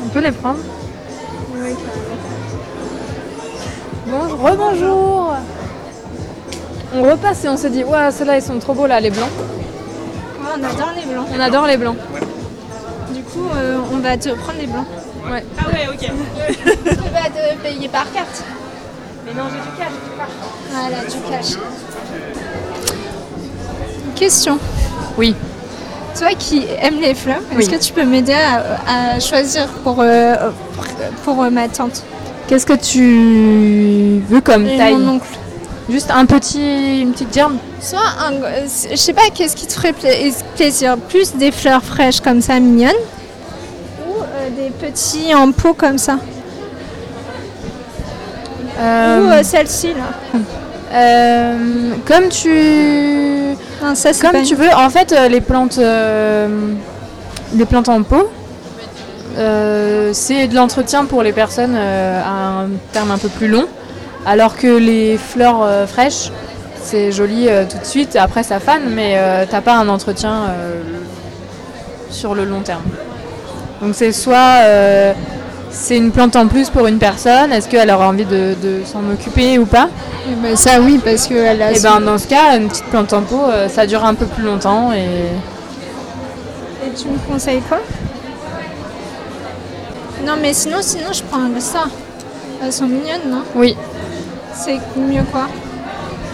On 0.03 0.07
peut 0.07 0.19
les 0.21 0.31
prendre 0.31 0.59
Bonjour, 4.07 4.39
rebonjour 4.39 5.33
On 6.95 7.03
repasse 7.03 7.43
et 7.43 7.49
on 7.49 7.57
se 7.57 7.67
dit, 7.67 7.83
ouais, 7.83 8.11
ceux-là, 8.11 8.37
ils 8.37 8.41
sont 8.43 8.59
trop 8.59 8.73
beaux, 8.73 8.85
là, 8.85 8.99
les 8.99 9.09
blancs. 9.09 9.29
Ouais, 10.39 10.49
on 10.59 10.63
adore 10.63 10.91
les 10.95 11.11
blancs. 11.11 11.27
On 11.35 11.39
adore 11.39 11.67
les 11.67 11.77
blancs. 11.77 11.97
Du 13.13 13.23
coup 13.23 13.47
euh, 13.55 13.79
on 13.91 13.97
va 13.97 14.17
te 14.17 14.29
prendre 14.29 14.59
les 14.59 14.67
blancs. 14.67 14.85
Ouais. 15.29 15.43
Ah 15.57 15.67
ouais 15.67 15.87
ok. 15.87 15.99
tu 16.83 16.95
vas 17.09 17.29
te 17.29 17.61
payer 17.61 17.87
par 17.89 18.11
carte. 18.11 18.43
Mais 19.25 19.33
non, 19.33 19.43
j'ai 19.49 19.59
du 19.59 19.77
cash. 19.77 19.93
Voilà 20.71 21.05
du 21.05 21.29
cash. 21.29 21.57
Question. 24.23 24.57
Oui. 25.17 25.35
Toi 26.17 26.29
qui 26.39 26.65
aimes 26.81 27.01
les 27.01 27.13
fleurs, 27.13 27.41
Oui. 27.51 27.59
est-ce 27.61 27.69
que 27.69 27.75
tu 27.75 27.91
peux 27.91 28.05
m'aider 28.05 28.31
à, 28.31 29.15
à 29.15 29.19
choisir 29.19 29.67
pour, 29.83 29.97
euh, 29.99 30.35
pour 31.25 31.43
euh, 31.43 31.49
ma 31.49 31.67
tante? 31.67 32.03
Qu'est-ce 32.47 32.65
que 32.65 32.71
tu 32.71 34.23
veux 34.29 34.39
comme 34.39 34.65
Et 34.65 34.77
taille? 34.77 34.95
mon 34.95 35.15
oncle. 35.15 35.27
Juste 35.89 36.09
un 36.09 36.25
petit, 36.25 37.01
une 37.01 37.11
petite 37.11 37.33
gerbe 37.33 37.57
Soit 37.81 37.99
un, 38.25 38.31
euh, 38.35 38.65
je 38.91 38.95
sais 38.95 39.11
pas, 39.11 39.23
qu'est-ce 39.35 39.57
qui 39.57 39.67
te 39.67 39.73
ferait 39.73 39.91
pla- 39.91 40.09
plaisir 40.55 40.95
Plus 41.09 41.35
des 41.35 41.51
fleurs 41.51 41.83
fraîches 41.83 42.21
comme 42.21 42.39
ça, 42.39 42.57
mignonnes? 42.61 42.93
Ou 44.07 44.21
euh, 44.21 44.49
des 44.57 44.69
petits 44.69 45.35
en 45.35 45.51
pot 45.51 45.73
comme 45.73 45.97
ça? 45.97 46.17
Ou 48.79 49.43
celle-ci 49.43 49.89
là 49.89 50.39
Euh, 50.93 51.93
comme 52.05 52.29
tu 52.29 53.55
ça, 53.81 54.13
c'est 54.13 54.21
comme 54.21 54.43
tu 54.43 54.55
veux 54.55 54.71
en 54.73 54.89
fait 54.89 55.11
euh, 55.11 55.27
les 55.27 55.41
plantes 55.41 55.79
euh, 55.79 56.47
les 57.55 57.65
plantes 57.65 57.89
en 57.89 58.03
pot 58.03 58.29
euh, 59.37 60.11
c'est 60.13 60.47
de 60.47 60.55
l'entretien 60.55 61.05
pour 61.05 61.23
les 61.23 61.33
personnes 61.33 61.75
à 61.75 62.61
un 62.61 62.69
terme 62.91 63.09
un 63.09 63.17
peu 63.17 63.29
plus 63.29 63.47
long 63.47 63.65
alors 64.25 64.55
que 64.55 64.67
les 64.67 65.17
fleurs 65.17 65.67
fraîches 65.87 66.31
c'est 66.81 67.11
joli 67.11 67.47
tout 67.69 67.79
de 67.79 67.85
suite 67.85 68.15
après 68.15 68.43
ça 68.43 68.59
fane 68.59 68.89
mais 68.93 69.17
t'as 69.49 69.61
pas 69.61 69.75
un 69.75 69.89
entretien 69.89 70.43
sur 72.11 72.35
le 72.35 72.45
long 72.45 72.61
terme. 72.61 72.83
Donc 73.81 73.95
c'est 73.95 74.11
soit 74.11 74.59
c'est 75.75 75.97
une 75.97 76.11
plante 76.11 76.35
en 76.35 76.47
plus 76.47 76.69
pour 76.69 76.85
une 76.87 76.99
personne 76.99 77.51
est-ce 77.51 77.67
qu'elle 77.67 77.89
aura 77.91 78.07
envie 78.07 78.25
de, 78.25 78.55
de 78.61 78.81
s'en 78.85 79.01
occuper 79.11 79.57
ou 79.57 79.65
pas 79.65 79.89
Eh 80.31 80.35
ben, 80.35 80.55
ça 80.55 80.79
oui 80.79 80.99
parce 81.03 81.27
qu'elle 81.27 81.61
a 81.61 81.71
et 81.71 81.75
son- 81.75 81.83
ben 81.95 82.01
dans 82.01 82.17
ce 82.17 82.27
cas, 82.27 82.55
une 82.57 82.67
petite 82.69 82.85
plante 82.85 83.11
en 83.11 83.21
pot, 83.23 83.41
euh, 83.49 83.67
ça 83.67 83.85
dure 83.87 84.05
un 84.05 84.13
peu 84.13 84.25
plus 84.27 84.43
longtemps 84.43 84.93
et 84.93 85.01
Et 86.85 86.91
tu 86.95 87.07
me 87.07 87.17
conseilles 87.27 87.61
quoi? 87.67 87.79
Non 90.25 90.33
mais 90.41 90.53
sinon, 90.53 90.77
sinon 90.81 91.11
je 91.11 91.21
prends 91.23 91.39
ça. 91.59 91.85
Elles 92.63 92.71
sont 92.71 92.85
mignonnes, 92.87 93.29
non? 93.29 93.41
Oui. 93.55 93.75
C'est 94.55 94.79
mieux 94.95 95.23
quoi? 95.31 95.47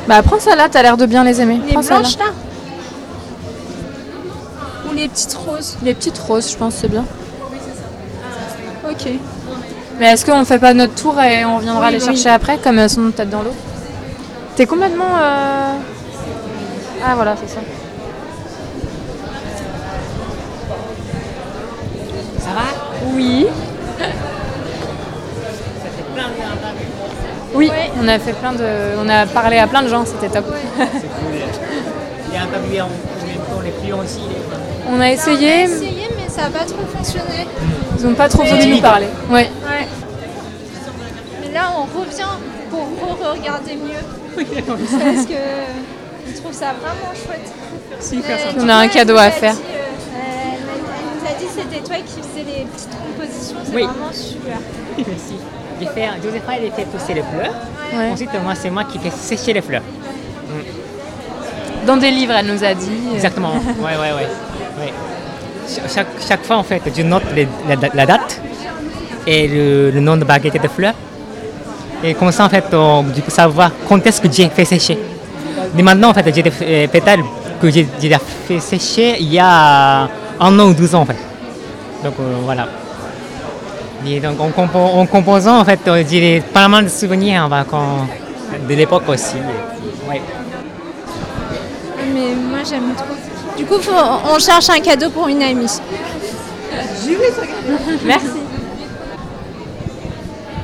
Bah 0.08 0.22
prends 0.22 0.40
ça 0.40 0.56
là, 0.56 0.68
t'as 0.70 0.82
l'air 0.84 0.98
de 0.98 1.06
bien 1.08 1.24
les 1.24 1.40
aimer. 1.42 1.60
Les 1.66 1.74
Prends 1.74 1.82
ça 1.82 2.00
blanches 2.00 2.18
là? 2.20 2.26
Ou 4.90 4.94
les 4.94 5.08
petites 5.08 5.34
roses? 5.34 5.78
Les 5.84 5.94
petites 5.94 6.18
roses, 6.20 6.52
je 6.52 6.58
pense, 6.58 6.76
c'est 6.76 6.88
bien. 6.90 7.06
Ok. 8.90 9.08
Mais 10.00 10.06
est-ce 10.14 10.26
qu'on 10.26 10.46
fait 10.46 10.60
pas 10.60 10.74
notre 10.74 10.96
tour 10.96 11.20
et 11.22 11.44
on 11.46 11.58
reviendra 11.58 11.88
Oui, 11.88 11.94
les 11.94 12.00
oui. 12.00 12.06
chercher 12.06 12.30
après, 12.30 12.58
comme 12.58 12.80
elles 12.80 12.90
sont 12.90 13.12
peut-être 13.12 13.30
dans 13.30 13.42
l'eau? 13.42 13.54
T'es 14.56 14.66
complètement. 14.66 15.06
euh, 15.22 15.74
Ah 17.06 17.16
voilà, 17.16 17.36
c'est 17.36 17.54
ça. 17.54 17.60
Ça 22.40 22.50
va? 22.54 22.62
Oui. 23.14 23.48
Oui, 27.56 27.72
on 28.02 28.08
a 28.08 28.20
fait 28.20 28.34
plein 28.34 28.54
de. 28.54 28.66
On 29.04 29.10
a 29.10 29.26
parlé 29.26 29.58
à 29.58 29.68
plein 29.68 29.82
de 29.82 29.88
gens, 29.90 30.06
c'était 30.06 30.30
top. 30.30 30.46
Il 32.30 32.36
y 32.36 32.38
a 32.38 32.44
un 32.44 32.48
pavillon 32.48 32.88
pour 33.52 33.62
les 33.64 33.72
clients 33.72 34.00
aussi. 34.04 34.22
On 34.92 35.00
a 35.02 35.12
essayé, 35.12 35.66
Ça 36.40 36.46
n'a 36.48 36.58
pas 36.58 36.66
trop 36.66 36.86
fonctionné. 36.86 37.48
ils 38.00 38.08
ont 38.08 38.14
pas 38.14 38.30
trop 38.30 38.44
voulu 38.44 38.66
nous 38.68 38.80
parler. 38.82 39.08
Ouais. 39.30 39.50
Ouais. 39.68 39.88
Mais 41.42 41.54
là, 41.54 41.74
on 41.78 41.82
revient 42.00 42.24
pour 42.70 42.80
re-regarder 42.82 43.76
mieux. 43.76 44.46
Parce 44.66 45.26
que 45.26 45.34
je 46.34 46.40
trouve 46.40 46.54
ça 46.54 46.68
vraiment 46.80 47.12
chouette. 47.14 47.52
Sympa. 48.00 48.34
On 48.58 48.70
a 48.70 48.76
un 48.76 48.88
cadeau 48.88 49.18
à 49.18 49.32
faire. 49.32 49.54
dit, 49.54 49.60
euh, 49.60 50.16
elle 50.16 51.22
nous 51.22 51.28
a 51.30 51.40
dit 51.40 51.46
que 51.46 51.62
c'était 51.62 51.84
toi 51.86 51.98
qui 51.98 52.22
faisais 52.22 52.46
les 52.46 52.66
petites 52.66 52.90
compositions. 52.90 53.58
C'est 53.66 53.76
Oui. 53.76 53.84
vraiment 53.84 54.14
super. 54.14 54.58
Merci. 54.98 55.36
J'ai 55.82 55.88
fait, 55.88 56.08
Josepha, 56.24 56.54
elle 56.56 56.72
fait 56.72 56.86
pousser 56.86 57.16
les 57.16 57.24
fleurs. 57.24 57.54
Ouais. 57.94 58.12
Ensuite, 58.14 58.30
moi, 58.42 58.56
c'est 58.56 58.70
moi 58.70 58.86
qui 58.86 58.98
fais 58.98 59.10
sécher 59.12 59.52
les 59.52 59.62
fleurs. 59.62 59.84
Dans 61.86 61.98
des 61.98 62.12
livres, 62.12 62.34
elle 62.38 62.46
nous 62.48 62.64
a 62.64 62.74
dit. 62.74 62.92
Exactement. 63.14 63.56
ouais, 63.56 63.98
ouais, 63.98 64.14
ouais. 64.14 64.28
ouais. 64.80 64.94
Ch- 65.70 65.84
Chaque, 65.94 66.08
chaque 66.28 66.44
fois, 66.46 66.58
en 66.58 66.64
fait, 66.64 66.82
je 66.96 67.02
note 67.04 67.24
la, 67.68 67.76
da- 67.76 67.90
la 67.94 68.06
date 68.06 68.42
et 69.28 69.48
le, 69.48 70.00
nom 70.00 70.18
de 70.18 70.24
baguette 70.26 70.62
de 70.62 70.68
fleurs. 70.68 70.96
Et 72.04 72.14
comme 72.14 72.32
ça, 72.32 72.46
en 72.46 72.50
fait, 72.50 72.66
on, 72.74 73.04
du 73.04 73.22
coup, 73.22 73.30
savoir 73.32 73.72
quand 73.88 74.06
est-ce 74.08 74.20
que 74.22 74.28
j'ai 74.32 74.50
fait 74.50 74.66
sécher. 74.66 74.98
Mais 75.76 75.84
maintenant, 75.84 76.10
en 76.10 76.14
fait, 76.14 76.26
j'ai 76.34 76.42
des 76.42 76.52
euh, 76.62 76.88
pétales 76.88 77.24
que 77.62 77.70
j'ai 77.70 77.86
fait 78.48 78.60
sécher 78.60 79.18
il 79.20 79.34
y 79.34 79.40
a 79.40 80.08
un 80.40 80.60
an 80.60 80.66
ou 80.70 80.74
deux 80.74 80.94
ans, 80.96 81.02
en 81.02 81.06
fait. 81.06 81.18
Donc, 82.04 82.14
euh, 82.20 82.36
voilà. 82.46 82.68
Et 84.08 84.20
donc, 84.22 84.40
en, 84.40 84.50
compo- 84.50 84.78
en 85.02 85.06
composant, 85.06 85.60
en 85.60 85.66
fait, 85.66 85.82
euh, 85.88 86.04
j'ai 86.10 86.42
pas 86.54 86.68
mal 86.70 86.86
de 86.86 86.90
souvenirs 86.90 87.44
hein, 87.44 87.50
bah, 87.50 87.66
quand- 87.70 88.08
de 88.68 88.74
l'époque 88.74 89.04
aussi. 89.10 89.36
Et 89.36 90.10
ouais. 90.10 90.22
Mais 92.14 92.34
moi, 92.50 92.60
j'aime 92.68 92.94
trop. 92.96 93.16
Du 93.60 93.66
coup, 93.66 93.78
faut- 93.82 93.92
on 94.34 94.40
cherche 94.40 94.70
un 94.70 94.80
cadeau 94.80 95.10
pour 95.10 95.28
une 95.28 95.44
amie. 95.44 95.68
Merci. 98.06 98.28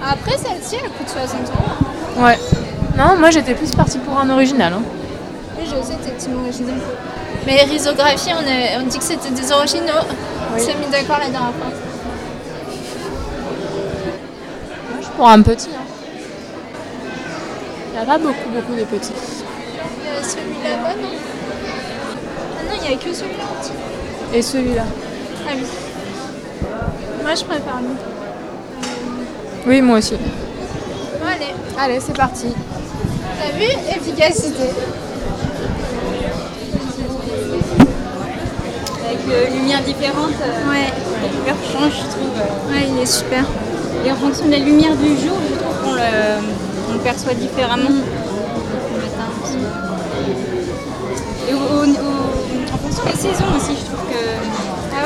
Après, 0.01 0.31
celle-ci, 0.37 0.77
elle 0.81 0.89
coûte 0.91 1.09
60 1.09 1.41
euros. 1.49 2.25
Ouais. 2.25 2.39
Non, 2.97 3.17
moi 3.19 3.31
j'étais 3.31 3.53
plus 3.53 3.71
partie 3.75 3.97
pour 3.97 4.17
un 4.17 4.29
original. 4.29 4.71
hein. 4.73 4.81
Oui, 5.59 5.65
je 5.65 5.75
sais, 5.85 5.97
t'es 6.01 6.11
team 6.17 6.39
original. 6.41 6.75
Mais 7.45 7.63
risographie, 7.63 8.29
on, 8.33 8.47
a- 8.47 8.81
on 8.81 8.85
dit 8.87 8.97
que 8.97 9.03
c'était 9.03 9.29
des 9.31 9.51
originaux. 9.51 10.05
On 10.55 10.57
s'est 10.57 10.75
mis 10.75 10.87
d'accord 10.89 11.17
la 11.19 11.25
dernière 11.29 11.51
fois. 11.59 11.71
Moi, 14.91 15.01
je 15.01 15.07
prends 15.17 15.29
un 15.31 15.41
petit. 15.41 15.67
hein. 15.75 15.81
Il 17.91 17.97
n'y 17.97 18.03
a 18.03 18.05
pas 18.05 18.17
beaucoup, 18.17 18.49
beaucoup 18.53 18.73
de 18.79 18.85
petits. 18.85 19.11
Il 20.01 20.07
y 20.07 20.17
a 20.17 20.23
celui 20.23 20.63
là-bas, 20.63 20.95
non, 21.01 21.09
il 22.85 22.89
n'y 22.89 22.95
a 22.95 22.97
que 22.97 23.13
celui-là. 23.13 23.43
Et 24.33 24.41
celui-là. 24.41 24.83
Ah 25.47 25.51
oui. 25.55 25.63
Moi, 27.23 27.35
je 27.35 27.43
préfère 27.43 27.77
lui. 27.81 27.95
Oui, 29.67 29.81
moi 29.81 29.97
aussi. 29.97 30.13
Bon, 30.15 31.27
allez. 31.27 31.53
Allez, 31.79 31.99
c'est 31.99 32.15
parti. 32.15 32.47
T'as 33.39 33.57
vu? 33.57 33.65
Efficacité. 33.89 34.69
Avec 39.05 39.19
euh, 39.29 39.49
lumière 39.55 39.81
différente, 39.83 40.33
euh, 40.41 40.69
Ouais. 40.71 40.89
la 41.21 41.29
couleur 41.29 41.57
change, 41.71 41.93
je 41.93 42.09
trouve. 42.11 42.35
euh. 42.37 42.71
Ouais, 42.73 42.87
il 42.89 43.01
est 43.01 43.05
super. 43.05 43.43
Et 44.05 44.11
en 44.11 44.15
fonction 44.15 44.45
de 44.45 44.51
la 44.51 44.59
lumière 44.59 44.95
du 44.95 45.09
jour, 45.09 45.37
je 45.49 45.55
trouve 45.55 45.75
qu'on 45.83 45.93
le, 45.93 46.01
on 46.89 46.93
le 46.93 46.99
perçoit 46.99 47.33
différemment. 47.33 47.89
Mm. 47.89 48.03
Le 48.93 49.01
matin. 49.01 49.27
Et 51.49 51.53
au- 51.53 51.57
au- 51.57 52.14
des 53.05 53.15
saisons 53.17 53.45
aussi, 53.55 53.75
je 53.79 53.85
trouve 53.85 54.05
que 54.09 54.21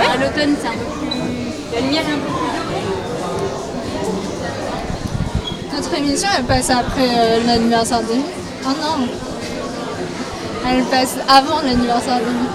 à 0.01 0.17
l'automne, 0.17 0.55
c'est 0.61 0.67
un 0.67 0.71
peu 0.71 0.85
plus. 0.99 1.09
La 1.73 1.81
lumière 1.81 2.01
est 2.01 2.13
un 2.13 2.17
peu 2.17 2.31
plus. 2.31 2.49
Notre 5.75 5.93
émission, 5.97 6.29
elle 6.37 6.45
passe 6.45 6.69
après 6.69 7.09
euh, 7.09 7.39
l'anniversaire 7.45 8.01
d'Amy. 8.01 8.23
Oh 8.65 8.69
non 8.81 9.07
Elle 10.69 10.83
passe 10.85 11.15
avant 11.27 11.61
l'anniversaire 11.61 12.17
d'Amy. 12.19 12.47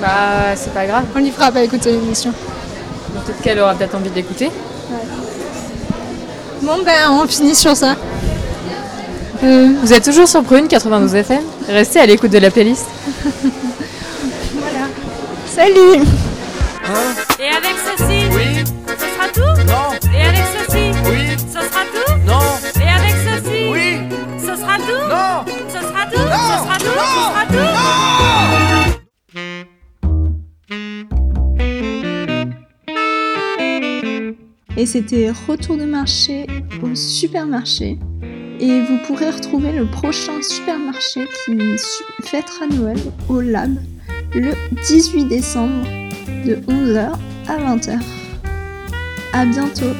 Bah, 0.00 0.54
c'est 0.54 0.72
pas 0.72 0.86
grave. 0.86 1.04
On 1.14 1.18
lui 1.18 1.30
fera 1.30 1.50
pas 1.50 1.62
écouter 1.62 1.92
l'émission. 1.92 2.32
Peut-être 3.24 3.40
qu'elle 3.42 3.58
aura 3.58 3.74
peut-être 3.74 3.94
envie 3.96 4.10
d'écouter. 4.10 4.50
Bon, 6.62 6.78
ben, 6.84 7.10
on 7.10 7.26
finit 7.26 7.54
sur 7.54 7.76
ça. 7.76 7.96
Euh, 9.44 9.68
Vous 9.82 9.92
êtes 9.92 10.04
toujours 10.04 10.28
sur 10.28 10.42
Prune 10.42 10.68
92 10.68 11.14
FM. 11.14 11.42
Restez 11.68 12.00
à 12.00 12.06
l'écoute 12.06 12.30
de 12.30 12.38
la 12.38 12.50
playlist. 12.50 12.86
Salut 15.58 16.04
Et 17.40 17.48
avec 17.50 17.76
ceci, 17.84 18.18
oui. 18.30 18.62
ce 18.86 19.06
sera 19.08 19.26
tout 19.34 19.54
Non. 19.66 19.90
Et 20.14 20.22
avec 20.22 20.46
ceci, 20.56 20.84
oui. 21.10 21.36
ce 21.36 21.60
sera 21.60 21.82
tout 21.92 22.12
Non. 22.24 22.46
Et 22.80 22.88
avec 22.88 23.16
ceci, 23.26 23.58
oui. 23.68 23.88
ce 24.38 24.54
sera 24.54 24.76
tout 24.76 25.04
Non. 25.08 25.42
Ce 25.68 25.80
sera 25.80 26.02
tout 26.06 26.14
Ce 26.14 26.26
sera 26.62 26.76
tout 26.78 26.86
Ce 26.86 27.26
sera 27.26 27.42
tout 27.50 27.74
Et 34.76 34.86
c'était 34.86 35.32
Retour 35.48 35.76
de 35.76 35.86
marché 35.86 36.46
au 36.84 36.94
supermarché. 36.94 37.98
Et 38.60 38.80
vous 38.82 38.98
pourrez 39.08 39.30
retrouver 39.30 39.72
le 39.72 39.86
prochain 39.86 40.40
supermarché 40.40 41.26
qui 41.44 41.58
fêtera 42.22 42.68
Noël 42.68 42.98
au 43.28 43.40
Lab 43.40 43.76
le 44.34 44.52
18 44.86 45.24
décembre 45.26 45.84
de 46.44 46.56
11h 46.68 47.12
à 47.48 47.58
20h. 47.58 47.98
À 49.32 49.44
bientôt 49.44 49.94